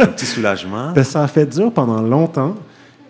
un 0.04 0.06
petit 0.06 0.26
soulagement. 0.26 0.92
Ben, 0.92 1.04
ça 1.04 1.22
a 1.22 1.28
fait 1.28 1.46
dur 1.46 1.72
pendant 1.72 2.00
longtemps. 2.00 2.54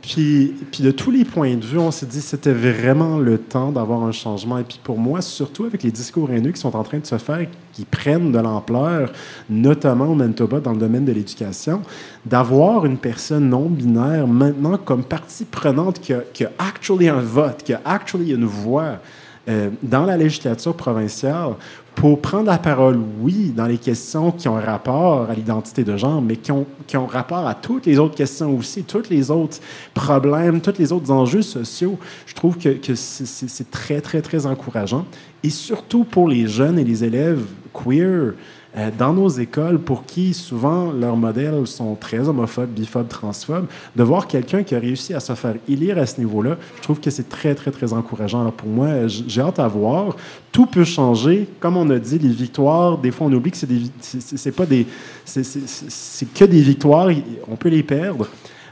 Puis, 0.03 0.55
puis 0.73 0.83
de 0.83 0.91
tous 0.91 1.11
les 1.11 1.25
points 1.27 1.55
de 1.57 1.65
vue, 1.65 1.79
on 1.79 1.91
s'est 1.91 2.07
dit 2.07 2.19
que 2.19 2.25
c'était 2.25 2.53
vraiment 2.53 3.19
le 3.19 3.37
temps 3.37 3.71
d'avoir 3.71 4.03
un 4.03 4.13
changement. 4.13 4.59
Et 4.59 4.65
puis 4.65 4.81
pour 4.83 4.99
moi, 4.99 5.21
surtout 5.21 5.67
avec 5.67 5.83
les 5.83 5.91
discours 5.91 6.31
haineux 6.31 6.53
qui 6.53 6.61
sont 6.61 6.75
en 6.75 6.83
train 6.83 6.99
de 6.99 7.07
se 7.07 7.19
faire, 7.19 7.47
qui 7.73 7.85
prennent 7.85 8.33
de 8.33 8.39
l'ampleur, 8.39 9.13
notamment 9.51 10.07
au 10.07 10.15
Manitoba 10.15 10.61
dans 10.61 10.73
le 10.73 10.79
domaine 10.79 11.05
de 11.05 11.13
l'éducation, 11.13 11.83
d'avoir 12.25 12.87
une 12.87 12.97
personne 12.97 13.51
non 13.51 13.67
binaire 13.67 14.27
maintenant 14.27 14.79
comme 14.79 15.05
partie 15.05 15.45
prenante 15.45 16.01
qui 16.01 16.15
a, 16.15 16.21
qui 16.33 16.47
actually 16.59 17.09
un 17.09 17.21
vote, 17.21 17.63
qui 17.63 17.75
a 17.75 17.83
actually 17.85 18.33
une 18.33 18.47
voix 18.47 19.01
euh, 19.49 19.71
dans 19.83 20.05
la 20.05 20.17
législature 20.17 20.75
provinciale 20.75 21.55
pour 21.95 22.21
prendre 22.21 22.47
la 22.47 22.59
parole, 22.59 22.99
oui, 23.21 23.53
dans 23.55 23.67
les 23.67 23.77
questions 23.77 24.33
qui 24.33 24.49
ont 24.49 24.55
rapport 24.55 25.29
à 25.29 25.35
l'identité 25.35 25.85
de 25.85 25.97
genre, 25.97 26.23
mais 26.23 26.37
qui 26.37 26.51
ont, 26.51 26.67
qui 26.87 26.97
ont 26.97 27.07
rapport 27.07 27.47
à 27.47 27.55
toutes 27.55 27.87
les 27.87 27.99
autres 27.99 28.15
questions 28.15 28.57
aussi, 28.57 28.85
tous 28.85 29.11
les 29.11 29.31
autres 29.31 29.59
problèmes, 29.93 30.61
tous 30.61 30.79
les 30.79 30.93
autres 30.93 31.11
enjeux 31.11 31.43
sociaux. 31.43 31.99
Je 32.27 32.35
trouve 32.35 32.57
que, 32.57 32.71
que 32.71 32.95
c'est 32.95 33.71
très, 33.71 34.01
très, 34.01 34.23
très 34.23 34.47
encourageant. 34.47 35.05
Et 35.43 35.51
surtout 35.51 36.05
pour 36.05 36.29
les 36.29 36.47
jeunes 36.47 36.79
et 36.79 36.85
les 36.85 37.05
élèves 37.05 37.45
queer, 37.73 38.33
euh, 38.77 38.91
dans 38.97 39.13
nos 39.13 39.29
écoles, 39.29 39.81
pour 39.81 40.05
qui 40.05 40.33
souvent 40.33 40.93
leurs 40.93 41.17
modèles 41.17 41.67
sont 41.67 41.97
très 41.97 42.29
homophobes, 42.29 42.71
biphobes, 42.71 43.09
transphobes, 43.09 43.67
de 43.97 44.03
voir 44.03 44.29
quelqu'un 44.29 44.63
qui 44.63 44.75
a 44.75 44.79
réussi 44.79 45.13
à 45.13 45.21
se 45.21 45.33
faire 45.35 45.55
élire 45.69 45.99
à 45.99 46.07
ce 46.07 46.21
niveau-là, 46.21 46.57
je 46.77 46.83
trouve 46.83 47.01
que 47.01 47.11
c'est 47.11 47.29
très, 47.29 47.55
très, 47.55 47.73
très 47.73 47.93
encourageant. 47.93 48.41
Alors 48.41 48.53
pour 48.53 48.69
moi, 48.69 49.07
j'ai 49.07 49.41
hâte 49.41 49.59
à 49.59 49.67
voir. 49.67 50.17
Tout 50.53 50.67
peut 50.67 50.85
changer. 50.85 51.49
Comme 51.59 51.77
on 51.77 51.91
a 51.91 51.99
dit, 51.99 52.19
les 52.19 52.29
victoires, 52.29 52.99
des 52.99 53.11
fois 53.11 53.27
on 53.27 53.33
oublie 53.33 53.51
que 53.51 53.57
c'est 53.57 53.67
des, 53.67 53.83
c'est 54.01 54.53
pas 54.53 54.67
des, 54.67 54.87
c'est 55.25 56.33
que 56.33 56.45
des 56.45 56.63
victoires. 56.63 57.09
On 57.51 57.57
peut 57.57 57.71
les 57.71 57.83
perdre. 57.83 58.29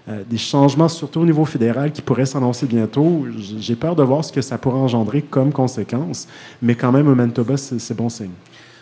Euh, 0.08 0.22
des 0.28 0.38
changements, 0.38 0.88
surtout 0.88 1.20
au 1.20 1.26
niveau 1.26 1.44
fédéral, 1.44 1.92
qui 1.92 2.00
pourraient 2.00 2.24
s'annoncer 2.24 2.64
bientôt. 2.66 3.26
J'ai 3.36 3.76
peur 3.76 3.94
de 3.94 4.02
voir 4.02 4.24
ce 4.24 4.32
que 4.32 4.40
ça 4.40 4.56
pourrait 4.56 4.78
engendrer 4.78 5.20
comme 5.20 5.52
conséquence, 5.52 6.26
mais 6.62 6.74
quand 6.74 6.92
même, 6.92 7.08
au 7.08 7.14
Manitoba, 7.14 7.58
c'est 7.58 7.94
bon 7.94 8.08
signe. 8.08 8.30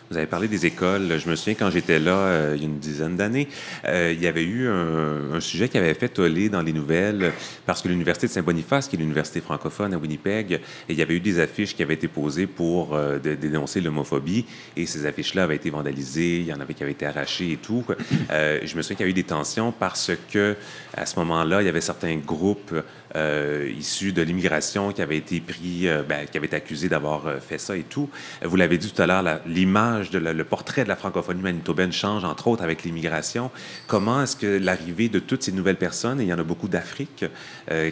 Vous 0.08 0.16
avez 0.16 0.26
parlé 0.26 0.46
des 0.46 0.66
écoles. 0.66 1.18
Je 1.18 1.28
me 1.28 1.34
souviens 1.34 1.54
quand 1.54 1.70
j'étais 1.70 1.98
là, 1.98 2.16
euh, 2.16 2.52
il 2.54 2.62
y 2.62 2.64
a 2.64 2.68
une 2.68 2.78
dizaine 2.78 3.16
d'années, 3.16 3.48
euh, 3.86 4.12
il 4.14 4.22
y 4.22 4.28
avait 4.28 4.44
eu 4.44 4.68
un, 4.68 5.40
sujet 5.40 5.68
qui 5.68 5.78
avait 5.78 5.94
fait 5.94 6.08
toller 6.08 6.48
dans 6.48 6.62
les 6.62 6.72
nouvelles 6.72 7.32
parce 7.66 7.82
que 7.82 7.88
l'Université 7.88 8.28
de 8.28 8.32
Saint-Boniface, 8.32 8.88
qui 8.88 8.96
est 8.96 8.98
l'université 8.98 9.40
francophone 9.40 9.92
à 9.94 9.98
Winnipeg, 9.98 10.52
et 10.52 10.60
il 10.88 10.96
y 10.96 11.02
avait 11.02 11.14
eu 11.14 11.20
des 11.20 11.40
affiches 11.40 11.74
qui 11.74 11.82
avaient 11.82 11.94
été 11.94 12.08
posées 12.08 12.46
pour 12.46 12.94
euh, 12.94 13.18
dénoncer 13.18 13.80
l'homophobie 13.80 14.46
et 14.76 14.86
ces 14.86 15.06
affiches-là 15.06 15.44
avaient 15.44 15.56
été 15.56 15.70
vandalisées, 15.70 16.38
il 16.38 16.46
y 16.46 16.52
en 16.52 16.60
avait 16.60 16.74
qui 16.74 16.84
avaient 16.84 16.92
été 16.92 17.06
arrachées 17.06 17.52
et 17.52 17.56
tout. 17.56 17.84
je 18.30 18.76
me 18.76 18.82
souviens 18.82 18.96
qu'il 18.96 19.06
y 19.06 19.08
a 19.08 19.10
eu 19.10 19.14
des 19.14 19.24
tensions 19.24 19.72
parce 19.72 20.12
que 20.32 20.56
à 20.94 21.04
ce 21.04 21.18
moment-là, 21.18 21.62
il 21.62 21.66
y 21.66 21.68
avait 21.68 21.80
certains 21.80 22.16
groupes 22.16 22.74
euh, 23.14 23.70
issus 23.78 24.12
de 24.12 24.20
l'immigration 24.22 24.92
qui 24.92 25.00
avaient 25.00 25.16
été 25.16 25.40
pris, 25.40 25.88
euh, 25.88 26.02
ben, 26.02 26.26
qui 26.26 26.36
avaient 26.36 26.48
été 26.48 26.56
accusés 26.56 26.88
d'avoir 26.88 27.26
euh, 27.26 27.38
fait 27.38 27.58
ça 27.58 27.76
et 27.76 27.82
tout. 27.82 28.10
Vous 28.42 28.56
l'avez 28.56 28.78
dit 28.78 28.90
tout 28.90 29.00
à 29.00 29.06
l'heure, 29.06 29.40
l'image, 29.46 30.10
le 30.12 30.44
portrait 30.44 30.82
de 30.84 30.88
la 30.88 30.96
francophonie 30.96 31.42
manitobaine 31.42 31.92
change, 31.92 32.24
entre 32.24 32.48
autres, 32.48 32.64
avec 32.64 32.82
l'immigration. 32.82 33.50
Comment 33.86 34.22
est-ce 34.22 34.36
que 34.36 34.58
l'arrivée 34.58 35.08
de 35.08 35.18
toutes 35.18 35.42
ces 35.42 35.52
nouvelles 35.52 35.76
personnes, 35.76 36.20
et 36.20 36.24
il 36.24 36.28
y 36.28 36.32
en 36.32 36.38
a 36.38 36.44
beaucoup 36.44 36.68
d'Afrique 36.68 37.24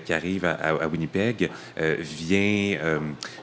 qui 0.05 0.12
arrivent 0.12 0.45
à, 0.45 0.87
Winnipeg, 0.89 1.51
vient 1.77 2.79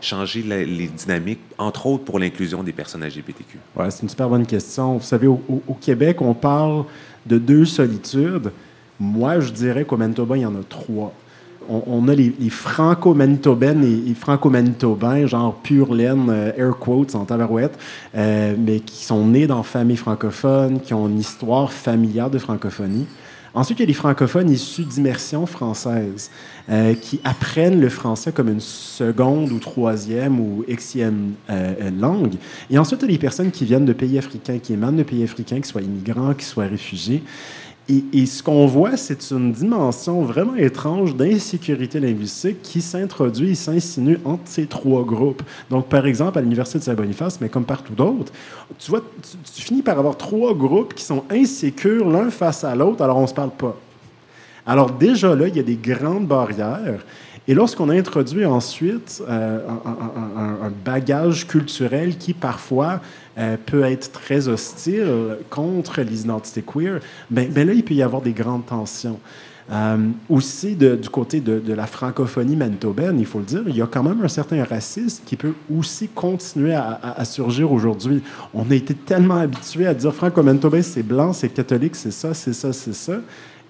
changer 0.01 0.41
les 0.43 0.87
dynamiques, 0.87 1.41
entre 1.57 1.87
autres 1.87 2.03
pour 2.03 2.19
l'inclusion 2.19 2.63
des 2.63 2.73
personnes 2.73 3.03
LGBTQ? 3.03 3.57
Ouais, 3.75 3.89
c'est 3.91 4.03
une 4.03 4.09
super 4.09 4.29
bonne 4.29 4.45
question. 4.45 4.97
Vous 4.97 5.05
savez, 5.05 5.27
au 5.27 5.77
Québec, 5.79 6.21
on 6.21 6.33
parle 6.33 6.85
de 7.25 7.37
deux 7.37 7.65
solitudes. 7.65 8.51
Moi, 8.99 9.39
je 9.39 9.51
dirais 9.51 9.85
qu'au 9.85 9.97
Manitoba, 9.97 10.37
il 10.37 10.41
y 10.41 10.45
en 10.45 10.55
a 10.55 10.63
trois 10.67 11.13
on, 11.69 12.07
a 12.07 12.15
les, 12.15 12.31
franco-manitobaines 12.49 13.83
et 14.07 14.13
franco-manitobains, 14.13 15.27
genre 15.27 15.55
pure 15.55 15.93
laine, 15.93 16.27
euh, 16.29 16.51
air 16.57 16.77
quotes 16.77 17.15
en 17.15 17.25
tabarouette, 17.25 17.77
euh, 18.15 18.55
mais 18.57 18.79
qui 18.79 19.05
sont 19.05 19.25
nés 19.25 19.47
dans 19.47 19.63
familles 19.63 19.97
francophones, 19.97 20.79
qui 20.81 20.93
ont 20.93 21.07
une 21.07 21.19
histoire 21.19 21.71
familiale 21.71 22.31
de 22.31 22.39
francophonie. 22.39 23.05
Ensuite, 23.53 23.79
il 23.79 23.81
y 23.81 23.85
a 23.85 23.87
les 23.87 23.93
francophones 23.93 24.49
issus 24.49 24.85
d'immersion 24.85 25.45
française, 25.45 26.31
euh, 26.69 26.93
qui 26.93 27.19
apprennent 27.25 27.81
le 27.81 27.89
français 27.89 28.31
comme 28.31 28.47
une 28.47 28.61
seconde 28.61 29.51
ou 29.51 29.59
troisième 29.59 30.39
ou 30.39 30.63
exième 30.69 31.33
langue. 31.99 32.35
Et 32.69 32.79
ensuite, 32.79 33.01
il 33.01 33.07
y 33.07 33.09
a 33.09 33.11
les 33.11 33.17
personnes 33.17 33.51
qui 33.51 33.65
viennent 33.65 33.83
de 33.83 33.91
pays 33.91 34.17
africains, 34.17 34.57
qui 34.57 34.71
émanent 34.71 34.97
de 34.97 35.03
pays 35.03 35.23
africains, 35.23 35.59
qui 35.59 35.67
soient 35.67 35.81
immigrants, 35.81 36.33
qui 36.33 36.45
soient 36.45 36.67
réfugiés. 36.67 37.23
Et, 37.89 38.25
ce 38.25 38.41
qu'on 38.41 38.67
voit, 38.67 38.95
c'est 38.95 39.31
une 39.31 39.51
dimension 39.51 40.21
vraiment 40.21 40.55
étrange 40.55 41.13
d'insécurité 41.15 41.99
linguistique 41.99 42.61
qui 42.61 42.81
s'introduit 42.81 43.51
et 43.51 43.55
s'insinue 43.55 44.17
entre 44.23 44.43
ces 44.45 44.65
trois 44.65 45.03
groupes. 45.03 45.43
Donc, 45.69 45.87
par 45.87 46.05
exemple, 46.05 46.37
à 46.37 46.41
l'Université 46.41 46.79
de 46.79 46.83
Saint-Boniface, 46.85 47.41
mais 47.41 47.49
comme 47.49 47.65
partout 47.65 47.93
d'autres, 47.93 48.31
tu 48.79 48.91
vois, 48.91 49.01
tu, 49.53 49.61
finis 49.61 49.81
par 49.81 49.99
avoir 49.99 50.15
trois 50.15 50.53
groupes 50.53 50.93
qui 50.93 51.03
sont 51.03 51.25
insécures 51.29 52.07
l'un 52.09 52.29
face 52.29 52.63
à 52.63 52.75
l'autre, 52.75 53.03
alors 53.03 53.17
on 53.17 53.23
ne 53.23 53.27
se 53.27 53.33
parle 53.33 53.51
pas. 53.51 53.75
Alors 54.65 54.91
déjà 54.91 55.35
là, 55.35 55.47
il 55.47 55.57
y 55.57 55.59
a 55.59 55.63
des 55.63 55.75
grandes 55.75 56.27
barrières. 56.27 57.03
Et 57.47 57.53
lorsqu'on 57.53 57.89
a 57.89 57.95
introduit 57.95 58.45
ensuite 58.45 59.21
euh, 59.27 59.59
un, 59.85 60.71
bagage 60.85 61.47
culturel 61.47 62.17
qui 62.17 62.33
parfois 62.33 63.01
euh, 63.37 63.57
peut 63.65 63.83
être 63.83 64.11
très 64.11 64.47
hostile 64.47 65.37
contre 65.49 66.01
les 66.01 66.21
identités 66.21 66.61
queer, 66.61 66.99
ben, 67.29 67.49
ben, 67.51 67.67
là, 67.67 67.73
il 67.73 67.83
peut 67.83 67.93
y 67.93 68.03
avoir 68.03 68.21
des 68.21 68.33
grandes 68.33 68.65
tensions. 68.65 69.19
Euh, 69.71 69.97
aussi, 70.27 70.75
du 70.75 71.09
côté 71.09 71.39
de, 71.39 71.73
la 71.73 71.87
francophonie 71.87 72.57
manitobaine, 72.57 73.19
il 73.19 73.25
faut 73.25 73.39
le 73.39 73.45
dire, 73.45 73.63
il 73.67 73.75
y 73.75 73.81
a 73.81 73.87
quand 73.87 74.03
même 74.03 74.21
un 74.21 74.27
certain 74.27 74.63
racisme 74.65 75.23
qui 75.25 75.37
peut 75.37 75.53
aussi 75.73 76.09
continuer 76.09 76.73
à, 76.73 77.23
surgir 77.23 77.71
aujourd'hui. 77.71 78.21
On 78.53 78.69
a 78.69 78.75
été 78.75 78.93
tellement 78.93 79.37
habitués 79.37 79.87
à 79.87 79.93
dire 79.93 80.13
franco-manitobain, 80.13 80.81
c'est 80.81 81.03
blanc, 81.03 81.31
c'est 81.31 81.49
catholique, 81.49 81.95
c'est 81.95 82.11
ça, 82.11 82.33
c'est 82.33 82.53
ça, 82.53 82.73
c'est 82.73 82.93
ça. 82.93 83.21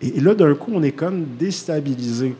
Et, 0.02 0.18
et 0.18 0.20
là, 0.22 0.34
d'un 0.34 0.56
coup, 0.56 0.72
on 0.74 0.82
est 0.82 0.92
comme 0.92 1.24
déstabilisé. 1.38 2.36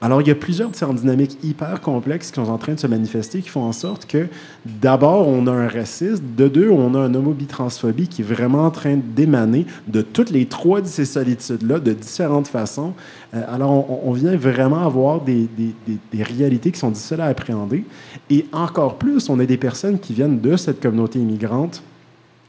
Alors, 0.00 0.20
il 0.20 0.28
y 0.28 0.30
a 0.30 0.36
plusieurs 0.36 0.70
différentes 0.70 1.00
dynamiques 1.00 1.38
hyper 1.42 1.80
complexes 1.80 2.30
qui 2.30 2.36
sont 2.36 2.48
en 2.48 2.58
train 2.58 2.74
de 2.74 2.78
se 2.78 2.86
manifester 2.86 3.40
qui 3.40 3.48
font 3.48 3.64
en 3.64 3.72
sorte 3.72 4.06
que, 4.06 4.28
d'abord, 4.64 5.26
on 5.26 5.48
a 5.48 5.50
un 5.50 5.66
racisme, 5.66 6.22
de 6.36 6.46
deux, 6.46 6.70
on 6.70 6.94
a 6.94 7.00
un 7.00 7.14
homobitransphobie 7.14 8.06
qui 8.06 8.22
est 8.22 8.24
vraiment 8.24 8.64
en 8.64 8.70
train 8.70 8.96
d'émaner 8.96 9.66
de 9.88 10.02
toutes 10.02 10.30
les 10.30 10.46
trois 10.46 10.80
de 10.82 10.86
ces 10.86 11.04
solitudes-là, 11.04 11.80
de 11.80 11.92
différentes 11.92 12.46
façons. 12.46 12.94
Euh, 13.34 13.42
alors, 13.52 14.06
on, 14.06 14.12
vient 14.12 14.36
vraiment 14.36 14.86
avoir 14.86 15.20
des, 15.20 15.48
des, 15.56 16.22
réalités 16.22 16.70
qui 16.70 16.78
sont 16.78 16.90
difficiles 16.90 17.20
à 17.20 17.26
appréhender. 17.26 17.84
Et 18.30 18.46
encore 18.52 18.98
plus, 18.98 19.28
on 19.28 19.40
a 19.40 19.46
des 19.46 19.56
personnes 19.56 19.98
qui 19.98 20.14
viennent 20.14 20.40
de 20.40 20.56
cette 20.56 20.80
communauté 20.80 21.18
immigrante 21.18 21.82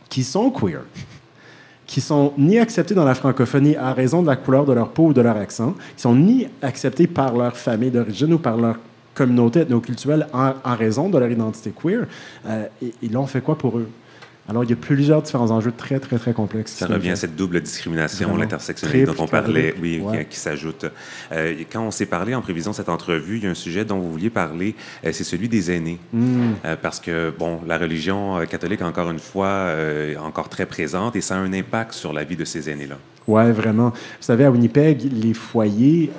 qui 0.08 0.24
sont 0.24 0.52
queer 0.52 0.82
qui 1.90 2.02
sont 2.02 2.34
ni 2.38 2.60
acceptés 2.60 2.94
dans 2.94 3.04
la 3.04 3.16
francophonie 3.16 3.76
à 3.76 3.94
raison 3.94 4.22
de 4.22 4.28
la 4.28 4.36
couleur 4.36 4.64
de 4.64 4.74
leur 4.74 4.90
peau 4.90 5.08
ou 5.08 5.14
de 5.14 5.22
leur 5.22 5.36
accent, 5.36 5.74
qui 5.96 6.04
sont 6.04 6.14
ni 6.14 6.48
acceptés 6.62 7.08
par 7.08 7.36
leur 7.36 7.58
famille 7.58 7.90
d'origine 7.90 8.32
ou 8.34 8.38
par 8.38 8.58
leur 8.58 8.76
communauté 9.16 9.62
ethnoculturelle 9.62 10.28
en, 10.32 10.54
en 10.64 10.76
raison 10.76 11.10
de 11.10 11.18
leur 11.18 11.32
identité 11.32 11.72
queer. 11.72 12.06
Euh, 12.46 12.68
et, 12.80 12.94
fait 13.26 13.42
quoi 13.42 13.58
pour 13.58 13.80
eux? 13.80 13.90
Alors, 14.50 14.64
il 14.64 14.72
y 14.72 14.74
a 14.74 14.76
plusieurs 14.76 15.22
différents 15.22 15.52
enjeux 15.52 15.72
très, 15.72 16.00
très, 16.00 16.18
très 16.18 16.34
complexes. 16.34 16.74
Ça 16.74 16.88
revient 16.88 17.12
à 17.12 17.16
cette 17.16 17.36
double 17.36 17.62
discrimination, 17.62 18.36
l'intersectionnalité 18.36 19.06
dont 19.06 19.24
on 19.24 19.28
parlait, 19.28 19.76
oui, 19.80 20.02
qui, 20.28 20.40
s'ajoute. 20.40 20.86
Euh, 21.32 21.54
quand 21.72 21.84
on 21.84 21.92
s'est 21.92 22.08
parlé 22.08 22.34
en 22.34 22.42
prévision 22.42 22.72
de 22.72 22.76
cette 22.76 22.90
entrevue, 22.90 23.38
il 23.38 23.44
y 23.44 23.48
a 23.48 23.52
un 23.52 23.56
sujet 23.56 23.86
dont 23.86 24.00
vous 24.00 24.12
vouliez 24.12 24.32
parler, 24.32 24.74
euh, 25.06 25.12
c'est 25.14 25.24
celui 25.24 25.50
des 25.50 25.70
aînés. 25.70 26.00
Hmm. 26.12 26.54
Euh, 26.66 26.76
parce 26.82 27.00
que, 27.00 27.32
bon, 27.38 27.60
la 27.68 27.78
religion 27.78 28.44
catholique, 28.50 28.82
encore 28.82 29.12
une 29.12 29.20
fois, 29.20 29.68
encore 30.20 30.50
très 30.50 30.66
présente 30.66 31.16
et 31.16 31.22
ça 31.22 31.36
a 31.36 31.38
un 31.38 31.54
impact 31.54 31.94
sur 31.94 32.12
la 32.12 32.24
vie 32.24 32.36
de 32.36 32.46
ces 32.46 32.72
aînés-là. 32.72 32.98
Oui, 33.28 33.52
vraiment. 33.52 33.90
Vous 33.90 34.22
savez, 34.22 34.46
à 34.46 34.52
Winnipeg, 34.52 35.12
les 35.14 35.36
foyers 35.36 36.10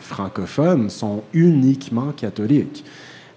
francophones 0.00 0.88
sont 0.88 1.24
uniquement 1.32 2.12
catholiques. 2.12 2.84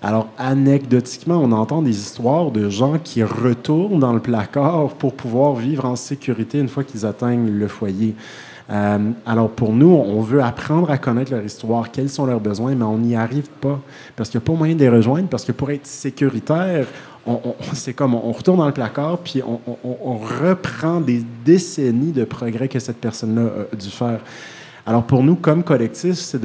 Alors, 0.06 0.28
anecdotiquement, 0.38 1.38
on 1.38 1.54
entend 1.54 1.82
des 1.82 1.98
histoires 1.98 2.52
de 2.52 2.70
gens 2.70 3.00
qui 3.02 3.24
retournent 3.24 4.02
dans 4.02 4.12
le 4.12 4.20
placard 4.20 4.90
pour 4.90 5.14
pouvoir 5.14 5.56
vivre 5.56 5.86
en 5.86 5.96
sécurité 5.96 6.60
une 6.60 6.68
fois 6.68 6.84
qu'ils 6.84 7.06
atteignent 7.06 7.50
le 7.50 7.68
foyer. 7.70 8.14
Euh, 8.70 9.12
alors, 9.26 9.50
pour 9.50 9.72
nous, 9.72 9.88
on 9.88 10.20
veut 10.22 10.44
apprendre 10.44 10.92
à 10.92 10.98
connaître 10.98 11.32
leur 11.32 11.44
histoire, 11.44 11.90
quels 11.90 12.10
sont 12.10 12.26
leurs 12.26 12.42
besoins, 12.42 12.76
mais 12.76 12.84
on 12.84 12.98
n'y 12.98 13.16
arrive 13.16 13.50
pas 13.62 13.80
parce 14.18 14.30
qu'il 14.30 14.40
n'y 14.40 14.44
a 14.44 14.48
pas 14.48 14.54
moyen 14.54 14.76
de 14.76 14.82
les 14.82 14.90
rejoindre, 14.90 15.30
parce 15.30 15.46
que 15.46 15.54
pour 15.54 15.72
être 15.72 15.88
sécuritaire, 15.88 16.86
c'est 17.74 17.94
comme 17.94 18.14
on 18.14 18.32
retourne 18.34 18.58
dans 18.58 18.68
le 18.68 18.74
placard, 18.74 19.20
puis 19.20 19.42
on, 19.42 20.18
reprend 20.18 21.00
des 21.00 21.24
décennies 21.46 22.12
de 22.12 22.26
progrès 22.26 22.68
que 22.68 22.80
cette 22.80 22.98
personne-là 22.98 23.50
a 23.72 23.76
dû 23.76 23.90
faire. 23.90 24.20
Alors 24.86 25.04
pour 25.04 25.24
nous, 25.24 25.36
comme 25.36 25.64
collectif, 25.64 26.16
c'est 26.16 26.42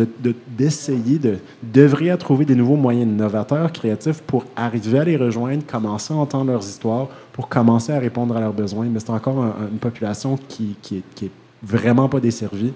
d'essayer 0.57 1.18
de, 1.18 1.39
d'œuvrer 1.61 2.11
à 2.11 2.16
trouver 2.16 2.45
des 2.45 2.55
nouveaux 2.55 2.76
moyens 2.76 3.11
novateurs, 3.11 3.72
créatifs, 3.72 4.22
pour 4.22 4.45
arriver 4.55 5.01
à 5.01 5.05
les 5.05 5.16
rejoindre, 5.16 5.66
commencer 5.66 6.14
à 6.14 6.16
entendre 6.18 6.53
leurs 6.53 6.62
histoires, 6.62 7.09
pour 7.32 7.49
commencer 7.49 7.93
à 7.93 7.99
répondre 7.99 8.36
à 8.36 8.41
leurs 8.41 8.53
besoins. 8.53 8.86
Mais 8.86 9.01
c'est 9.01 9.11
encore 9.11 9.45
une 9.72 9.78
population 9.78 10.39
qui, 10.49 10.76
qui, 10.80 11.03
est, 11.22 11.30
vraiment 11.61 12.09
pas 12.09 12.20
desservie. 12.20 12.72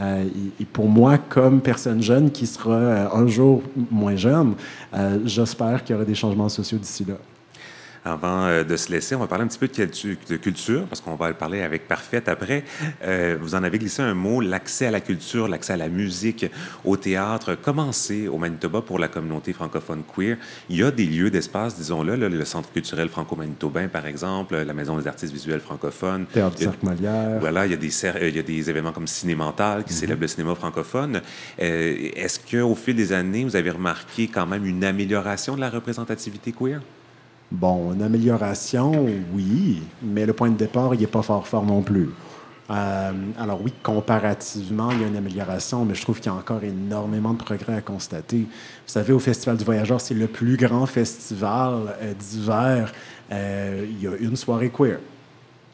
Euh, 0.00 0.24
et, 0.58 0.64
pour 0.64 0.88
moi, 0.88 1.18
comme 1.18 1.60
personne 1.60 2.02
jeune 2.02 2.30
qui 2.30 2.46
sera 2.46 2.72
euh, 2.72 3.08
un 3.12 3.26
jour 3.26 3.62
moins 3.90 4.16
jeune, 4.16 4.54
euh, 4.94 5.18
j'espère 5.26 5.84
qu'il 5.84 5.92
y 5.92 5.96
aura 5.96 6.06
des 6.06 6.14
changements 6.14 6.48
sociaux 6.48 6.78
d'ici 6.78 7.04
là. 7.04 7.16
Avant 8.04 8.46
euh, 8.46 8.64
de 8.64 8.76
se 8.76 8.90
laisser, 8.90 9.14
on 9.14 9.20
va 9.20 9.28
parler 9.28 9.44
un 9.44 9.46
petit 9.46 9.58
peu 9.58 9.68
de 9.68 10.36
culture, 10.36 10.86
parce 10.86 11.00
qu'on 11.00 11.14
va 11.14 11.28
le 11.28 11.34
parler 11.34 11.62
avec 11.62 11.86
Parfaite 11.86 12.28
après. 12.28 12.64
Euh, 13.04 13.36
vous 13.40 13.54
en 13.54 13.62
avez 13.62 13.78
glissé 13.78 14.02
un 14.02 14.14
mot, 14.14 14.40
l'accès 14.40 14.86
à 14.86 14.90
la 14.90 15.00
culture, 15.00 15.46
l'accès 15.46 15.74
à 15.74 15.76
la 15.76 15.88
musique, 15.88 16.46
au 16.84 16.96
théâtre. 16.96 17.54
Commencez 17.54 18.26
au 18.26 18.38
Manitoba 18.38 18.80
pour 18.80 18.98
la 18.98 19.08
communauté 19.08 19.52
francophone 19.52 20.02
queer? 20.16 20.36
Il 20.68 20.76
y 20.76 20.82
a 20.82 20.90
des 20.90 21.06
lieux 21.06 21.30
d'espace, 21.30 21.76
disons-le, 21.76 22.16
le 22.16 22.44
Centre 22.44 22.72
culturel 22.72 23.08
franco-manitobain, 23.08 23.86
par 23.86 24.06
exemple, 24.06 24.56
la 24.56 24.74
Maison 24.74 24.98
des 24.98 25.06
artistes 25.06 25.32
visuels 25.32 25.60
francophones. 25.60 26.26
Théâtre 26.26 26.58
Cirque 26.58 26.82
Molière. 26.82 27.38
Voilà, 27.38 27.66
il 27.66 27.70
y, 27.70 27.74
a 27.74 27.76
des, 27.76 28.04
il 28.28 28.36
y 28.36 28.38
a 28.38 28.42
des 28.42 28.68
événements 28.68 28.92
comme 28.92 29.06
Cinémental 29.06 29.84
qui 29.84 29.92
mm 29.92 29.96
célèbrent 29.96 30.22
le 30.22 30.28
cinéma 30.28 30.54
francophone. 30.56 31.20
Euh, 31.60 32.10
est-ce 32.16 32.40
qu'au 32.40 32.74
fil 32.74 32.96
des 32.96 33.12
années, 33.12 33.44
vous 33.44 33.54
avez 33.54 33.70
remarqué 33.70 34.26
quand 34.26 34.46
même 34.46 34.66
une 34.66 34.82
amélioration 34.82 35.54
de 35.54 35.60
la 35.60 35.70
représentativité 35.70 36.52
queer? 36.52 36.80
Bon, 37.52 37.92
une 37.92 38.00
amélioration, 38.00 39.06
oui, 39.34 39.82
mais 40.02 40.24
le 40.24 40.32
point 40.32 40.48
de 40.48 40.56
départ, 40.56 40.94
il 40.94 41.00
n'est 41.00 41.06
pas 41.06 41.20
fort 41.20 41.46
fort 41.46 41.66
non 41.66 41.82
plus. 41.82 42.08
Euh, 42.70 43.12
alors 43.38 43.60
oui, 43.62 43.74
comparativement, 43.82 44.90
il 44.90 45.02
y 45.02 45.04
a 45.04 45.06
une 45.06 45.16
amélioration, 45.16 45.84
mais 45.84 45.94
je 45.94 46.00
trouve 46.00 46.16
qu'il 46.18 46.32
y 46.32 46.34
a 46.34 46.38
encore 46.38 46.64
énormément 46.64 47.34
de 47.34 47.42
progrès 47.42 47.74
à 47.74 47.82
constater. 47.82 48.38
Vous 48.38 48.46
savez, 48.86 49.12
au 49.12 49.18
Festival 49.18 49.58
du 49.58 49.64
Voyageur, 49.64 50.00
c'est 50.00 50.14
le 50.14 50.28
plus 50.28 50.56
grand 50.56 50.86
festival 50.86 51.94
euh, 52.00 52.14
d'hiver. 52.14 52.90
Euh, 53.30 53.84
il 53.86 54.02
y 54.02 54.08
a 54.08 54.16
une 54.18 54.36
soirée 54.36 54.70
queer. 54.70 54.98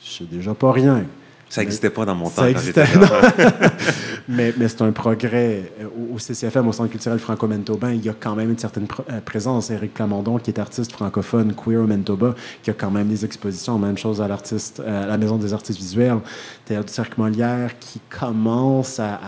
C'est 0.00 0.28
déjà 0.28 0.54
pas 0.54 0.72
rien. 0.72 1.04
Ça 1.48 1.62
n'existait 1.62 1.90
pas 1.90 2.04
dans 2.04 2.14
mon 2.14 2.28
temps. 2.28 2.42
mais, 4.28 4.52
mais 4.56 4.68
c'est 4.68 4.82
un 4.82 4.92
progrès. 4.92 5.72
Au, 6.12 6.18
CCFM, 6.18 6.68
au 6.68 6.72
Centre 6.72 6.90
culturel 6.90 7.18
franco-manitobain, 7.18 7.92
il 7.92 8.04
y 8.04 8.08
a 8.08 8.14
quand 8.18 8.34
même 8.34 8.50
une 8.50 8.58
certaine 8.58 8.86
euh, 9.10 9.20
présence. 9.20 9.70
Éric 9.70 9.94
Plamondon, 9.94 10.38
qui 10.38 10.50
est 10.50 10.58
artiste 10.58 10.92
francophone, 10.92 11.54
queer 11.54 11.82
au 11.82 11.86
Manitoba, 11.86 12.34
qui 12.62 12.70
a 12.70 12.74
quand 12.74 12.90
même 12.90 13.08
des 13.08 13.24
expositions. 13.24 13.78
Même 13.78 13.96
chose 13.96 14.20
à, 14.20 14.28
l'artiste, 14.28 14.80
euh, 14.80 15.04
à 15.04 15.06
la 15.06 15.16
Maison 15.16 15.36
des 15.36 15.54
artistes 15.54 15.78
visuels. 15.78 16.18
Théâtre 16.66 16.86
du 16.86 16.92
Cirque 16.92 17.16
Molière, 17.16 17.78
qui 17.78 18.00
commence 18.10 19.00
à, 19.00 19.18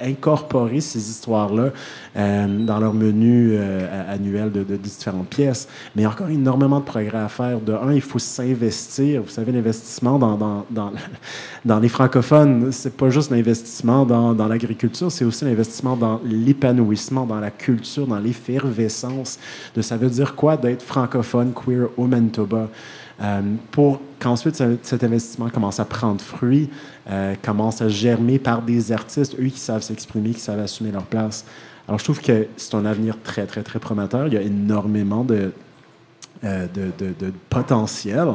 incorporer 0.00 0.80
ces 0.80 1.10
histoires-là 1.10 1.62
euh, 1.62 1.70
dans 2.14 2.78
leur 2.78 2.92
menu 2.92 3.56
annuel 4.08 4.52
de, 4.52 4.76
différentes 4.76 5.28
pièces. 5.28 5.68
Mais 5.94 6.02
il 6.02 6.04
y 6.04 6.06
a 6.06 6.10
encore 6.10 6.28
énormément 6.28 6.80
de 6.80 6.84
progrès 6.84 7.18
à 7.18 7.28
faire. 7.28 7.60
De 7.60 7.72
un, 7.72 7.92
il 7.92 8.02
faut 8.02 8.18
s'investir. 8.18 9.22
Vous 9.22 9.30
savez, 9.30 9.52
l'investissement 9.52 10.18
dans, 11.64 11.80
les 11.80 11.88
francophones, 11.88 12.70
c'est 12.70 12.96
pas 12.96 13.08
juste 13.10 13.30
l'investissement 13.30 14.04
dans, 14.04 14.34
dans 14.34 14.46
l'agriculture, 14.46 15.10
c'est 15.10 15.24
aussi 15.24 15.44
l'investissement 15.44 15.96
dans 15.96 16.20
l'épanouissement, 16.24 17.24
dans 17.24 17.40
la 17.40 17.50
culture, 17.50 18.06
dans 18.06 18.18
l'effervescence 18.18 19.38
de 19.74 19.82
ça 19.82 19.96
veut 19.96 20.10
dire 20.10 20.34
quoi 20.34 20.56
d'être 20.56 20.82
francophone, 20.82 21.52
queer 21.52 21.88
au 21.96 22.06
Manitoba? 22.06 22.68
Euh, 23.20 23.42
pour 23.70 24.00
qu'ensuite 24.18 24.60
cet 24.82 25.04
investissement 25.04 25.48
commence 25.48 25.78
à 25.78 25.84
prendre 25.84 26.20
fruit, 26.20 26.70
euh, 27.08 27.34
commence 27.42 27.80
à 27.80 27.88
germer 27.88 28.38
par 28.38 28.62
des 28.62 28.90
artistes, 28.90 29.36
eux 29.38 29.46
qui 29.46 29.60
savent 29.60 29.82
s'exprimer, 29.82 30.30
qui 30.30 30.40
savent 30.40 30.60
assumer 30.60 30.90
leur 30.90 31.04
place. 31.04 31.44
Alors 31.88 31.98
je 31.98 32.04
trouve 32.04 32.20
que 32.20 32.46
c'est 32.56 32.74
un 32.74 32.84
avenir 32.84 33.16
très, 33.22 33.46
très, 33.46 33.62
très 33.62 33.78
prometteur. 33.78 34.26
Il 34.28 34.34
y 34.34 34.36
a 34.36 34.42
énormément 34.42 35.24
de, 35.24 35.52
euh, 36.44 36.66
de, 36.74 36.90
de, 36.98 37.32
potentiel. 37.50 38.26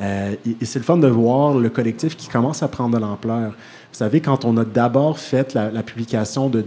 Euh, 0.00 0.34
et, 0.46 0.64
c'est 0.64 0.78
le 0.78 0.84
fun 0.84 0.96
de 0.96 1.08
voir 1.08 1.58
le 1.58 1.68
collectif 1.68 2.16
qui 2.16 2.26
commence 2.26 2.62
à 2.62 2.68
prendre 2.68 2.96
de 2.96 2.98
l'ampleur. 2.98 3.50
Vous 3.50 3.98
savez, 3.98 4.22
quand 4.22 4.46
on 4.46 4.56
a 4.56 4.64
d'abord 4.64 5.18
fait 5.18 5.52
la, 5.52 5.82
publication 5.82 6.48
de, 6.48 6.64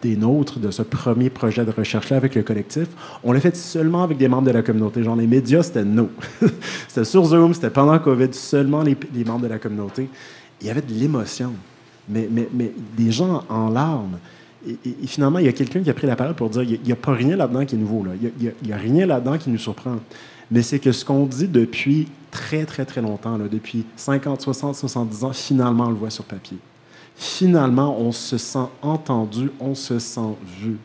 des 0.00 0.16
nôtres, 0.16 0.60
de 0.60 0.70
ce 0.70 0.82
premier 0.82 1.28
projet 1.28 1.64
de 1.64 1.72
recherche-là 1.72 2.18
avec 2.18 2.36
le 2.36 2.44
collectif, 2.44 2.86
on 3.24 3.32
l'a 3.32 3.40
fait 3.40 3.56
seulement 3.56 4.04
avec 4.04 4.16
des 4.16 4.28
membres 4.28 4.46
de 4.46 4.52
la 4.52 4.62
communauté. 4.62 5.02
Genre, 5.02 5.16
les 5.16 5.26
médias, 5.26 5.64
c'était 5.64 5.84
nous. 5.84 6.10
c'était 6.86 7.04
sur 7.04 7.24
Zoom, 7.24 7.52
c'était 7.52 7.70
pendant 7.70 7.98
COVID, 7.98 8.32
seulement 8.32 8.82
les, 8.82 8.96
les, 9.12 9.24
membres 9.24 9.42
de 9.42 9.48
la 9.48 9.58
communauté. 9.58 10.08
Il 10.60 10.68
y 10.68 10.70
avait 10.70 10.82
de 10.82 10.92
l'émotion, 10.92 11.52
mais, 12.08 12.28
mais, 12.30 12.48
mais 12.52 12.72
des 12.96 13.10
gens 13.10 13.42
en 13.48 13.70
larmes. 13.70 14.18
Et, 14.66 15.06
finalement, 15.06 15.38
il 15.38 15.46
y 15.46 15.48
a 15.48 15.52
quelqu'un 15.52 15.82
qui 15.82 15.90
a 15.90 15.94
pris 15.94 16.06
la 16.06 16.16
parole 16.16 16.34
pour 16.34 16.50
dire 16.50 16.62
il 16.62 16.80
n'y 16.80 16.92
a, 16.92 16.96
pas 16.96 17.12
rien 17.12 17.36
là-dedans 17.36 17.64
qui 17.64 17.76
est 17.76 17.78
nouveau. 17.78 18.04
Là. 18.04 18.12
Il 18.20 18.52
n'y 18.64 18.72
a, 18.72 18.76
rien 18.76 19.06
là-dedans 19.06 19.38
qui 19.38 19.50
nous 19.50 19.58
surprend. 19.58 19.96
Mais 20.50 20.62
c'est 20.62 20.78
que 20.78 20.92
ce 20.92 21.04
qu'on 21.04 21.26
dit 21.26 21.46
depuis 21.46 22.08
très, 22.30 22.64
très, 22.64 22.84
très 22.84 23.00
longtemps, 23.00 23.36
là, 23.36 23.46
depuis 23.50 23.84
50, 23.96 24.40
60, 24.40 24.74
70 24.74 25.24
ans, 25.24 25.32
finalement, 25.32 25.86
on 25.86 25.90
le 25.90 25.96
voit 25.96 26.10
sur 26.10 26.24
papier. 26.24 26.58
Finalement, 27.14 27.98
on 28.00 28.12
se 28.12 28.38
sent 28.38 28.66
entendu, 28.82 29.50
on 29.60 29.74
se 29.74 29.98
sent 29.98 30.36
vu. 30.60 30.76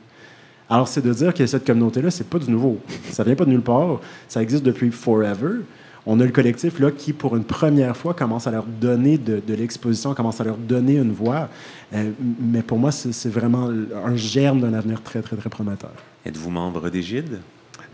Alors, 0.69 0.87
c'est 0.87 1.01
de 1.01 1.13
dire 1.13 1.33
que 1.33 1.45
cette 1.45 1.65
communauté-là, 1.65 2.09
c'est 2.09 2.27
pas 2.27 2.39
du 2.39 2.49
nouveau. 2.49 2.79
Ça 3.11 3.23
vient 3.23 3.35
pas 3.35 3.45
de 3.45 3.51
nulle 3.51 3.61
part. 3.61 3.99
Ça 4.27 4.41
existe 4.41 4.63
depuis 4.63 4.91
forever. 4.91 5.59
On 6.05 6.19
a 6.19 6.25
le 6.25 6.31
collectif 6.31 6.79
là 6.79 6.91
qui, 6.91 7.13
pour 7.13 7.35
une 7.35 7.45
première 7.45 7.95
fois, 7.95 8.13
commence 8.13 8.47
à 8.47 8.51
leur 8.51 8.65
donner 8.65 9.17
de, 9.17 9.41
l'exposition, 9.47 10.13
commence 10.13 10.41
à 10.41 10.43
leur 10.43 10.57
donner 10.57 10.95
une 10.95 11.13
voix. 11.13 11.49
Euh, 11.93 12.11
mais 12.41 12.61
pour 12.61 12.77
moi, 12.77 12.91
c'est 12.91 13.29
vraiment 13.29 13.69
un 14.05 14.15
germe 14.15 14.61
d'un 14.61 14.73
avenir 14.73 15.01
très, 15.01 15.21
très, 15.21 15.35
très 15.35 15.49
prometteur. 15.49 15.91
Êtes-vous 16.25 16.49
membre 16.49 16.89
d'Égide? 16.89 17.39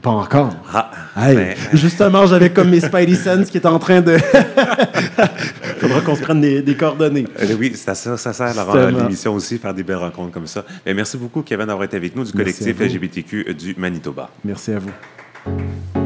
Pas 0.01 0.12
encore. 0.12 0.53
Ah, 0.74 0.91
ben, 1.16 1.55
Justement, 1.74 2.26
j'avais 2.26 2.51
comme 2.51 2.70
mes 2.70 2.80
Spidey 2.80 3.16
Sense 3.16 3.49
qui 3.49 3.57
est 3.57 3.66
en 3.66 3.80
train 3.80 4.01
de. 4.01 4.16
Il 4.16 5.80
faudra 5.80 6.01
qu'on 6.01 6.16
se 6.16 6.22
prenne 6.22 6.39
des, 6.39 6.76
coordonnées. 6.76 7.28
Euh, 7.41 7.55
oui, 7.60 7.74
ça, 7.76 7.95
ça, 7.95 8.16
ça 8.16 8.32
sert 8.32 8.57
à 8.57 8.91
l'émission 8.91 9.34
aussi, 9.34 9.57
faire 9.57 9.74
des 9.74 9.84
belles 9.84 9.97
rencontres 9.97 10.32
comme 10.32 10.47
ça. 10.47 10.64
Mais 10.86 10.93
merci 10.93 11.18
beaucoup, 11.18 11.41
Kevin, 11.41 11.66
d'avoir 11.66 11.84
été 11.84 11.97
avec 11.97 12.16
nous 12.16 12.24
du 12.24 12.32
collectif 12.32 12.80
LGBTQ 12.80 13.53
du 13.53 13.76
Manitoba. 13.78 14.30
Merci 14.45 14.72
à 14.72 14.80
vous. 14.80 15.98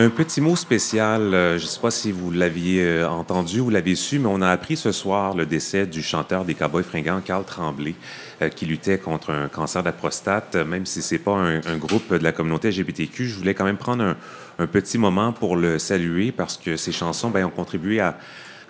Un 0.00 0.08
petit 0.08 0.40
mot 0.40 0.56
spécial, 0.56 1.34
euh, 1.34 1.58
je 1.58 1.64
ne 1.64 1.68
sais 1.68 1.78
pas 1.78 1.90
si 1.90 2.10
vous 2.10 2.30
l'aviez 2.30 2.82
euh, 2.82 3.06
entendu 3.06 3.60
ou 3.60 3.68
l'aviez 3.68 3.96
su, 3.96 4.18
mais 4.18 4.30
on 4.30 4.40
a 4.40 4.48
appris 4.48 4.78
ce 4.78 4.92
soir 4.92 5.36
le 5.36 5.44
décès 5.44 5.86
du 5.86 6.02
chanteur 6.02 6.46
des 6.46 6.54
Cowboys 6.54 6.84
fringants, 6.84 7.20
Carl 7.22 7.44
Tremblay, 7.44 7.94
euh, 8.40 8.48
qui 8.48 8.64
luttait 8.64 8.96
contre 8.96 9.30
un 9.30 9.48
cancer 9.48 9.82
de 9.82 9.88
la 9.88 9.92
prostate. 9.92 10.56
Même 10.56 10.86
si 10.86 11.02
ce 11.02 11.14
n'est 11.14 11.18
pas 11.18 11.32
un, 11.36 11.76
groupe 11.76 12.14
de 12.14 12.24
la 12.24 12.32
communauté 12.32 12.70
LGBTQ, 12.70 13.26
je 13.26 13.36
voulais 13.36 13.52
quand 13.52 13.66
même 13.66 13.76
prendre 13.76 14.16
un, 14.58 14.66
petit 14.66 14.96
moment 14.96 15.34
pour 15.34 15.54
le 15.54 15.78
saluer 15.78 16.32
parce 16.32 16.56
que 16.56 16.78
ses 16.78 16.92
chansons 16.92 17.28
ben, 17.28 17.44
ont 17.44 17.50
contribué 17.50 18.00
à, 18.00 18.16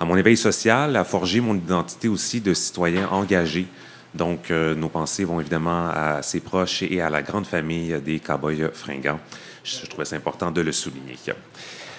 à, 0.00 0.04
mon 0.04 0.16
éveil 0.16 0.36
social, 0.36 0.96
à 0.96 1.04
forger 1.04 1.40
mon 1.40 1.54
identité 1.54 2.08
aussi 2.08 2.40
de 2.40 2.54
citoyen 2.54 3.08
engagé. 3.08 3.68
Donc, 4.16 4.50
nos 4.50 4.88
pensées 4.88 5.22
vont 5.22 5.38
évidemment 5.38 5.90
à 5.94 6.22
ses 6.22 6.40
proches 6.40 6.82
et 6.82 7.00
à 7.00 7.08
la 7.08 7.22
grande 7.22 7.46
famille 7.46 7.96
des 8.04 8.18
Cowboys 8.18 8.68
fringants. 8.72 9.20
Je, 9.64 9.86
trouvais 9.86 10.04
c'est 10.04 10.16
important 10.16 10.50
de 10.50 10.60
le 10.60 10.72
souligner. 10.72 11.16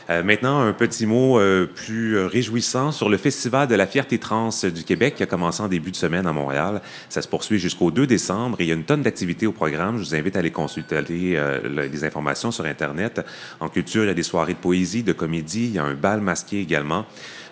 Euh, 0.10 0.24
maintenant, 0.24 0.62
un 0.62 0.74
petit 0.74 1.06
mot 1.06 1.40
euh, 1.40 1.68
plus 1.68 2.18
réjouissant 2.26 2.92
sur 2.92 3.08
le 3.08 3.18
Festival 3.18 3.68
de 3.68 3.76
la 3.76 3.86
fierté 3.86 4.18
trans 4.18 4.50
du 4.64 4.84
Québec 4.84 5.16
qui 5.16 5.24
a 5.24 5.26
commencé 5.26 5.62
en 5.62 5.68
début 5.68 5.92
de 5.92 5.96
semaine 5.96 6.26
à 6.28 6.34
Montréal. 6.34 6.82
Ça 7.08 7.22
se 7.22 7.28
poursuit 7.28 7.60
jusqu'au 7.60 7.92
2 7.92 8.08
décembre 8.08 8.60
et 8.60 8.64
il 8.64 8.68
y 8.68 8.72
a 8.72 8.76
une 8.76 8.84
tonne 8.84 9.04
d'activités 9.04 9.48
au 9.48 9.52
programme. 9.52 9.98
Je 9.98 10.04
vous 10.04 10.16
invite 10.16 10.36
à 10.36 10.40
aller 10.40 10.52
consulter 10.52 11.04
euh, 11.38 11.88
les 11.88 12.04
informations 12.04 12.52
sur 12.52 12.66
Internet. 12.66 13.22
En 13.60 13.70
culture, 13.70 14.04
il 14.04 14.08
y 14.08 14.12
a 14.12 14.16
des 14.16 14.24
soirées 14.24 14.54
de 14.54 14.60
poésie, 14.60 15.04
de 15.04 15.14
comédie, 15.14 15.68
il 15.68 15.74
y 15.74 15.80
a 15.80 15.84
un 15.84 15.94
bal 15.94 16.20
masqué 16.20 16.60
également. 16.60 17.06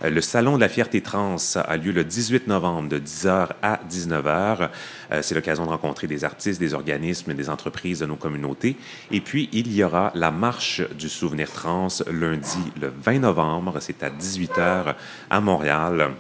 Euh, 0.04 0.10
le 0.10 0.22
Salon 0.22 0.56
de 0.56 0.62
la 0.62 0.70
fierté 0.70 1.02
trans 1.02 1.38
a 1.56 1.78
lieu 1.78 1.92
le 1.92 2.04
18 2.04 2.48
novembre 2.48 2.90
de 2.90 3.00
10h 3.00 3.50
à 3.62 3.80
19h. 3.90 4.70
Euh, 5.12 5.22
c'est 5.22 5.36
l'occasion 5.36 5.66
de 5.66 5.70
rencontrer 5.70 6.08
des 6.08 6.24
artistes, 6.24 6.60
des 6.60 6.74
organismes, 6.74 7.34
des 7.34 7.50
entreprises 7.50 8.00
de 8.00 8.06
nos 8.06 8.16
communautés. 8.16 8.76
Et 9.12 9.22
puis, 9.22 9.50
il 9.52 9.74
y 9.74 9.84
aura 9.84 10.12
la 10.16 10.32
marche 10.32 10.82
du 10.98 11.10
souvenir 11.10 11.52
trans 11.52 11.88
lundi 12.12 12.60
le 12.80 12.94
20 13.04 13.20
novembre. 13.20 13.78
C'est 13.80 14.04
à 14.04 14.10
18h 14.10 14.96
à 15.30 15.42
Montréal. 15.42 16.12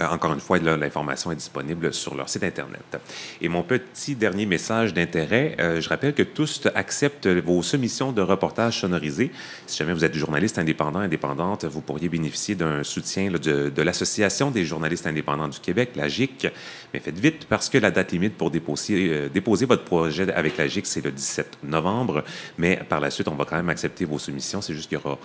Euh, 0.00 0.06
encore 0.06 0.32
une 0.32 0.40
fois, 0.40 0.58
l'information 0.58 1.32
est 1.32 1.36
disponible 1.36 1.92
sur 1.92 2.14
leur 2.14 2.28
site 2.28 2.44
Internet. 2.44 2.98
Et 3.40 3.48
mon 3.48 3.62
petit 3.62 4.14
dernier 4.14 4.46
message 4.46 4.94
d'intérêt, 4.94 5.56
euh, 5.60 5.80
je 5.80 5.88
rappelle 5.88 6.14
que 6.14 6.22
tous 6.22 6.62
acceptent 6.74 7.26
vos 7.26 7.62
soumissions 7.62 8.12
de 8.12 8.22
reportages 8.22 8.80
sonorisés. 8.80 9.30
Si 9.66 9.78
jamais 9.78 9.92
vous 9.92 10.04
êtes 10.04 10.14
journaliste 10.14 10.58
indépendant, 10.58 11.00
indépendante, 11.00 11.64
vous 11.64 11.80
pourriez 11.80 12.08
bénéficier 12.08 12.54
d'un 12.54 12.82
soutien 12.82 13.30
de, 13.30 13.82
l'Association 13.82 14.50
des 14.50 14.64
journalistes 14.64 15.06
indépendants 15.06 15.48
du 15.48 15.60
Québec, 15.60 15.90
la 15.96 16.08
GIC. 16.08 16.48
Mais 16.94 17.00
faites 17.00 17.18
vite 17.18 17.46
parce 17.46 17.68
que 17.68 17.78
la 17.78 17.90
date 17.90 18.12
limite 18.12 18.36
pour 18.36 18.50
déposer, 18.50 19.08
euh, 19.10 19.28
déposer 19.28 19.66
votre 19.66 19.84
projet 19.84 20.32
avec 20.32 20.56
la 20.56 20.68
GIC, 20.68 20.86
c'est 20.86 21.04
le 21.04 21.10
17 21.10 21.58
novembre. 21.64 22.24
Mais 22.58 22.80
par 22.88 23.00
la 23.00 23.10
suite, 23.10 23.28
on 23.28 23.34
va 23.34 23.44
quand 23.44 23.56
même 23.56 23.68
accepter 23.68 24.04
vos 24.04 24.18
soumissions. 24.18 24.62
C'est 24.62 24.74
juste 24.74 24.88
qu'il 24.88 24.98
y 24.98 25.00
aura 25.04 25.18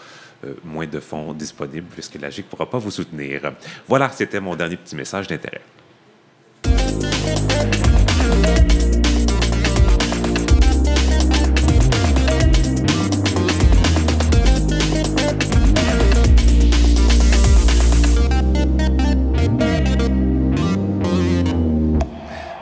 euh, 0.44 0.54
moins 0.64 0.88
de 0.88 1.00
fonds 1.00 1.34
disponibles 1.34 1.88
puisque 1.92 2.20
la 2.22 2.30
GIC 2.30 2.46
ne 2.46 2.50
pourra 2.50 2.70
pas 2.70 2.78
vous 2.78 2.92
soutenir. 2.92 3.52
Voilà, 3.88 4.10
c'était 4.10 4.40
mon 4.40 4.56
dernier 4.56 4.78
petit 4.78 4.96
message 4.96 5.28
d'intérêt. 5.28 5.62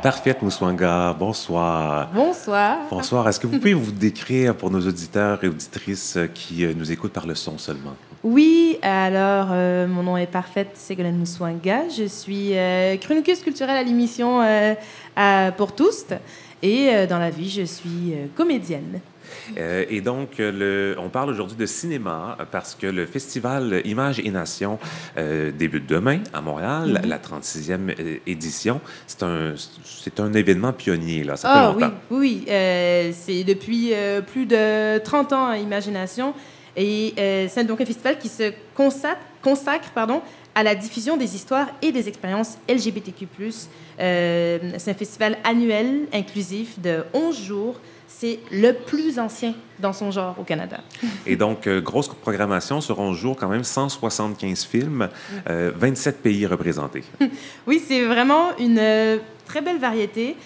Parfait, 0.06 0.38
Mouswanga. 0.40 1.16
Bonsoir. 1.18 2.12
Bonsoir. 2.14 2.78
Bonsoir. 2.92 3.28
Est-ce 3.28 3.40
que 3.40 3.48
vous 3.48 3.58
pouvez 3.58 3.74
vous 3.74 3.92
décrire 3.92 4.56
pour 4.56 4.70
nos 4.70 4.80
auditeurs 4.80 5.44
et 5.44 5.48
auditrices 5.48 6.20
qui 6.32 6.64
euh, 6.64 6.76
nous 6.78 6.92
écoutent 6.92 7.12
par 7.12 7.26
le 7.26 7.34
son 7.34 7.58
seulement? 7.58 7.96
Oui, 8.24 8.78
alors 8.84 9.48
euh, 9.50 9.88
mon 9.88 10.04
nom 10.04 10.16
est 10.16 10.28
Parfaite 10.28 10.74
Ségolène 10.76 11.18
Mouswanga. 11.18 11.90
Je 11.90 12.04
suis 12.04 12.56
euh, 12.56 12.98
chroniqueuse 12.98 13.40
culturelle 13.40 13.78
à 13.78 13.82
l'émission 13.82 14.42
Pour 15.58 15.74
tous. 15.74 16.06
Et 16.62 17.08
dans 17.08 17.18
la 17.18 17.32
vie, 17.32 17.50
je 17.50 17.64
suis 17.64 18.14
comédienne. 18.36 19.00
Euh, 19.58 19.86
et 19.90 20.02
donc, 20.02 20.38
le, 20.38 20.96
on 20.98 21.10
parle 21.10 21.30
aujourd'hui 21.30 21.58
de 21.58 21.66
cinéma 21.66 22.38
parce 22.52 22.76
que 22.76 22.88
le 22.88 23.06
festival 23.06 23.82
Images 23.86 24.20
et 24.20 24.30
Nations 24.30 24.80
euh, 25.18 25.52
débute 25.52 25.88
demain 25.88 26.20
à 26.34 26.42
Montréal, 26.42 27.00
mhm. 27.02 27.10
la 27.10 27.18
36e 27.18 27.96
euh, 28.00 28.18
édition. 28.26 28.82
C'est 29.08 29.24
un, 29.24 29.54
c'est 29.84 30.20
un 30.20 30.34
événement 30.34 30.74
pionnier, 30.74 31.24
là. 31.24 31.36
Ça 31.36 31.52
fait 31.52 31.60
ah 31.60 31.74
longtemps. 31.74 31.96
Oui, 32.12 32.46
oui. 32.48 33.14
c'est 33.14 33.44
depuis 33.44 33.94
plus 34.28 34.46
de 34.46 34.98
30 35.00 35.34
ans 35.34 35.48
à 35.48 35.58
Imagination. 35.58 36.34
Et 36.78 37.14
c'est 37.50 37.64
donc 37.64 37.80
un 37.80 37.86
festival 37.86 38.18
qui 38.20 38.28
se 38.28 38.52
consacre, 38.76 39.22
consacre 39.42 39.92
pardon, 39.92 40.22
à 40.54 40.64
la 40.64 40.76
diffusion 40.76 41.16
des 41.18 41.36
histoires 41.36 41.68
et 41.82 41.92
des 41.92 42.08
expériences 42.08 42.58
LGBTQ+. 42.70 43.28
c'est 43.98 44.88
un 44.88 44.94
festival 44.94 45.38
annuel 45.44 46.08
inclusif 46.14 46.80
de 46.80 47.04
11 47.14 47.42
jours 47.42 47.80
c'est 48.20 48.40
le 48.52 48.72
plus 48.72 49.20
ancien 49.20 49.54
dans 49.80 49.92
son 49.92 50.12
genre 50.12 50.36
au 50.40 50.44
Canada. 50.44 50.80
Et 51.28 51.36
donc, 51.36 51.68
euh, 51.68 51.82
grosse 51.82 52.08
programmation 52.08 52.80
sur 52.80 53.00
11 53.00 53.18
jours, 53.18 53.36
quand 53.36 53.50
même 53.50 53.64
175 53.64 54.66
films, 54.66 55.10
27 55.46 56.16
euh, 56.16 56.22
pays 56.22 56.46
représentés. 56.46 57.04
oui, 57.68 57.82
c'est 57.86 58.06
vraiment 58.06 58.56
une 58.58 58.80
euh, 58.80 59.18
très 59.46 59.62
belle 59.62 59.80
variété, 59.80 60.38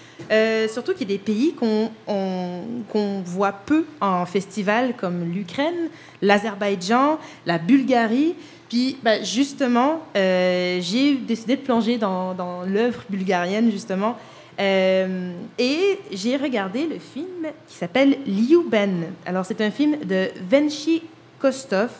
surtout 0.68 0.92
qu'il 0.92 1.10
y 1.10 1.14
a 1.14 1.16
des 1.16 1.22
pays 1.22 1.54
qu'on 1.54 3.22
voit 3.24 3.52
peu 3.52 3.84
en 4.00 4.26
festival, 4.26 4.94
comme 4.96 5.32
l'Ukraine, 5.32 5.88
l'Azerbaïdjan, 6.22 7.18
la 7.46 7.58
Bulgarie. 7.58 8.34
Puis, 8.68 8.98
ben, 9.02 9.24
justement, 9.24 10.02
j'ai 10.14 11.16
décidé 11.16 11.56
de 11.56 11.62
plonger 11.62 11.96
dans, 11.96 12.34
dans 12.34 12.62
l'œuvre 12.62 13.02
bulgarienne, 13.08 13.70
justement, 13.70 14.16
euh, 14.60 15.32
et 15.58 15.98
j'ai 16.12 16.36
regardé 16.36 16.86
le 16.86 16.98
film 16.98 17.46
qui 17.66 17.76
s'appelle 17.76 18.18
Liu 18.26 18.64
Ben. 18.68 19.06
Alors, 19.24 19.46
c'est 19.46 19.60
un 19.60 19.70
film 19.70 19.96
de 20.04 20.28
Venchi 20.50 21.02
Kostov. 21.38 21.90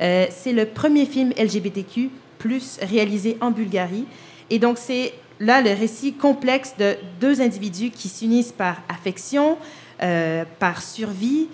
Euh, 0.00 0.26
c'est 0.30 0.52
le 0.52 0.66
premier 0.66 1.06
film 1.06 1.32
LGBTQ 1.36 2.10
plus 2.38 2.78
réalisé 2.82 3.36
en 3.40 3.50
Bulgarie. 3.50 4.06
Et 4.50 4.58
donc, 4.58 4.78
c'est 4.78 5.14
là 5.40 5.60
le 5.60 5.70
récit 5.70 6.12
complexe 6.12 6.74
de 6.78 6.96
deux 7.20 7.40
individus 7.40 7.90
qui 7.90 8.08
s'unissent 8.08 8.52
par 8.52 8.76
affection, 8.88 9.58
euh, 10.02 10.44
par 10.58 10.82
survie, 10.82 11.48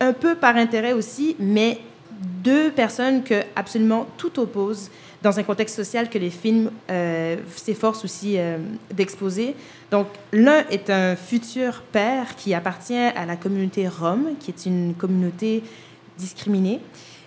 un 0.00 0.12
peu 0.12 0.34
par 0.34 0.56
intérêt 0.56 0.92
aussi, 0.92 1.34
mais 1.38 1.78
deux 2.20 2.70
personnes 2.70 3.22
que 3.22 3.42
absolument 3.54 4.06
tout 4.18 4.38
oppose 4.38 4.90
dans 5.22 5.38
un 5.38 5.42
contexte 5.42 5.76
social 5.76 6.08
que 6.08 6.18
les 6.18 6.30
films 6.30 6.70
euh, 6.90 7.36
s'efforcent 7.56 8.04
aussi 8.04 8.34
euh, 8.36 8.58
d'exposer. 8.92 9.54
Donc, 9.90 10.08
l'un 10.32 10.64
est 10.70 10.90
un 10.90 11.16
futur 11.16 11.82
père 11.92 12.36
qui 12.36 12.54
appartient 12.54 12.94
à 12.94 13.26
la 13.26 13.36
communauté 13.36 13.88
rome, 13.88 14.30
qui 14.40 14.50
est 14.50 14.66
une 14.66 14.94
communauté 14.94 15.62
discriminée. 16.18 16.80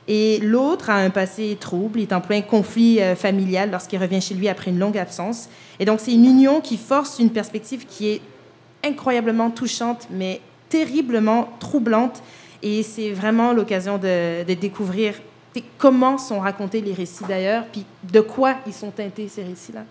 Et 0.08 0.40
l'autre 0.40 0.90
a 0.90 0.96
un 0.96 1.10
passé 1.12 1.56
trouble, 1.60 2.00
il 2.00 2.04
est 2.04 2.14
en 2.14 2.22
plein 2.22 2.42
conflit 2.42 3.00
euh, 3.00 3.16
familial 3.16 3.70
lorsqu'il 3.70 4.00
revient 4.00 4.22
chez 4.22 4.34
lui 4.34 4.48
après 4.48 4.72
une 4.72 4.80
longue 4.80 4.98
absence. 4.98 5.50
Et 5.80 5.86
donc, 5.86 6.00
c'est 6.00 6.14
une 6.14 6.26
union 6.26 6.62
qui 6.62 6.78
force 6.78 7.20
une 7.20 7.30
perspective 7.30 7.86
qui 7.86 8.10
est 8.10 8.22
incroyablement 8.84 9.52
touchante, 9.52 10.08
mais 10.12 10.42
terriblement 10.70 11.50
troublante. 11.60 12.22
Et 12.62 12.84
c'est 12.84 13.12
vraiment 13.12 13.54
l'occasion 13.54 13.98
de, 13.98 14.44
de 14.44 14.54
découvrir 14.54 15.14
comment 15.78 16.18
sont 16.18 16.40
racontés 16.40 16.82
les 16.82 16.94
récits 16.94 17.26
d'ailleurs, 17.28 17.66
puis 17.72 17.86
de 18.04 18.22
quoi 18.22 18.56
ils 18.68 18.74
sont 18.74 18.92
teintés, 18.92 19.28
ces 19.28 19.44
récits-là? 19.44 19.84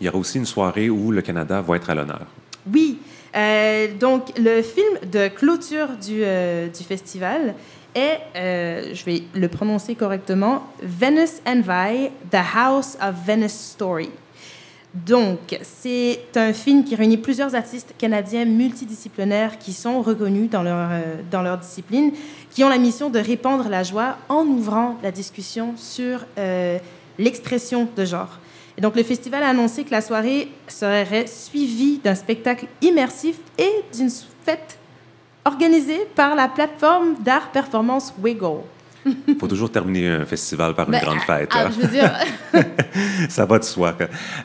Il 0.00 0.06
y 0.06 0.08
aura 0.08 0.18
aussi 0.18 0.38
une 0.38 0.46
soirée 0.46 0.88
où 0.90 1.10
le 1.10 1.22
Canada 1.22 1.60
va 1.60 1.76
être 1.76 1.90
à 1.90 1.94
l'honneur. 1.94 2.26
Oui. 2.72 2.98
Euh, 3.36 3.88
donc, 3.98 4.32
le 4.38 4.62
film 4.62 4.98
de 5.10 5.28
clôture 5.28 5.88
du, 6.00 6.22
euh, 6.22 6.68
du 6.68 6.84
festival 6.84 7.54
est, 7.94 8.20
euh, 8.36 8.90
je 8.92 9.04
vais 9.04 9.22
le 9.34 9.48
prononcer 9.48 9.94
correctement, 9.94 10.66
Venice 10.82 11.42
Envy, 11.46 12.10
The 12.30 12.40
House 12.54 12.96
of 13.00 13.14
Venice 13.26 13.72
Story. 13.74 14.10
Donc, 14.92 15.56
c'est 15.62 16.20
un 16.34 16.52
film 16.52 16.82
qui 16.82 16.96
réunit 16.96 17.16
plusieurs 17.16 17.54
artistes 17.54 17.94
canadiens 17.96 18.44
multidisciplinaires 18.44 19.56
qui 19.58 19.72
sont 19.72 20.02
reconnus 20.02 20.50
dans 20.50 20.64
leur, 20.64 20.88
euh, 20.90 21.14
dans 21.30 21.42
leur 21.42 21.58
discipline, 21.58 22.12
qui 22.50 22.64
ont 22.64 22.68
la 22.68 22.78
mission 22.78 23.08
de 23.08 23.20
répandre 23.20 23.68
la 23.68 23.84
joie 23.84 24.16
en 24.28 24.44
ouvrant 24.46 24.98
la 25.00 25.12
discussion 25.12 25.74
sur 25.76 26.26
euh, 26.38 26.78
l'expression 27.18 27.88
de 27.96 28.04
genre. 28.04 28.40
Et 28.76 28.80
donc, 28.80 28.96
le 28.96 29.04
festival 29.04 29.44
a 29.44 29.50
annoncé 29.50 29.84
que 29.84 29.92
la 29.92 30.00
soirée 30.00 30.48
serait 30.66 31.28
suivie 31.28 32.00
d'un 32.02 32.16
spectacle 32.16 32.66
immersif 32.82 33.36
et 33.58 33.70
d'une 33.94 34.10
fête 34.44 34.76
organisée 35.44 36.00
par 36.16 36.34
la 36.34 36.48
plateforme 36.48 37.14
d'art 37.20 37.52
performance 37.52 38.12
Wiggle. 38.20 38.62
Il 39.06 39.36
faut 39.40 39.46
toujours 39.48 39.70
terminer 39.70 40.08
un 40.08 40.24
festival 40.26 40.74
par 40.74 40.86
une 40.86 40.92
Ben, 40.92 41.02
grande 41.02 41.20
fête. 41.20 41.48
ah, 41.52 41.66
hein. 41.66 41.70
je 41.74 41.86
veux 41.86 41.88
dire, 41.92 42.12
ça 43.28 43.46
va 43.46 43.58
de 43.58 43.64
soi. 43.64 43.96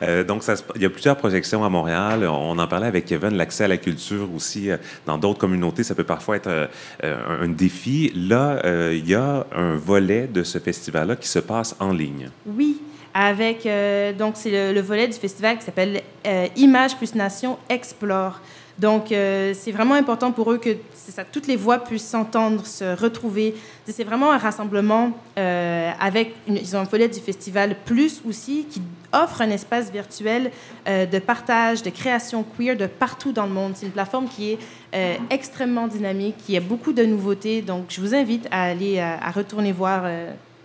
Euh, 0.01 0.23
donc, 0.23 0.43
ça 0.43 0.55
il 0.75 0.81
y 0.81 0.85
a 0.85 0.89
plusieurs 0.89 1.17
projections 1.17 1.63
à 1.63 1.69
Montréal. 1.69 2.25
On 2.27 2.57
en 2.57 2.67
parlait 2.67 2.87
avec 2.87 3.05
Kevin. 3.05 3.35
L'accès 3.35 3.65
à 3.65 3.67
la 3.67 3.77
culture 3.77 4.29
aussi, 4.33 4.71
euh, 4.71 4.77
dans 5.05 5.17
d'autres 5.17 5.39
communautés, 5.39 5.83
ça 5.83 5.95
peut 5.95 6.03
parfois 6.03 6.37
être 6.37 6.47
euh, 6.47 6.67
euh, 7.03 7.43
un 7.43 7.47
défi. 7.49 8.11
Là, 8.15 8.59
euh, 8.65 8.93
il 8.95 9.07
y 9.09 9.15
a 9.15 9.45
un 9.55 9.75
volet 9.75 10.27
de 10.27 10.43
ce 10.43 10.57
festival-là 10.59 11.15
qui 11.15 11.27
se 11.27 11.39
passe 11.39 11.75
en 11.79 11.91
ligne. 11.91 12.29
Oui, 12.45 12.77
avec 13.17 13.65
euh, 13.65 14.11
donc 14.11 14.33
c'est 14.35 14.51
le, 14.51 14.73
le 14.73 14.81
volet 14.81 15.07
du 15.07 15.13
festival 15.13 15.57
qui 15.57 15.63
s'appelle 15.63 16.01
euh, 16.27 16.47
Images 16.57 16.97
plus 16.97 17.15
Nation 17.15 17.57
Explore. 17.69 18.41
Donc 18.77 19.13
euh, 19.13 19.53
c'est 19.57 19.71
vraiment 19.71 19.93
important 19.93 20.33
pour 20.33 20.51
eux 20.51 20.57
que 20.57 20.71
ça, 20.93 21.23
toutes 21.23 21.47
les 21.47 21.55
voix 21.55 21.79
puissent 21.79 22.09
s'entendre, 22.09 22.65
se 22.67 22.83
retrouver. 23.01 23.55
C'est 23.87 24.03
vraiment 24.03 24.33
un 24.33 24.37
rassemblement 24.37 25.11
euh, 25.37 25.91
avec 25.97 26.35
ils 26.45 26.75
ont 26.75 26.79
un 26.79 26.83
volet 26.83 27.07
du 27.07 27.21
festival 27.21 27.77
plus 27.85 28.21
aussi 28.27 28.65
qui 28.69 28.81
offre 29.13 29.41
un 29.41 29.49
espace 29.49 29.89
virtuel 29.93 30.51
de 30.85 31.19
partage, 31.19 31.83
de 31.83 31.89
création 31.89 32.43
queer 32.43 32.75
de 32.75 32.85
partout 32.85 33.31
dans 33.31 33.45
le 33.45 33.53
monde. 33.53 33.71
C'est 33.75 33.85
une 33.85 33.93
plateforme 33.93 34.27
qui 34.27 34.51
est 34.91 35.19
extrêmement 35.29 35.87
dynamique, 35.87 36.35
qui 36.45 36.57
a 36.57 36.59
beaucoup 36.59 36.91
de 36.91 37.05
nouveautés. 37.05 37.61
Donc 37.61 37.85
je 37.87 38.01
vous 38.01 38.13
invite 38.13 38.45
à 38.51 38.63
aller 38.63 38.99
à 38.99 39.31
retourner 39.31 39.71
voir. 39.71 40.03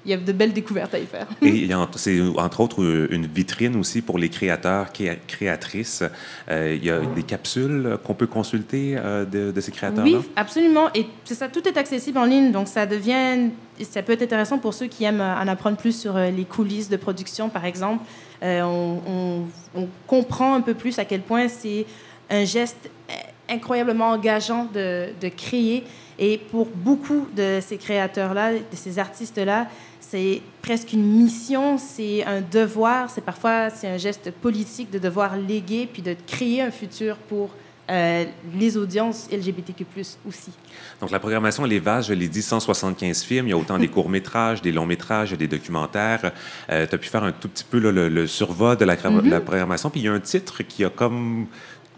Il 0.04 0.10
y 0.10 0.14
a 0.14 0.16
de 0.16 0.32
belles 0.32 0.52
découvertes 0.52 0.94
à 0.94 0.98
y 0.98 1.04
faire. 1.06 1.26
Et 1.42 1.68
c'est 1.96 2.20
entre 2.38 2.60
autres 2.60 2.82
euh, 2.82 3.06
une 3.10 3.26
vitrine 3.26 3.76
aussi 3.76 4.00
pour 4.00 4.18
les 4.18 4.28
créateurs, 4.30 4.92
créa- 4.92 5.16
créatrices. 5.26 6.02
Euh, 6.50 6.74
il 6.76 6.84
y 6.84 6.90
a 6.90 7.00
des 7.00 7.22
capsules 7.22 7.98
qu'on 8.04 8.14
peut 8.14 8.26
consulter 8.26 8.94
euh, 8.96 9.24
de, 9.24 9.50
de 9.50 9.60
ces 9.60 9.72
créateurs-là? 9.72 10.10
Oui, 10.18 10.24
absolument. 10.36 10.88
Et 10.94 11.06
c'est 11.24 11.34
ça, 11.34 11.48
tout 11.48 11.66
est 11.68 11.76
accessible 11.76 12.18
en 12.18 12.24
ligne, 12.24 12.50
donc 12.52 12.68
ça 12.68 12.86
devient, 12.86 13.50
ça 13.82 14.02
peut 14.02 14.12
être 14.12 14.22
intéressant 14.22 14.58
pour 14.58 14.72
ceux 14.72 14.86
qui 14.86 15.04
aiment 15.04 15.20
en 15.20 15.46
apprendre 15.48 15.76
plus 15.76 15.98
sur 15.98 16.16
les 16.16 16.44
coulisses 16.44 16.88
de 16.88 16.96
production, 16.96 17.48
par 17.50 17.64
exemple. 17.66 18.02
Euh, 18.42 18.62
on, 18.62 19.00
on- 19.06 19.42
on 19.82 19.88
comprend 20.06 20.54
un 20.54 20.62
peu 20.62 20.74
plus 20.74 20.98
à 20.98 21.04
quel 21.04 21.20
point 21.20 21.46
c'est 21.48 21.84
un 22.30 22.44
geste 22.44 22.88
incroyablement 23.48 24.10
engageant 24.10 24.66
de, 24.72 25.08
de 25.20 25.28
créer. 25.28 25.84
Et 26.18 26.38
pour 26.50 26.66
beaucoup 26.66 27.26
de 27.34 27.60
ces 27.62 27.76
créateurs-là, 27.78 28.52
de 28.52 28.58
ces 28.74 28.98
artistes-là, 28.98 29.68
c'est 30.10 30.42
presque 30.60 30.92
une 30.92 31.04
mission, 31.04 31.78
c'est 31.78 32.24
un 32.24 32.40
devoir, 32.40 33.10
c'est 33.10 33.20
parfois 33.20 33.70
c'est 33.70 33.86
un 33.86 33.96
geste 33.96 34.32
politique 34.32 34.90
de 34.90 34.98
devoir 34.98 35.36
léguer 35.36 35.88
puis 35.90 36.02
de 36.02 36.16
créer 36.26 36.62
un 36.62 36.72
futur 36.72 37.16
pour 37.16 37.50
euh, 37.90 38.24
les 38.54 38.76
audiences 38.76 39.28
LGBTQ+ 39.32 39.84
aussi. 40.28 40.52
Donc, 41.00 41.10
la 41.10 41.18
programmation, 41.18 41.64
elle 41.64 41.72
est 41.72 41.80
vaste. 41.80 42.08
Je 42.08 42.14
l'ai 42.14 42.28
dit, 42.28 42.40
175 42.40 43.22
films. 43.24 43.48
Il 43.48 43.50
y 43.50 43.52
a 43.52 43.56
autant 43.56 43.78
des 43.78 43.88
courts-métrages, 43.88 44.62
des 44.62 44.70
longs-métrages, 44.70 45.32
des 45.32 45.48
documentaires. 45.48 46.32
tu 46.68 46.72
as 46.72 46.86
pu 46.86 47.08
faire 47.08 47.24
un 47.24 47.32
tout 47.32 47.48
petit 47.48 47.64
peu 47.64 47.80
là, 47.80 47.90
le, 47.90 48.08
le 48.08 48.28
survol 48.28 48.76
de 48.76 48.84
la, 48.84 48.94
Mm-hmm. 48.96 49.40
programmation. 49.40 49.90
Puis, 49.90 50.00
il 50.00 50.04
y 50.04 50.08
a 50.08 50.12
un 50.12 50.20
titre 50.20 50.62
qui 50.62 50.84
a 50.84 50.90
comme 50.90 51.46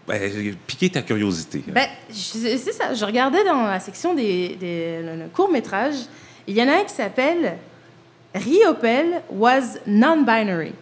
ben, 0.07 0.55
piqué 0.65 0.89
ta 0.89 1.03
curiosité. 1.03 1.63
Ben, 1.67 1.87
c'est 2.09 2.57
ça. 2.57 2.93
Je 2.95 3.05
regardais 3.05 3.43
dans 3.43 3.63
la 3.65 3.79
section 3.79 4.15
des, 4.15 4.55
des 4.59 4.99
le-. 5.03 5.29
Il 6.47 6.57
y 6.57 6.63
en 6.63 6.67
a 6.67 6.79
un 6.79 6.83
qui 6.83 6.93
s'appelle 6.93 7.57
Riopel 8.33 9.21
was 9.31 9.77
non-binary. 9.87 10.73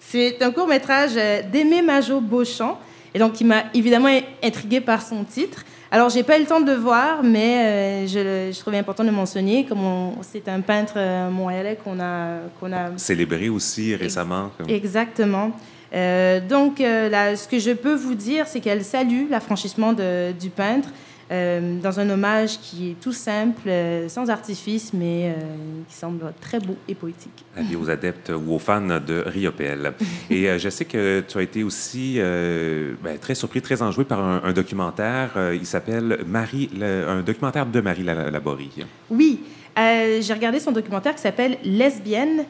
C'est 0.00 0.40
un 0.42 0.50
court-métrage 0.52 1.12
euh, 1.16 1.42
d'Aimé 1.50 1.82
Majot 1.82 2.20
Beauchamp, 2.20 2.78
et 3.14 3.18
donc 3.18 3.32
qui 3.34 3.44
m'a 3.44 3.64
évidemment 3.74 4.10
intrigué 4.42 4.80
par 4.80 5.02
son 5.02 5.24
titre. 5.24 5.64
Alors, 5.90 6.10
j'ai 6.10 6.22
pas 6.24 6.36
eu 6.36 6.40
le 6.40 6.46
temps 6.46 6.60
de 6.60 6.70
le 6.72 6.76
voir, 6.78 7.22
mais 7.22 7.56
euh, 7.58 8.06
je, 8.06 8.52
je 8.52 8.58
trouvais 8.60 8.78
important 8.78 9.04
de 9.04 9.10
mentionner, 9.10 9.64
comme 9.64 10.12
c'est 10.22 10.48
un 10.48 10.60
peintre 10.60 10.94
euh, 10.96 11.30
montréalais 11.30 11.78
qu'on 11.82 11.98
a, 12.00 12.38
qu'on 12.58 12.72
a 12.72 12.90
Célébré 12.96 13.48
aussi 13.48 13.94
récemment. 13.94 14.50
comme- 14.58 14.68
Exactement. 14.68 15.52
Euh, 15.94 16.40
donc, 16.40 16.80
là, 16.80 17.36
ce 17.36 17.46
que 17.46 17.60
je 17.60 17.70
peux 17.70 17.94
vous 17.94 18.14
dire, 18.16 18.46
c'est 18.48 18.60
qu'elle 18.60 18.84
salue 18.84 19.30
l'affranchissement 19.30 19.92
du 19.92 20.50
peintre 20.50 20.88
euh, 21.30 21.80
dans 21.80 21.98
un 21.98 22.08
hommage 22.10 22.58
qui 22.60 22.90
est 22.90 23.00
tout 23.00 23.12
simple, 23.12 23.68
euh, 23.68 24.08
sans 24.08 24.30
artifice, 24.30 24.92
mais 24.92 25.34
euh, 25.36 25.40
qui 25.88 25.94
semble 25.94 26.32
très 26.40 26.60
beau 26.60 26.76
et 26.88 26.94
poétique. 26.94 27.44
Avis 27.56 27.76
aux 27.76 27.90
adeptes 27.90 28.30
ou 28.30 28.54
aux 28.54 28.58
fans 28.58 28.80
de 29.00 29.22
Riopel. 29.26 29.92
Et 30.30 30.48
euh, 30.48 30.58
je 30.58 30.68
sais 30.68 30.84
que 30.84 31.24
tu 31.26 31.38
as 31.38 31.42
été 31.42 31.64
aussi 31.64 32.18
ben, 32.18 33.18
très 33.20 33.34
surpris, 33.34 33.60
très 33.62 33.82
enjoué 33.82 34.04
par 34.04 34.20
un, 34.20 34.40
un 34.44 34.52
documentaire. 34.52 35.30
Il 35.52 35.66
s'appelle 35.66 36.18
Marie, 36.26 36.70
le- 36.78 37.08
un 37.08 37.22
documentaire 37.22 37.66
de 37.66 37.80
Marie 37.80 38.02
La- 38.04 38.30
Laborie. 38.30 38.84
Oui, 39.10 39.40
j'ai 39.76 40.32
regardé 40.32 40.60
son 40.60 40.72
documentaire 40.72 41.14
qui 41.14 41.20
s'appelle 41.22 41.58
Lesbienne, 41.64 42.44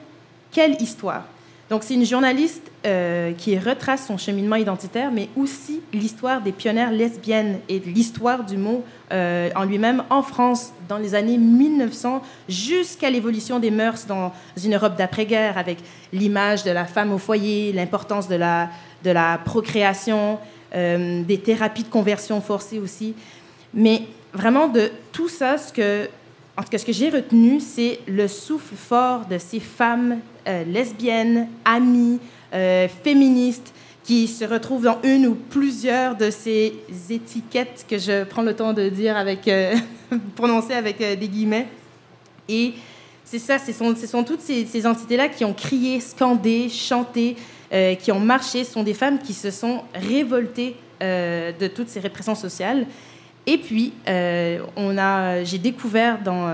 quelle 0.53 0.81
histoire? 0.81 1.25
Donc, 1.69 1.83
c'est 1.83 1.95
une 1.95 2.05
journaliste 2.05 2.71
euh, 2.87 3.33
qui 3.33 3.59
retrace 3.59 4.07
son 4.07 4.17
cheminement 4.17 4.55
identitaire, 4.55 5.11
mais 5.11 5.29
aussi 5.37 5.81
l'histoire 5.93 6.41
des 6.41 6.53
pionnières 6.53 6.93
lesbiennes 6.93 7.59
et 7.69 7.81
l'histoire 7.81 8.45
du 8.45 8.57
mot 8.57 8.85
euh, 9.13 9.51
en 9.57 9.65
lui-même 9.65 10.05
en 10.09 10.23
France 10.23 10.73
dans 10.89 10.99
les 10.99 11.17
années 11.17 11.39
1900 11.39 12.23
jusqu'à 12.49 13.11
l'évolution 13.11 13.59
des 13.59 13.73
mœurs 13.73 14.07
dans 14.07 14.33
une 14.65 14.77
Europe 14.77 14.97
d'après-guerre 14.97 15.59
avec 15.59 15.79
l'image 16.13 16.63
de 16.63 16.71
la 16.71 16.85
femme 16.85 17.13
au 17.13 17.19
foyer, 17.19 17.73
l'importance 17.73 18.29
de 18.29 18.37
la, 18.37 18.71
de 19.03 19.11
la 19.11 19.41
procréation, 19.45 20.39
euh, 20.73 21.25
des 21.25 21.39
thérapies 21.39 21.83
de 21.83 21.89
conversion 21.89 22.41
forcée 22.41 22.79
aussi. 22.79 23.15
Mais 23.75 24.03
vraiment, 24.33 24.69
de 24.69 24.93
tout 25.11 25.29
ça, 25.29 25.59
ce 25.59 25.73
que, 25.73 26.09
en 26.57 26.63
tout 26.63 26.69
cas, 26.69 26.79
ce 26.79 26.87
que 26.87 26.93
j'ai 26.93 27.11
retenu, 27.11 27.59
c'est 27.59 27.99
le 28.07 28.29
souffle 28.29 28.77
fort 28.77 29.27
de 29.27 29.39
ces 29.39 29.59
femmes 29.59 30.21
euh, 30.47 30.65
lesbiennes, 30.65 31.49
amies, 31.65 32.21
euh, 32.55 32.87
féministes, 33.03 33.73
qui 34.05 34.29
se 34.29 34.45
retrouvent 34.45 34.85
dans 34.85 34.99
une 35.03 35.27
ou 35.27 35.35
plusieurs 35.35 36.15
de 36.15 36.31
ces 36.31 36.73
étiquettes 37.11 37.85
que 37.89 37.99
je 37.99 38.23
prends 38.23 38.43
le 38.43 38.55
temps 38.55 38.73
de 38.73 38.89
dire 38.89 39.17
avec, 39.17 39.49
euh, 39.49 39.75
prononcer 40.37 40.75
avec 40.75 40.99
des 40.99 41.29
guillemets. 41.29 41.67
Et 42.49 42.75
c'est 43.25 43.41
ça, 43.41 43.59
ce 43.59 43.73
sont, 43.73 43.97
sont 43.97 44.23
toutes 44.23 44.41
ces, 44.41 44.87
entités-là 44.87 45.29
qui 45.29 45.45
ont 45.45 45.53
crié, 45.53 45.99
scandé, 45.99 46.69
chanté, 46.69 47.37
qui 47.99 48.13
ont 48.13 48.21
marché. 48.21 48.63
Ce 48.63 48.73
sont 48.73 48.85
des 48.85 48.95
femmes 48.95 49.19
qui 49.19 49.33
se 49.33 49.51
sont 49.51 49.83
révoltées 49.93 50.77
de 51.01 51.67
toutes 51.67 51.89
ces 51.89 51.99
répressions 51.99 52.37
sociales. 52.37 52.87
Et 53.45 53.59
puis, 53.59 53.93
on 54.77 54.97
a, 54.97 55.43
j'ai 55.43 55.59
découvert 55.59 56.23
dans... 56.23 56.47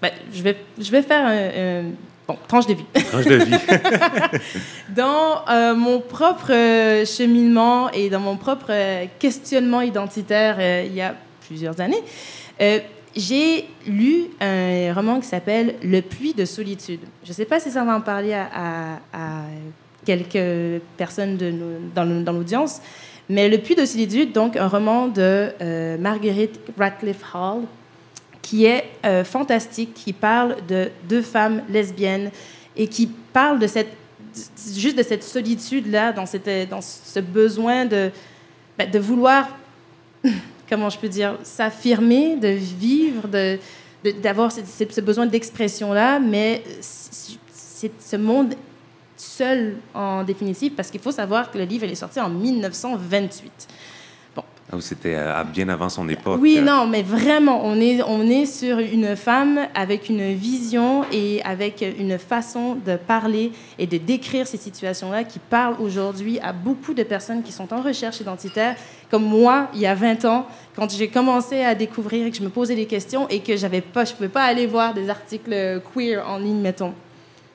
ben, 0.00 0.12
je, 0.32 0.42
vais, 0.44 0.56
je 0.78 0.92
vais 0.92 1.02
faire 1.02 1.26
un- 1.26 1.90
bon, 2.28 2.36
tranche 2.46 2.66
de 2.66 2.74
vie. 2.74 2.84
Tranche 3.10 3.24
de 3.24 3.36
vie. 3.36 3.54
Dans 4.94 5.44
euh, 5.48 5.74
mon 5.74 6.00
propre 6.00 6.52
euh, 6.52 7.04
cheminement 7.04 7.90
et 7.92 8.08
dans 8.10 8.20
mon 8.20 8.36
propre 8.36 8.66
euh, 8.70 9.06
questionnement 9.18 9.80
identitaire 9.80 10.84
il 10.84 10.94
y 10.94 11.00
a 11.00 11.14
plusieurs 11.46 11.80
années, 11.80 12.02
j'ai 13.16 13.64
lu 13.86 14.26
un 14.40 14.92
roman 14.94 15.18
qui 15.20 15.26
s'appelle 15.26 15.76
Le 15.82 16.00
puits 16.02 16.34
de 16.34 16.44
solitude. 16.44 17.00
Je 17.24 17.30
ne 17.30 17.34
sais 17.34 17.46
pas 17.46 17.58
si 17.58 17.70
ça 17.70 17.82
va 17.84 17.96
en 17.96 18.00
parler 18.02 18.34
à, 18.34 18.48
à- 18.54 18.94
à 19.12 19.28
quelques 20.04 20.82
personnes 20.96 21.36
de 21.36 21.50
nous- 21.50 21.90
dans 21.94 22.04
dans 22.22 22.32
l'audience, 22.32 22.80
mais 23.28 23.48
Le 23.48 23.58
puits 23.58 23.74
de 23.76 23.84
solitude, 23.86 24.32
donc 24.32 24.56
un 24.56 24.68
roman 24.68 25.08
de 25.08 25.50
Marguerite 25.98 26.60
Radcliffe 26.78 27.24
Hall, 27.34 27.62
qui 28.48 28.64
est 28.64 28.84
euh, 29.04 29.24
fantastique, 29.24 29.92
qui 29.92 30.14
parle 30.14 30.56
de 30.66 30.90
deux 31.06 31.20
femmes 31.20 31.62
lesbiennes 31.68 32.30
et 32.78 32.86
qui 32.86 33.06
parle 33.06 33.58
de 33.58 33.66
cette 33.66 33.92
juste 34.74 34.96
de 34.96 35.02
cette 35.02 35.22
solitude 35.22 35.90
là, 35.90 36.12
dans 36.12 36.24
cette 36.24 36.70
dans 36.70 36.80
ce 36.80 37.20
besoin 37.20 37.84
de 37.84 38.10
ben, 38.78 38.90
de 38.90 38.98
vouloir 38.98 39.48
comment 40.70 40.88
je 40.88 40.98
peux 40.98 41.10
dire 41.10 41.36
s'affirmer, 41.42 42.36
de 42.36 42.48
vivre, 42.48 43.28
de 43.28 43.58
d'avoir 44.22 44.50
ce, 44.50 45.00
besoin 45.02 45.26
d'expression 45.26 45.92
là, 45.92 46.18
mais 46.18 46.62
c'est 46.80 47.92
ce 48.00 48.16
monde 48.16 48.54
seul 49.18 49.76
en 49.92 50.24
définitive 50.24 50.72
parce 50.72 50.90
qu'il 50.90 51.00
faut 51.00 51.12
savoir 51.12 51.50
que 51.50 51.58
le 51.58 51.64
livre 51.64 51.84
est 51.84 51.94
sorti 51.94 52.18
en 52.18 52.30
1928. 52.30 53.68
Ah 54.70 54.76
C'était 54.80 55.14
euh, 55.16 55.44
bien 55.44 55.68
avant 55.70 55.88
son 55.88 56.06
époque. 56.10 56.38
Oui, 56.42 56.60
non, 56.60 56.86
mais 56.86 57.02
vraiment, 57.02 57.64
on 57.64 57.80
est, 57.80 58.02
on 58.02 58.22
est 58.28 58.44
sur 58.44 58.78
une 58.78 59.16
femme 59.16 59.60
avec 59.74 60.10
une 60.10 60.34
vision 60.34 61.04
et 61.10 61.40
avec 61.42 61.82
une 61.98 62.18
façon 62.18 62.74
de 62.74 62.96
parler 62.96 63.50
et 63.78 63.86
de 63.86 63.96
décrire 63.96 64.46
ces 64.46 64.58
situations-là 64.58 65.24
qui 65.24 65.38
parlent 65.38 65.76
aujourd'hui 65.80 66.38
à 66.40 66.52
beaucoup 66.52 66.92
de 66.92 67.02
personnes 67.02 67.42
qui 67.42 67.52
sont 67.52 67.72
en 67.72 67.80
recherche 67.80 68.20
identitaire, 68.20 68.76
comme 69.10 69.24
moi, 69.24 69.68
il 69.72 69.80
y 69.80 69.86
a 69.86 69.94
20 69.94 70.26
ans, 70.26 70.46
quand 70.76 70.90
j'ai 70.90 71.08
commencé 71.08 71.62
à 71.62 71.74
découvrir 71.74 72.26
et 72.26 72.30
que 72.30 72.36
je 72.36 72.42
me 72.42 72.50
posais 72.50 72.74
des 72.74 72.86
questions 72.86 73.26
et 73.28 73.40
que 73.40 73.80
pas, 73.80 74.04
je 74.04 74.12
pouvais 74.12 74.28
pas 74.28 74.44
aller 74.44 74.66
voir 74.66 74.92
des 74.92 75.08
articles 75.08 75.80
queer 75.94 76.22
en 76.28 76.36
ligne, 76.36 76.60
mettons. 76.60 76.92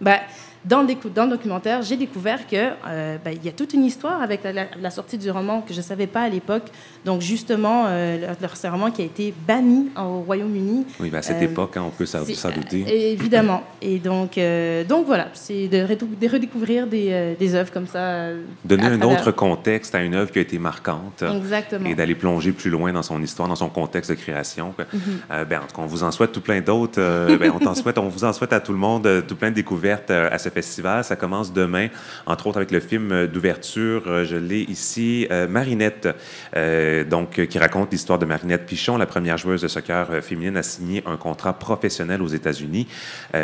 Ben, 0.01 0.17
dans 0.65 0.81
le, 0.81 0.95
dans 1.09 1.25
le 1.25 1.31
documentaire, 1.31 1.81
j'ai 1.81 1.97
découvert 1.97 2.47
qu'il 2.47 2.73
euh, 2.87 3.17
ben, 3.23 3.37
y 3.43 3.49
a 3.49 3.51
toute 3.51 3.73
une 3.73 3.83
histoire 3.83 4.21
avec 4.21 4.41
la, 4.43 4.91
sortie 4.91 5.17
du 5.17 5.29
roman 5.29 5.61
que 5.61 5.73
je 5.73 5.79
ne 5.79 5.83
savais 5.83 6.07
pas 6.07 6.21
à 6.21 6.29
l'époque. 6.29 6.63
Donc, 7.03 7.21
justement, 7.21 7.85
euh, 7.87 8.33
leur, 8.39 8.71
roman 8.71 8.91
qui 8.91 9.01
a 9.01 9.05
été 9.05 9.33
banni 9.45 9.89
au 9.97 10.21
Royaume-Uni. 10.21 10.85
Oui, 10.99 11.09
ben 11.09 11.17
à 11.17 11.21
cette 11.21 11.41
époque, 11.41 11.75
hein, 11.75 11.83
on 11.85 11.89
peut 11.89 12.05
s'en 12.05 12.23
douter. 12.23 13.11
évidemment. 13.11 13.63
Et 13.81 13.99
donc, 13.99 14.39
donc 14.87 15.05
voilà, 15.05 15.27
c'est 15.33 15.67
de, 15.67 15.83
redécouvrir 16.27 16.87
des, 16.87 17.35
des 17.37 17.55
œuvres 17.55 17.71
comme 17.71 17.87
ça. 17.87 18.29
Donner 18.63 18.85
un 18.85 19.01
autre 19.01 19.31
contexte 19.31 19.95
à 19.95 20.01
une 20.01 20.15
œuvre 20.15 20.31
qui 20.31 20.39
a 20.39 20.43
été 20.43 20.57
marquante. 20.59 21.23
Exactement. 21.23 21.89
Et 21.89 21.95
d'aller 21.95 22.15
plonger 22.15 22.53
plus 22.53 22.69
loin 22.69 22.93
dans 22.93 23.03
son 23.03 23.21
histoire, 23.21 23.49
dans 23.49 23.55
son 23.55 23.69
contexte 23.69 24.11
de 24.11 24.15
création. 24.15 24.73
Ben, 24.77 25.59
en 25.59 25.67
tout 25.67 25.75
cas, 25.75 25.81
on 25.81 25.85
vous 25.85 26.03
en 26.03 26.11
souhaite 26.11 26.31
tout 26.31 26.41
plein 26.41 26.61
d'autres. 26.61 27.01
ben, 27.37 27.51
on, 27.51 27.75
souhaite, 27.75 27.97
on 27.97 28.07
vous 28.07 28.23
en 28.23 28.31
souhaite 28.31 28.53
à 28.53 28.59
tout 28.59 28.71
le 28.71 28.77
monde 28.77 29.23
tout 29.27 29.35
plein 29.35 29.49
de 29.49 29.55
découvertes 29.55 30.11
à 30.11 30.37
ce 30.37 30.49
festival. 30.53 31.03
Ça 31.03 31.15
commence 31.15 31.51
demain, 31.51 31.89
entre 32.25 32.47
autres 32.47 32.57
avec 32.57 32.71
le 32.71 32.79
film 32.79 33.27
d'ouverture, 33.27 34.03
euh, 34.07 34.25
je 34.25 34.35
l'ai 34.35 34.61
ici, 34.61 35.27
euh, 35.31 35.47
Marinette, 35.47 36.07
euh, 36.55 37.03
donc, 37.03 37.45
qui 37.47 37.59
raconte 37.59 37.91
l'histoire 37.91 38.19
de 38.19 38.25
Marinette 38.25 38.65
Pichon, 38.65 38.97
la 38.97 39.05
première 39.05 39.37
joueuse 39.37 39.61
de 39.61 39.67
soccer 39.67 40.23
féminine 40.23 40.57
à 40.57 40.63
signer 40.63 41.03
un 41.05 41.17
contrat 41.17 41.53
professionnel 41.53 42.21
aux 42.21 42.27
États-Unis. 42.27 42.87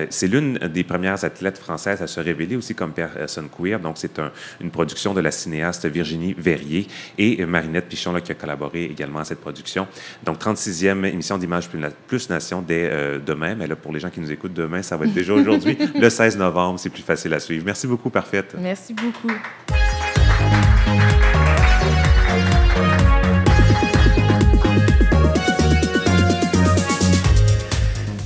c'est 0.10 0.28
l'une 0.28 0.58
des 0.58 0.84
premières 0.84 1.24
athlètes 1.24 1.58
françaises 1.58 2.02
à 2.02 2.08
se 2.08 2.20
révéler 2.20 2.56
aussi 2.56 2.76
comme 2.76 2.92
personne 2.92 3.50
queer. 3.50 3.80
Donc, 3.80 3.98
c'est 3.98 4.20
une 4.62 4.72
production 4.72 5.14
de 5.14 5.22
la 5.22 5.32
cinéaste 5.32 5.86
Virginie 5.86 6.36
Verrier 6.38 6.88
et 7.18 7.46
Marinette 7.46 7.88
Pichon 7.88 8.12
là, 8.12 8.22
qui 8.22 8.32
a 8.32 8.36
collaboré 8.36 8.86
également 8.86 9.20
à 9.20 9.26
cette 9.26 9.40
production. 9.40 9.88
Donc, 10.24 10.40
36e 10.40 11.06
émission 11.06 11.38
d'Images 11.38 11.70
plus 12.08 12.30
Nation 12.30 12.62
dès 12.62 13.20
demain. 13.26 13.56
Mais 13.56 13.68
là, 13.68 13.76
pour 13.76 13.92
les 13.92 14.00
gens 14.00 14.10
qui 14.10 14.20
nous 14.20 14.32
écoutent 14.32 14.54
demain, 14.54 14.82
ça 14.82 14.98
va 14.98 15.06
être 15.06 15.14
déjà 15.14 15.34
aujourd'hui, 15.34 15.78
le 15.96 16.10
16 16.10 16.38
novembre. 16.38 16.80
C'est 16.80 16.90
plus 16.90 16.99
facile 17.02 17.34
à 17.34 17.40
suivre. 17.40 17.66
Merci 17.66 17.88
beaucoup, 17.88 18.10
Parfaite. 18.10 18.56
Merci 18.60 18.94
beaucoup. 18.94 19.32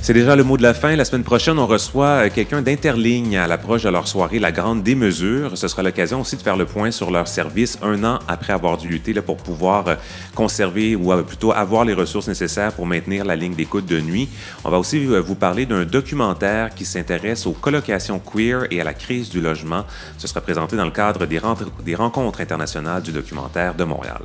C'est 0.04 0.12
déjà 0.12 0.36
le 0.36 0.44
mot 0.44 0.58
de 0.58 0.62
la 0.62 0.74
fin. 0.74 0.94
La 0.96 1.06
semaine 1.06 1.22
prochaine, 1.22 1.58
on 1.58 1.66
reçoit 1.66 2.26
euh, 2.26 2.28
quelqu'un 2.28 2.60
d'Interligne 2.60 3.38
à 3.38 3.46
l'approche 3.46 3.84
de 3.84 3.88
leur 3.88 4.06
soirée 4.06 4.38
La 4.38 4.52
Grande 4.52 4.82
Démesure. 4.82 5.56
Ce 5.56 5.66
sera 5.66 5.82
l'occasion 5.82 6.20
aussi 6.20 6.36
de 6.36 6.42
faire 6.42 6.58
le 6.58 6.66
point 6.66 6.90
sur 6.90 7.10
leur 7.10 7.26
service 7.26 7.78
un 7.80 8.04
an 8.04 8.18
après 8.28 8.52
avoir 8.52 8.76
dû 8.76 8.86
lutter 8.86 9.14
pour 9.22 9.38
pouvoir 9.38 9.88
euh, 9.88 9.94
conserver 10.34 10.94
ou 10.94 11.10
euh, 11.10 11.22
plutôt 11.22 11.52
avoir 11.52 11.86
les 11.86 11.94
ressources 11.94 12.28
nécessaires 12.28 12.74
pour 12.74 12.84
maintenir 12.84 13.24
la 13.24 13.34
ligne 13.34 13.54
d'écoute 13.54 13.86
de 13.86 13.98
nuit. 13.98 14.28
On 14.64 14.68
va 14.68 14.78
aussi 14.78 15.06
vous 15.06 15.34
parler 15.36 15.64
d'un 15.64 15.86
documentaire 15.86 16.74
qui 16.74 16.84
s'intéresse 16.84 17.46
aux 17.46 17.52
colocations 17.52 18.18
queer 18.18 18.66
et 18.70 18.82
à 18.82 18.84
la 18.84 18.92
crise 18.92 19.30
du 19.30 19.40
logement. 19.40 19.86
Ce 20.18 20.28
sera 20.28 20.42
présenté 20.42 20.76
dans 20.76 20.84
le 20.84 20.90
cadre 20.90 21.24
des, 21.24 21.40
des 21.82 21.94
rencontres 21.94 22.42
internationales 22.42 23.00
du 23.00 23.12
documentaire 23.12 23.74
de 23.74 23.84
Montréal. 23.84 24.20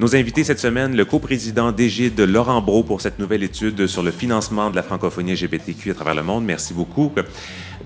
Nos 0.00 0.16
invités 0.16 0.42
cette 0.42 0.58
semaine, 0.58 0.96
le 0.96 1.04
coprésident 1.04 1.70
d'Égide 1.70 2.18
Laurent 2.18 2.60
Brault 2.60 2.82
pour 2.82 3.00
cette 3.00 3.20
nouvelle 3.20 3.44
étude 3.44 3.86
sur 3.86 4.02
le 4.02 4.10
financement 4.10 4.68
de 4.68 4.74
la 4.74 4.82
francophonie 4.82 5.11
LGBTQ 5.20 5.90
à 5.90 5.94
travers 5.94 6.14
le 6.14 6.22
monde. 6.22 6.44
Merci 6.44 6.74
beaucoup 6.74 7.12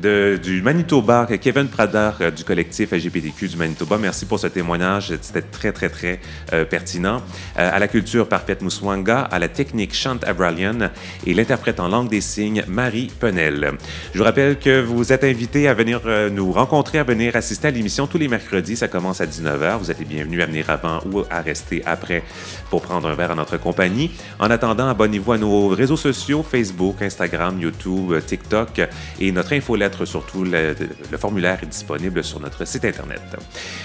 du 0.03 0.63
Manitoba, 0.63 1.27
Kevin 1.41 1.69
Prader 1.69 2.11
euh, 2.21 2.31
du 2.31 2.45
collectif 2.45 2.93
LGBTQ 2.93 3.49
du 3.49 3.57
Manitoba. 3.57 3.97
Merci 3.99 4.27
pour 4.27 4.39
ce 4.39 4.47
témoignage. 4.47 5.13
C'était 5.23 5.43
très, 5.43 5.73
très, 5.73 5.89
très 5.89 6.21
euh, 6.53 6.65
pertinent. 6.65 7.23
Euh, 7.59 7.71
à 7.73 7.79
la 7.79 7.89
culture 7.89 8.29
parfaite 8.29 8.63
Mouswanga, 8.63 9.21
à 9.21 9.39
la 9.39 9.49
technique 9.49 9.95
Chant 9.95 10.19
Abralian 10.27 10.91
et 11.27 11.35
l'interprète 11.35 11.81
en 11.81 11.89
langue 11.89 12.11
des 12.11 12.21
signes 12.21 12.63
Marie 12.69 13.11
Penel. 13.19 13.73
Je 14.13 14.19
vous 14.19 14.25
rappelle 14.25 14.59
que 14.59 14.81
vous 14.81 15.13
êtes 15.13 15.25
invités 15.25 15.69
à 15.69 15.75
venir 15.75 16.01
nous 16.31 16.53
rencontrer, 16.53 16.99
à 16.99 17.05
venir 17.05 17.37
assister 17.37 17.69
à 17.69 17.71
l'émission 17.71 18.07
tous 18.07 18.19
les 18.19 18.29
mercredis. 18.29 18.77
Ça 18.77 18.89
commence 18.89 19.21
à 19.21 19.27
19h. 19.27 19.79
Vous 19.79 19.91
êtes 19.91 19.99
les 19.99 20.05
bienvenus 20.05 20.43
à 20.43 20.47
venir 20.47 20.69
avant 20.71 21.01
ou 21.11 21.23
à 21.31 21.41
rester 21.41 21.83
après 21.87 22.23
pour 22.71 22.83
prendre 22.83 23.09
un 23.09 23.15
verre 23.15 23.31
en 23.31 23.37
notre 23.37 23.57
compagnie. 23.57 24.11
En 24.39 24.51
attendant, 24.51 24.89
abonnez-vous 24.89 25.33
à 25.33 25.39
nos 25.39 25.69
réseaux 25.69 25.97
sociaux 25.97 26.43
Facebook, 26.43 26.97
Instagram, 27.01 27.59
YouTube, 27.61 28.15
TikTok 28.27 28.83
et 29.21 29.33
notre 29.33 29.55
infolette 29.55 29.86
surtout 30.05 30.45
le, 30.45 30.75
le, 31.11 31.19
formulaire 31.19 31.59
est 31.63 31.67
disponible 31.67 32.23
sur 32.25 32.41
notre 32.41 32.67
site 32.67 32.85
Internet. 32.85 33.23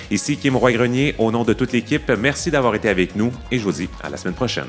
Ici 0.09 0.37
Kim 0.37 0.55
Roy-Grenier, 0.55 1.15
au 1.17 1.31
nom 1.31 1.43
de 1.43 1.53
toute 1.53 1.71
l'équipe, 1.71 2.11
merci 2.17 2.51
d'avoir 2.51 2.75
été 2.75 2.89
avec 2.89 3.15
nous 3.15 3.31
et 3.51 3.59
je 3.59 3.63
vous 3.63 3.71
dis 3.71 3.89
à 4.03 4.09
la 4.09 4.17
semaine 4.17 4.35
prochaine. 4.35 4.67